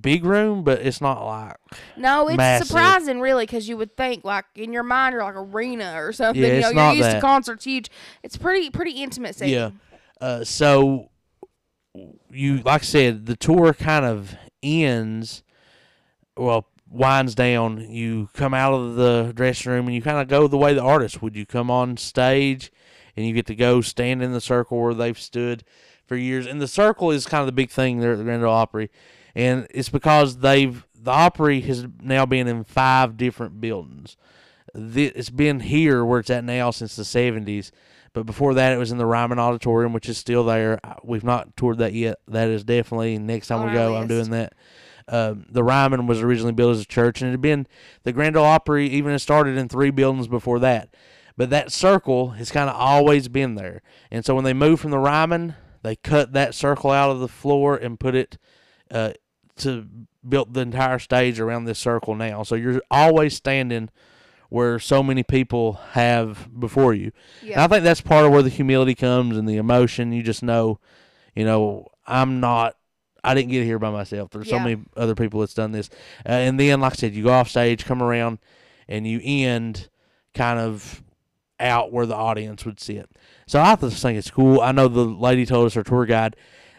big 0.00 0.24
room, 0.24 0.62
but 0.62 0.80
it's 0.80 1.00
not 1.00 1.24
like 1.24 1.56
no, 1.96 2.28
it's 2.28 2.36
massive. 2.36 2.68
surprising 2.68 3.20
really 3.20 3.44
because 3.44 3.68
you 3.68 3.76
would 3.76 3.96
think 3.96 4.24
like 4.24 4.44
in 4.54 4.72
your 4.72 4.82
mind 4.82 5.14
you're 5.14 5.24
like 5.24 5.34
arena 5.36 5.94
or 5.96 6.12
something. 6.12 6.40
Yeah, 6.42 6.48
you 6.48 6.52
know, 6.52 6.58
it's 6.58 6.66
you're 6.68 6.74
not 6.74 6.96
used 6.96 7.08
that. 7.08 7.14
to 7.14 7.20
concerts 7.20 7.64
huge. 7.64 7.90
It's 8.22 8.36
pretty 8.36 8.70
pretty 8.70 9.02
intimate 9.02 9.34
setting. 9.34 9.54
yeah. 9.54 9.70
Uh, 10.20 10.44
so 10.44 11.10
you 12.30 12.58
like 12.58 12.82
I 12.82 12.84
said, 12.84 13.26
the 13.26 13.36
tour 13.36 13.72
kind 13.74 14.04
of 14.04 14.34
ends. 14.62 15.42
Well, 16.36 16.66
winds 16.88 17.34
down. 17.34 17.90
You 17.90 18.28
come 18.34 18.54
out 18.54 18.74
of 18.74 18.96
the 18.96 19.32
dressing 19.34 19.72
room 19.72 19.86
and 19.86 19.94
you 19.94 20.02
kind 20.02 20.18
of 20.18 20.28
go 20.28 20.46
the 20.46 20.58
way 20.58 20.74
the 20.74 20.82
artist 20.82 21.22
would. 21.22 21.36
You 21.36 21.46
come 21.46 21.70
on 21.70 21.96
stage 21.96 22.70
and 23.16 23.26
you 23.26 23.34
get 23.34 23.46
to 23.46 23.54
go 23.54 23.80
stand 23.80 24.22
in 24.22 24.32
the 24.32 24.40
circle 24.40 24.80
where 24.80 24.94
they've 24.94 25.18
stood 25.18 25.64
for 26.06 26.16
years. 26.16 26.46
And 26.46 26.60
the 26.60 26.68
circle 26.68 27.10
is 27.10 27.26
kind 27.26 27.40
of 27.40 27.46
the 27.46 27.52
big 27.52 27.70
thing 27.70 28.00
there 28.00 28.12
at 28.12 28.18
the 28.18 28.24
Grand 28.24 28.44
Ole 28.44 28.52
Opry, 28.52 28.90
and 29.34 29.66
it's 29.70 29.88
because 29.88 30.38
they've 30.38 30.86
the 30.94 31.10
Opry 31.10 31.60
has 31.62 31.86
now 32.00 32.26
been 32.26 32.46
in 32.46 32.64
five 32.64 33.16
different 33.16 33.60
buildings. 33.60 34.16
It's 34.74 35.30
been 35.30 35.60
here 35.60 36.04
where 36.04 36.20
it's 36.20 36.30
at 36.30 36.44
now 36.44 36.70
since 36.70 36.96
the 36.96 37.04
seventies, 37.04 37.72
but 38.12 38.26
before 38.26 38.54
that 38.54 38.72
it 38.72 38.78
was 38.78 38.92
in 38.92 38.98
the 38.98 39.06
Ryman 39.06 39.38
Auditorium, 39.38 39.92
which 39.92 40.08
is 40.08 40.18
still 40.18 40.44
there. 40.44 40.78
We've 41.02 41.24
not 41.24 41.56
toured 41.56 41.78
that 41.78 41.92
yet. 41.94 42.18
That 42.28 42.48
is 42.48 42.64
definitely 42.64 43.18
next 43.18 43.48
time 43.48 43.60
On 43.60 43.68
we 43.68 43.72
go. 43.72 43.96
I'm 43.96 44.06
doing 44.06 44.30
that. 44.30 44.54
Um, 45.08 45.46
the 45.50 45.64
Ryman 45.64 46.06
was 46.06 46.22
originally 46.22 46.52
built 46.52 46.76
as 46.76 46.82
a 46.82 46.86
church, 46.86 47.20
and 47.20 47.28
it 47.28 47.32
had 47.32 47.40
been 47.40 47.66
the 48.04 48.12
Grand 48.12 48.36
Ole 48.36 48.44
Opry 48.44 48.88
even 48.88 49.18
started 49.18 49.56
in 49.56 49.68
three 49.68 49.90
buildings 49.90 50.28
before 50.28 50.58
that. 50.60 50.94
But 51.36 51.50
that 51.50 51.72
circle 51.72 52.30
has 52.30 52.50
kind 52.50 52.68
of 52.68 52.76
always 52.76 53.28
been 53.28 53.54
there, 53.54 53.82
and 54.10 54.24
so 54.24 54.34
when 54.34 54.44
they 54.44 54.52
moved 54.52 54.82
from 54.82 54.90
the 54.90 54.98
Ryman, 54.98 55.54
they 55.82 55.96
cut 55.96 56.32
that 56.34 56.54
circle 56.54 56.90
out 56.90 57.10
of 57.10 57.20
the 57.20 57.28
floor 57.28 57.76
and 57.76 57.98
put 57.98 58.14
it 58.14 58.38
uh, 58.90 59.12
to 59.56 59.88
built 60.28 60.52
the 60.52 60.60
entire 60.60 60.98
stage 60.98 61.40
around 61.40 61.64
this 61.64 61.78
circle 61.78 62.14
now. 62.14 62.42
So 62.42 62.54
you're 62.54 62.82
always 62.90 63.34
standing 63.34 63.90
where 64.52 64.78
so 64.78 65.02
many 65.02 65.22
people 65.22 65.74
have 65.92 66.48
before 66.58 66.92
you. 66.94 67.10
And 67.54 67.60
I 67.62 67.66
think 67.68 67.84
that's 67.84 68.00
part 68.02 68.26
of 68.26 68.32
where 68.32 68.42
the 68.42 68.50
humility 68.50 68.94
comes 68.94 69.36
and 69.36 69.48
the 69.48 69.56
emotion. 69.56 70.12
You 70.12 70.22
just 70.22 70.42
know, 70.42 70.78
you 71.34 71.44
know, 71.44 71.88
I'm 72.06 72.40
not. 72.40 72.76
I 73.24 73.34
didn't 73.34 73.50
get 73.50 73.64
here 73.64 73.78
by 73.78 73.90
myself. 73.90 74.30
There's 74.30 74.48
so 74.48 74.56
many 74.64 74.82
other 74.96 75.14
people 75.14 75.40
that's 75.40 75.54
done 75.54 75.72
this, 75.72 75.88
uh, 76.26 76.32
and 76.32 76.58
then, 76.58 76.80
like 76.80 76.92
I 76.92 76.96
said, 76.96 77.14
you 77.14 77.22
go 77.22 77.30
off 77.32 77.48
stage, 77.48 77.84
come 77.84 78.02
around, 78.02 78.38
and 78.88 79.06
you 79.06 79.20
end 79.22 79.88
kind 80.34 80.58
of 80.58 81.02
out 81.60 81.92
where 81.92 82.04
the 82.06 82.16
audience 82.16 82.64
would 82.64 82.80
sit. 82.80 83.08
So 83.46 83.60
I 83.60 83.76
just 83.76 84.02
think 84.02 84.18
it's 84.18 84.30
cool. 84.30 84.60
I 84.60 84.72
know 84.72 84.88
the 84.88 85.04
lady 85.04 85.46
told 85.46 85.66
us 85.66 85.74
her 85.74 85.84
tour 85.84 86.04
guide 86.04 86.34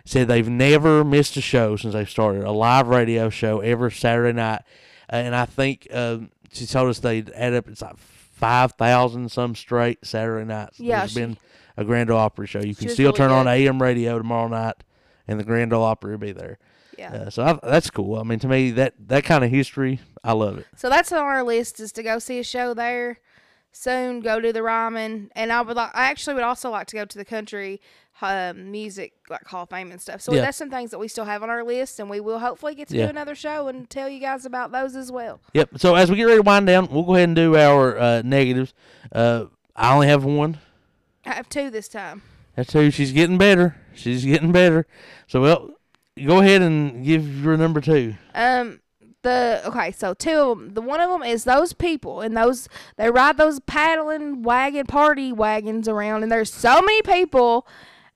said 0.06 0.28
they've 0.28 0.50
never 0.50 1.04
missed 1.06 1.38
a 1.38 1.42
show 1.42 1.78
since 1.78 1.94
they've 1.94 2.10
started 2.10 2.44
a 2.44 2.52
live 2.52 2.88
radio 2.88 3.30
show 3.30 3.62
every 3.62 3.92
Saturday 3.92 4.34
night, 4.34 4.62
Uh, 5.12 5.16
and 5.16 5.34
I 5.36 5.46
think 5.46 5.88
um, 5.92 6.30
she 6.54 6.66
told 6.66 6.90
us 6.90 7.00
they'd 7.00 7.30
add 7.32 7.54
up 7.54 7.68
it's 7.68 7.82
like 7.82 7.98
five 7.98 8.74
thousand 8.74 9.32
some 9.32 9.56
straight 9.56 10.00
Saturday 10.06 10.46
nights. 10.46 10.80
Yeah, 10.80 11.00
there's 11.00 11.12
she- 11.14 11.20
been 11.20 11.38
a 11.78 11.84
Grand 11.84 12.10
Ole 12.12 12.20
Opry 12.20 12.48
show. 12.48 12.60
You 12.62 12.76
can 12.76 12.90
still 12.90 13.08
really 13.08 13.18
turn 13.18 13.32
on. 13.32 13.48
AM 13.48 13.82
radio 13.82 14.18
tomorrow 14.18 14.48
night, 14.48 14.76
and 15.28 15.40
the 15.40 15.44
Grand 15.44 15.74
Ole 15.74 15.84
Opry 15.84 16.12
will 16.12 16.20
be 16.20 16.32
there. 16.32 16.60
Yeah. 16.98 17.14
Uh, 17.14 17.30
so 17.30 17.44
I, 17.44 17.60
that's 17.68 17.90
cool. 17.90 18.20
I 18.20 18.24
mean, 18.24 18.40
to 18.40 18.48
me, 18.48 18.72
that 18.72 18.94
that 19.08 19.24
kind 19.24 19.44
of 19.44 19.50
history, 19.50 20.00
I 20.24 20.34
love 20.34 20.58
it. 20.60 20.68
So 20.76 20.90
that's 20.90 21.12
on 21.12 21.20
our 21.20 21.44
list 21.44 21.80
is 21.80 21.92
to 21.94 22.04
go 22.04 22.20
see 22.20 22.40
a 22.40 22.44
show 22.44 22.74
there 22.74 23.20
soon. 23.72 24.20
Go 24.20 24.40
to 24.40 24.54
the 24.54 24.62
Ryman, 24.62 25.32
and 25.36 25.52
I 25.52 25.62
would 25.62 25.76
like. 25.76 25.92
I 25.94 26.06
actually 26.06 26.36
would 26.36 26.44
also 26.44 26.70
like 26.70 26.88
to 26.88 26.96
go 26.96 27.06
to 27.06 27.18
the 27.18 27.26
country 27.26 27.82
um, 28.22 28.72
music 28.72 29.14
like 29.30 29.46
Hall 29.48 29.64
of 29.64 29.70
Fame 29.70 29.92
and 29.92 30.00
stuff. 30.02 30.22
So 30.22 30.34
Yeah. 30.34 30.42
that's 30.42 30.58
some 30.58 30.70
things 30.70 30.92
that 30.92 31.00
we 31.00 31.08
still 31.08 31.26
have 31.26 31.44
on 31.44 31.50
our 31.50 31.64
list, 31.64 32.00
and 32.00 32.10
we 32.10 32.20
will 32.20 32.40
hopefully 32.40 32.76
get 32.76 32.88
to 32.90 32.96
Yeah. 32.98 33.06
do 33.06 33.10
another 33.10 33.36
show 33.36 33.68
and 33.68 33.90
tell 33.90 34.08
you 34.08 34.20
guys 34.20 34.46
about 34.46 34.72
those 34.72 34.96
as 34.96 35.12
well. 35.12 35.42
Yep. 35.54 35.72
So 35.78 35.96
as 35.96 36.10
we 36.10 36.18
get 36.18 36.24
ready 36.24 36.38
to 36.38 36.44
wind 36.44 36.68
down, 36.68 36.88
we'll 36.92 37.04
go 37.04 37.16
ahead 37.16 37.30
and 37.30 37.36
do 37.36 37.56
our 37.58 37.98
uh, 38.00 38.22
negatives. 38.24 38.74
Uh, 39.12 39.46
I 39.76 39.94
only 39.94 40.08
have 40.08 40.24
one. 40.24 40.60
I 41.26 41.34
have 41.34 41.50
two 41.50 41.70
this 41.70 41.88
time. 41.88 42.22
That's 42.56 42.72
who. 42.74 42.92
She's 42.92 43.12
getting 43.12 43.38
better. 43.38 43.76
She's 43.94 44.24
getting 44.24 44.52
better. 44.52 44.86
So 45.28 45.42
well, 45.42 45.72
go 46.24 46.40
ahead 46.40 46.62
and 46.62 47.04
give 47.04 47.44
your 47.44 47.58
number 47.58 47.82
two. 47.82 48.16
Um, 48.36 48.80
the 49.24 49.62
okay, 49.66 49.92
so 49.92 50.14
two 50.14 50.32
of 50.32 50.60
them. 50.60 50.74
The 50.76 50.82
one 50.82 51.00
of 51.00 51.10
them 51.10 51.24
is 51.24 51.46
those 51.46 51.74
people 51.74 52.22
and 52.22 52.36
those 52.38 52.68
they 52.98 53.10
ride 53.10 53.38
those 53.38 53.60
paddling 53.62 54.44
wagon 54.44 54.86
party 54.86 55.32
wagons 55.32 55.88
around, 55.88 56.24
and 56.24 56.32
there's 56.32 56.54
so 56.54 56.82
many 56.82 57.02
people 57.02 57.66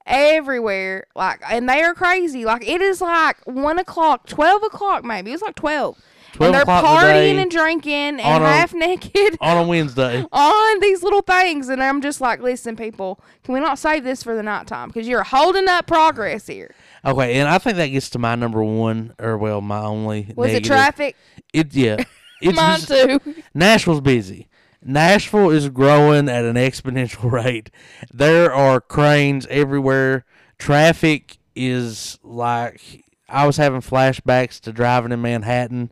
everywhere. 0.07 1.05
Like, 1.15 1.41
and 1.49 1.69
they 1.69 1.81
are 1.83 1.93
crazy. 1.93 2.45
Like 2.45 2.67
it 2.67 2.81
is 2.81 3.01
like 3.01 3.37
one 3.45 3.77
o'clock, 3.79 4.25
twelve 4.27 4.63
o'clock, 4.63 5.03
maybe. 5.03 5.31
It 5.31 5.35
was 5.35 5.41
like 5.41 5.55
twelve. 5.55 5.97
12 6.33 6.47
and 6.49 6.53
they're 6.53 6.61
o'clock 6.63 6.83
in 6.83 6.91
the 6.99 7.13
partying 7.37 7.41
and 7.41 7.49
drinking 7.49 7.93
and 7.93 8.21
on 8.21 8.43
a- 8.43 8.45
half 8.45 8.71
naked 8.73 9.37
on 9.41 9.57
a 9.57 9.67
Wednesday. 9.67 10.23
on 10.31 10.79
these 10.81 11.01
little 11.01 11.21
things, 11.23 11.67
and 11.69 11.81
I'm 11.81 11.99
just 11.99 12.21
like, 12.21 12.41
listen, 12.41 12.75
people, 12.75 13.19
can 13.43 13.55
we 13.55 13.59
not 13.59 13.79
save 13.79 14.03
this 14.03 14.21
for 14.21 14.35
the 14.35 14.43
nighttime? 14.43 14.89
Because 14.89 15.07
you're 15.07 15.23
holding 15.23 15.67
up 15.67 15.87
progress 15.87 16.45
here. 16.45 16.75
Okay, 17.03 17.39
and 17.39 17.47
I 17.49 17.57
think 17.57 17.77
that 17.77 17.87
gets 17.87 18.11
to 18.11 18.19
my 18.19 18.35
number 18.35 18.63
one, 18.63 19.15
or 19.17 19.35
well, 19.37 19.61
my 19.61 19.79
only. 19.79 20.31
Was 20.35 20.51
it 20.51 20.63
traffic? 20.63 21.15
It 21.53 21.73
yeah. 21.73 22.03
It's 22.39 22.55
Mine 22.55 22.81
just- 22.81 22.87
too. 22.89 23.35
Nashville's 23.55 24.01
busy. 24.01 24.46
Nashville 24.83 25.49
is 25.49 25.69
growing 25.69 26.29
at 26.29 26.45
an 26.45 26.55
exponential 26.55 27.31
rate. 27.31 27.69
There 28.13 28.53
are 28.53 28.79
cranes 28.79 29.45
everywhere. 29.47 30.25
Traffic 30.57 31.37
is 31.55 32.19
like 32.23 33.03
I 33.29 33.45
was 33.45 33.57
having 33.57 33.81
flashbacks 33.81 34.59
to 34.61 34.71
driving 34.71 35.11
in 35.11 35.21
Manhattan. 35.21 35.91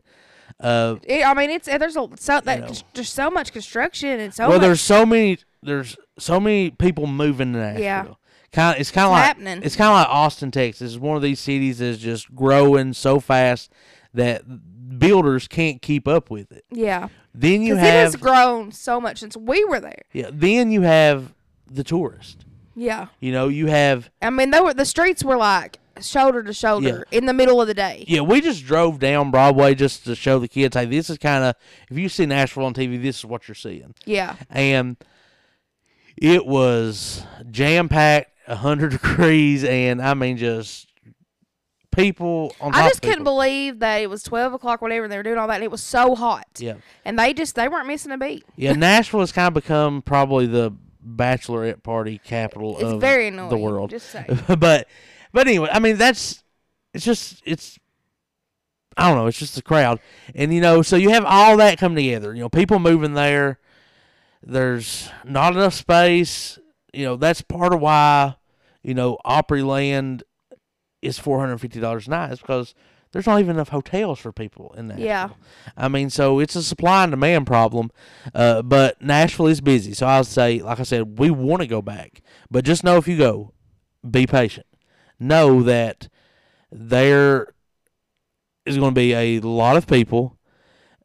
Uh, 0.58 0.96
It, 1.02 1.24
I 1.26 1.34
mean, 1.34 1.50
it's 1.50 1.66
there's 1.66 1.96
a 1.96 2.08
so 2.16 2.40
that 2.40 2.60
know. 2.60 2.72
there's 2.94 3.10
so 3.12 3.30
much 3.30 3.52
construction 3.52 4.20
and 4.20 4.32
so 4.32 4.48
well, 4.48 4.58
much 4.58 4.66
there's 4.66 4.80
so 4.80 5.04
many. 5.04 5.38
There's 5.62 5.96
so 6.18 6.40
many 6.40 6.70
people 6.70 7.06
moving 7.06 7.52
to 7.52 7.58
Nashville. 7.58 7.82
Yeah. 7.82 8.04
Kind 8.52 8.76
of, 8.76 8.80
it's 8.80 8.90
kind 8.90 9.06
of 9.06 9.10
like 9.12 9.24
happening. 9.24 9.60
it's 9.62 9.76
kind 9.76 9.88
of 9.90 9.96
like 9.96 10.08
Austin, 10.08 10.50
Texas. 10.50 10.94
It's 10.94 11.00
one 11.00 11.16
of 11.16 11.22
these 11.22 11.40
cities 11.40 11.78
that's 11.78 11.98
just 11.98 12.34
growing 12.34 12.92
so 12.94 13.20
fast 13.20 13.70
that 14.14 14.42
builders 14.98 15.48
can't 15.48 15.82
keep 15.82 16.06
up 16.08 16.30
with 16.30 16.52
it. 16.52 16.64
yeah, 16.70 17.08
Then 17.34 17.62
you 17.62 17.74
because 17.74 17.88
it 17.88 17.92
has 17.92 18.16
grown 18.16 18.72
so 18.72 19.00
much 19.00 19.18
since 19.18 19.36
we 19.36 19.64
were 19.64 19.80
there. 19.80 20.02
yeah. 20.12 20.30
Then 20.32 20.70
you 20.70 20.82
have 20.82 21.32
the 21.70 21.82
tourist. 21.84 22.44
Yeah, 22.78 23.06
You 23.20 23.32
know, 23.32 23.48
you 23.48 23.66
have 23.68 24.10
I 24.20 24.28
mean, 24.30 24.50
they 24.50 24.60
were 24.60 24.74
the 24.74 24.84
streets 24.84 25.24
were 25.24 25.36
like 25.38 25.78
shoulder 26.00 26.42
to 26.42 26.52
shoulder 26.52 27.06
in 27.10 27.24
the 27.24 27.32
middle 27.32 27.58
of 27.62 27.66
the 27.68 27.72
day. 27.74 28.04
yeah. 28.06 28.20
We 28.20 28.42
just 28.42 28.66
drove 28.66 28.98
down 28.98 29.30
Broadway 29.30 29.74
just 29.74 30.04
to 30.04 30.14
show 30.14 30.38
the 30.38 30.46
kids, 30.48 30.76
hey, 30.76 30.84
this 30.84 31.08
is 31.08 31.16
kind 31.16 31.42
of 31.42 31.54
if 31.90 31.96
you 31.96 32.10
see 32.10 32.26
Nashville 32.26 32.64
on 32.66 32.74
TV, 32.74 33.00
this 33.00 33.18
is 33.20 33.24
what 33.24 33.48
you're 33.48 33.54
seeing, 33.54 33.94
Yeah, 34.04 34.36
and 34.50 34.96
it 36.18 36.46
was 36.46 37.24
jam 37.50 37.88
packed, 37.88 38.30
hundred 38.46 38.90
degrees, 39.00 39.64
and 39.64 40.02
I 40.02 40.12
mean 40.14 40.36
just 40.36 40.86
people 41.96 42.54
on 42.60 42.74
I 42.74 42.88
just 42.88 43.02
couldn't 43.02 43.24
believe 43.24 43.80
that 43.80 43.96
it 44.02 44.08
was 44.10 44.22
twelve 44.22 44.52
o'clock, 44.52 44.80
whatever, 44.82 45.04
and 45.04 45.12
they 45.12 45.16
were 45.16 45.22
doing 45.22 45.38
all 45.38 45.48
that, 45.48 45.54
and 45.56 45.64
it 45.64 45.70
was 45.70 45.82
so 45.82 46.14
hot. 46.14 46.46
Yeah, 46.58 46.74
and 47.04 47.18
they 47.18 47.32
just 47.34 47.54
they 47.56 47.68
weren't 47.68 47.86
missing 47.88 48.12
a 48.12 48.18
beat. 48.18 48.44
yeah. 48.56 48.72
Nashville 48.74 49.20
has 49.20 49.32
kind 49.32 49.48
of 49.48 49.54
become 49.54 50.02
probably 50.02 50.46
the 50.46 50.72
bachelorette 51.06 51.82
party 51.82 52.18
capital 52.24 52.74
It's 52.74 52.82
of 52.84 53.00
very 53.00 53.28
annoying. 53.28 53.48
the 53.50 53.56
world. 53.58 53.90
Just 53.90 54.10
say. 54.10 54.24
but 54.46 54.86
but 55.32 55.46
anyway, 55.48 55.68
I 55.72 55.78
mean 55.80 55.96
that's 55.96 56.42
it's 56.94 57.04
just 57.04 57.42
it's 57.44 57.78
I 58.96 59.08
don't 59.08 59.18
know, 59.18 59.26
it's 59.26 59.38
just 59.38 59.58
a 59.58 59.62
crowd. 59.62 60.00
And 60.34 60.52
you 60.54 60.60
know, 60.60 60.82
so 60.82 60.96
you 60.96 61.10
have 61.10 61.24
all 61.26 61.56
that 61.58 61.78
come 61.78 61.94
together. 61.94 62.34
You 62.34 62.40
know, 62.42 62.48
people 62.48 62.78
moving 62.78 63.14
there. 63.14 63.58
There's 64.42 65.10
not 65.24 65.54
enough 65.54 65.74
space. 65.74 66.58
You 66.92 67.04
know, 67.04 67.16
that's 67.16 67.42
part 67.42 67.74
of 67.74 67.80
why, 67.80 68.36
you 68.82 68.94
know, 68.94 69.18
Opryland 69.26 70.22
is 71.02 71.18
four 71.18 71.38
hundred 71.40 71.52
and 71.52 71.60
fifty 71.60 71.80
dollars 71.80 72.06
a 72.06 72.10
night 72.10 72.32
is 72.32 72.40
because 72.40 72.74
there's 73.12 73.26
not 73.26 73.40
even 73.40 73.56
enough 73.56 73.68
hotels 73.70 74.18
for 74.18 74.32
people 74.32 74.74
in 74.76 74.88
Nashville. 74.88 75.06
Yeah. 75.06 75.28
I 75.76 75.88
mean, 75.88 76.10
so 76.10 76.38
it's 76.38 76.56
a 76.56 76.62
supply 76.62 77.04
and 77.04 77.12
demand 77.12 77.46
problem. 77.46 77.90
Uh, 78.34 78.62
but 78.62 79.00
Nashville 79.00 79.46
is 79.46 79.60
busy. 79.60 79.94
So 79.94 80.06
I'll 80.06 80.24
say, 80.24 80.60
like 80.60 80.80
I 80.80 80.82
said, 80.82 81.18
we 81.18 81.30
want 81.30 81.62
to 81.62 81.66
go 81.68 81.80
back. 81.80 82.20
But 82.50 82.64
just 82.64 82.84
know 82.84 82.96
if 82.96 83.06
you 83.08 83.16
go, 83.16 83.52
be 84.08 84.26
patient. 84.26 84.66
Know 85.18 85.62
that 85.62 86.08
there 86.70 87.54
is 88.66 88.76
going 88.76 88.90
to 88.92 88.98
be 88.98 89.12
a 89.14 89.40
lot 89.40 89.76
of 89.76 89.86
people. 89.86 90.36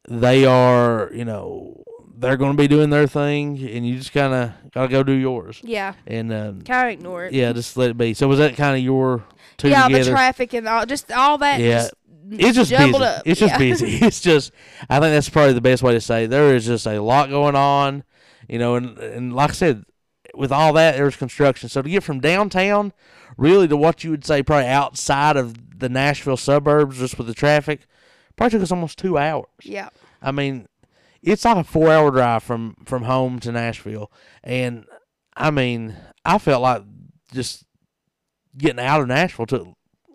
They 0.09 0.45
are, 0.45 1.11
you 1.13 1.23
know, 1.23 1.83
they're 2.17 2.37
going 2.37 2.51
to 2.55 2.61
be 2.61 2.67
doing 2.67 2.89
their 2.89 3.07
thing, 3.07 3.57
and 3.67 3.87
you 3.87 3.97
just 3.97 4.11
kind 4.11 4.33
of 4.33 4.71
got 4.71 4.83
to 4.83 4.87
go 4.89 5.03
do 5.03 5.13
yours. 5.13 5.61
Yeah, 5.63 5.93
And 6.07 6.33
um, 6.33 6.61
kind 6.63 6.87
of 6.87 6.93
ignore 6.93 7.25
it. 7.25 7.33
yeah, 7.33 7.53
just 7.53 7.77
let 7.77 7.91
it 7.91 7.97
be. 7.97 8.13
So 8.13 8.27
was 8.27 8.39
that 8.39 8.55
kind 8.57 8.75
of 8.77 8.83
your 8.83 9.23
two 9.61 9.69
yeah, 9.69 9.87
together? 9.87 10.03
the 10.05 10.11
traffic 10.11 10.53
and 10.53 10.67
all, 10.67 10.85
just 10.85 11.11
all 11.11 11.37
that. 11.39 11.59
Yeah. 11.59 11.79
just 11.79 11.93
it's 12.31 12.55
just 12.55 12.71
busy. 12.71 12.95
up. 13.03 13.21
It's 13.25 13.39
just 13.39 13.53
Yeah. 13.53 13.57
busy. 13.57 13.97
It's 14.05 14.21
just 14.21 14.51
I 14.89 14.99
think 14.99 15.13
that's 15.13 15.29
probably 15.29 15.53
the 15.53 15.61
best 15.61 15.83
way 15.83 15.93
to 15.93 16.01
say 16.01 16.25
it. 16.25 16.27
there 16.29 16.55
is 16.55 16.65
just 16.65 16.85
a 16.87 16.99
lot 17.01 17.29
going 17.29 17.55
on, 17.55 18.03
you 18.47 18.57
know, 18.59 18.75
and 18.75 18.97
and 18.97 19.33
like 19.33 19.49
I 19.51 19.53
said, 19.53 19.83
with 20.33 20.51
all 20.51 20.73
that 20.73 20.95
there's 20.95 21.15
construction. 21.15 21.67
So 21.69 21.81
to 21.81 21.89
get 21.89 22.03
from 22.03 22.19
downtown 22.19 22.93
really 23.37 23.67
to 23.67 23.77
what 23.77 24.03
you 24.03 24.11
would 24.11 24.25
say 24.25 24.43
probably 24.43 24.67
outside 24.67 25.37
of 25.37 25.79
the 25.79 25.89
Nashville 25.89 26.37
suburbs 26.37 26.99
just 26.99 27.17
with 27.17 27.27
the 27.27 27.33
traffic, 27.33 27.81
probably 28.35 28.51
took 28.51 28.63
us 28.63 28.71
almost 28.71 28.97
two 28.99 29.17
hours. 29.17 29.47
yeah, 29.63 29.89
I 30.21 30.31
mean, 30.31 30.67
it's 31.23 31.43
like 31.45 31.57
a 31.57 31.63
four 31.63 31.91
hour 31.91 32.11
drive 32.11 32.43
from 32.43 32.75
from 32.85 33.03
home 33.03 33.39
to 33.39 33.51
Nashville, 33.51 34.11
and 34.43 34.85
I 35.35 35.49
mean, 35.51 35.95
I 36.23 36.37
felt 36.37 36.61
like 36.61 36.83
just 37.33 37.65
getting 38.57 38.79
out 38.79 39.01
of 39.01 39.07
Nashville 39.07 39.45
took 39.45 39.67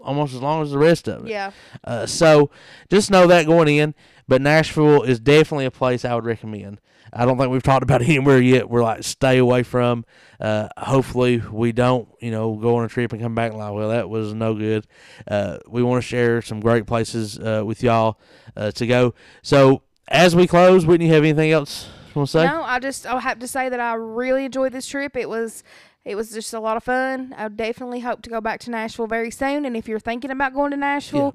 almost 0.02 0.34
as 0.34 0.40
long 0.40 0.62
as 0.62 0.70
the 0.70 0.78
rest 0.78 1.08
of 1.08 1.26
it. 1.26 1.30
yeah. 1.30 1.50
Uh, 1.82 2.06
so 2.06 2.50
just 2.90 3.10
know 3.10 3.26
that 3.26 3.46
going 3.46 3.68
in. 3.68 3.94
But 4.28 4.42
Nashville 4.42 5.02
is 5.02 5.20
definitely 5.20 5.66
a 5.66 5.70
place 5.70 6.04
I 6.04 6.14
would 6.14 6.24
recommend. 6.24 6.80
I 7.12 7.24
don't 7.24 7.38
think 7.38 7.50
we've 7.50 7.62
talked 7.62 7.84
about 7.84 8.02
anywhere 8.02 8.40
yet. 8.40 8.68
We're 8.68 8.82
like 8.82 9.04
stay 9.04 9.38
away 9.38 9.62
from. 9.62 10.04
Uh, 10.40 10.68
hopefully 10.76 11.38
we 11.38 11.72
don't, 11.72 12.08
you 12.20 12.30
know, 12.30 12.56
go 12.56 12.76
on 12.76 12.84
a 12.84 12.88
trip 12.88 13.12
and 13.12 13.22
come 13.22 13.34
back 13.34 13.50
and 13.50 13.58
like, 13.58 13.72
well, 13.72 13.90
that 13.90 14.08
was 14.08 14.34
no 14.34 14.54
good. 14.54 14.86
Uh, 15.28 15.58
we 15.68 15.82
want 15.82 16.02
to 16.02 16.06
share 16.06 16.42
some 16.42 16.60
great 16.60 16.86
places 16.86 17.38
uh, 17.38 17.62
with 17.64 17.82
y'all 17.82 18.18
uh, 18.56 18.70
to 18.72 18.86
go. 18.86 19.14
So 19.42 19.82
as 20.08 20.34
we 20.34 20.46
close, 20.46 20.84
Whitney, 20.84 21.06
you 21.06 21.14
have 21.14 21.22
anything 21.22 21.52
else 21.52 21.88
you 22.08 22.20
want 22.20 22.28
to 22.30 22.32
say? 22.32 22.46
No, 22.46 22.62
I 22.62 22.80
just 22.80 23.06
I 23.06 23.18
have 23.20 23.38
to 23.38 23.48
say 23.48 23.68
that 23.68 23.80
I 23.80 23.94
really 23.94 24.44
enjoyed 24.44 24.72
this 24.72 24.86
trip. 24.86 25.16
It 25.16 25.28
was 25.28 25.62
it 26.06 26.14
was 26.14 26.30
just 26.30 26.54
a 26.54 26.60
lot 26.60 26.76
of 26.76 26.84
fun. 26.84 27.34
I 27.36 27.48
definitely 27.48 28.00
hope 28.00 28.22
to 28.22 28.30
go 28.30 28.40
back 28.40 28.60
to 28.60 28.70
Nashville 28.70 29.08
very 29.08 29.32
soon. 29.32 29.66
And 29.66 29.76
if 29.76 29.88
you're 29.88 29.98
thinking 29.98 30.30
about 30.30 30.54
going 30.54 30.70
to 30.70 30.76
Nashville, 30.76 31.34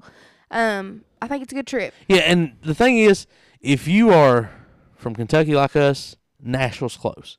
um, 0.50 1.04
I 1.20 1.28
think 1.28 1.42
it's 1.42 1.52
a 1.52 1.54
good 1.54 1.66
trip. 1.66 1.92
Yeah, 2.08 2.22
and 2.24 2.56
the 2.64 2.74
thing 2.74 2.96
is, 2.96 3.26
if 3.60 3.86
you 3.86 4.10
are 4.10 4.50
from 4.96 5.14
Kentucky 5.14 5.54
like 5.54 5.76
us, 5.76 6.16
Nashville's 6.42 6.96
close. 6.96 7.36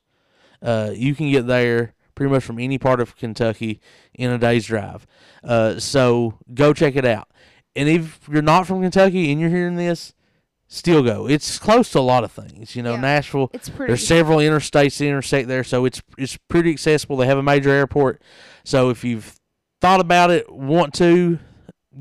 Uh, 0.62 0.92
you 0.94 1.16
can 1.16 1.28
get 1.28 1.48
there 1.48 1.94
pretty 2.14 2.32
much 2.32 2.44
from 2.44 2.60
any 2.60 2.78
part 2.78 3.00
of 3.00 3.16
Kentucky 3.16 3.80
in 4.14 4.30
a 4.30 4.38
day's 4.38 4.66
drive. 4.66 5.04
Uh, 5.42 5.80
so 5.80 6.38
go 6.54 6.72
check 6.72 6.94
it 6.94 7.04
out. 7.04 7.28
And 7.74 7.88
if 7.88 8.20
you're 8.30 8.42
not 8.42 8.68
from 8.68 8.80
Kentucky 8.80 9.32
and 9.32 9.40
you're 9.40 9.50
hearing 9.50 9.74
this, 9.74 10.14
still 10.74 11.02
go. 11.02 11.26
It's 11.28 11.58
close 11.58 11.90
to 11.92 11.98
a 11.98 12.00
lot 12.00 12.24
of 12.24 12.32
things. 12.32 12.74
You 12.76 12.82
know, 12.82 12.94
Yeah. 12.94 13.00
Nashville. 13.00 13.50
It's 13.54 13.68
pretty. 13.68 13.90
There's 13.90 14.06
several 14.06 14.38
interstates 14.38 14.98
that 14.98 15.06
intersect 15.06 15.48
there, 15.48 15.64
so 15.64 15.84
it's 15.84 16.02
it's 16.18 16.36
pretty 16.48 16.70
accessible. 16.70 17.16
They 17.16 17.26
have 17.26 17.38
a 17.38 17.42
major 17.42 17.70
airport, 17.70 18.20
so 18.64 18.90
if 18.90 19.04
you've 19.04 19.36
thought 19.80 20.00
about 20.00 20.30
it, 20.30 20.50
want 20.52 20.94
to, 20.94 21.38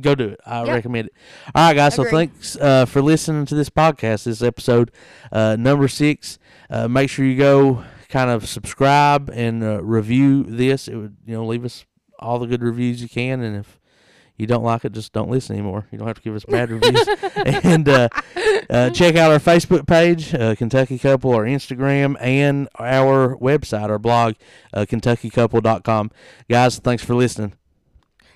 go 0.02 0.16
do 0.16 0.30
it. 0.30 0.40
I 0.46 0.64
Yep. 0.64 0.68
recommend 0.76 1.08
it. 1.08 1.14
All 1.54 1.68
right, 1.68 1.76
guys. 1.76 1.96
So 1.96 2.04
thanks 2.06 2.56
uh, 2.56 2.86
for 2.86 3.02
listening 3.02 3.46
to 3.48 3.56
this 3.56 3.70
podcast. 3.70 4.24
This 4.24 4.42
episode 4.42 4.92
uh, 5.32 5.56
number 5.60 5.88
six. 5.88 6.40
Uh, 6.70 6.88
make 6.88 7.10
sure 7.10 7.26
you 7.26 7.38
go 7.38 7.84
kind 8.10 8.30
of 8.30 8.48
subscribe 8.48 9.30
and 9.34 9.64
uh, 9.64 9.84
review 9.84 10.44
this. 10.44 10.88
It 10.88 10.96
would 10.96 11.18
you 11.26 11.34
know 11.36 11.46
leave 11.46 11.66
us 11.66 11.86
all 12.20 12.40
the 12.40 12.48
good 12.48 12.64
reviews 12.64 13.02
you 13.02 13.10
can, 13.10 13.42
and 13.42 13.58
if 13.58 13.80
you 14.38 14.48
don't 14.48 14.64
like 14.64 14.84
it, 14.84 14.94
just 14.94 15.14
don't 15.14 15.30
listen 15.30 15.56
anymore. 15.56 15.88
You 15.92 15.98
don't 15.98 16.08
have 16.08 16.18
to 16.18 16.22
give 16.22 16.36
us 16.36 16.46
bad 16.46 16.72
reviews. 16.72 17.08
and 17.64 17.88
uh, 17.88 18.10
uh, 18.70 18.90
check 18.90 19.16
out 19.16 19.32
our 19.32 19.40
Facebook 19.40 19.88
page, 19.88 20.34
uh, 20.34 20.56
Kentucky 20.56 20.98
Couple, 20.98 21.32
our 21.34 21.44
Instagram, 21.44 22.18
and 22.20 22.68
our 22.80 23.38
website, 23.38 23.90
our 23.90 24.00
blog, 24.00 24.34
uh, 24.74 24.86
KentuckyCouple.com. 24.90 26.12
Guys, 26.50 26.80
thanks 26.80 27.04
for 27.04 27.14
listening. 27.16 27.54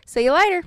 See 0.05 0.23
you 0.23 0.33
later. 0.33 0.63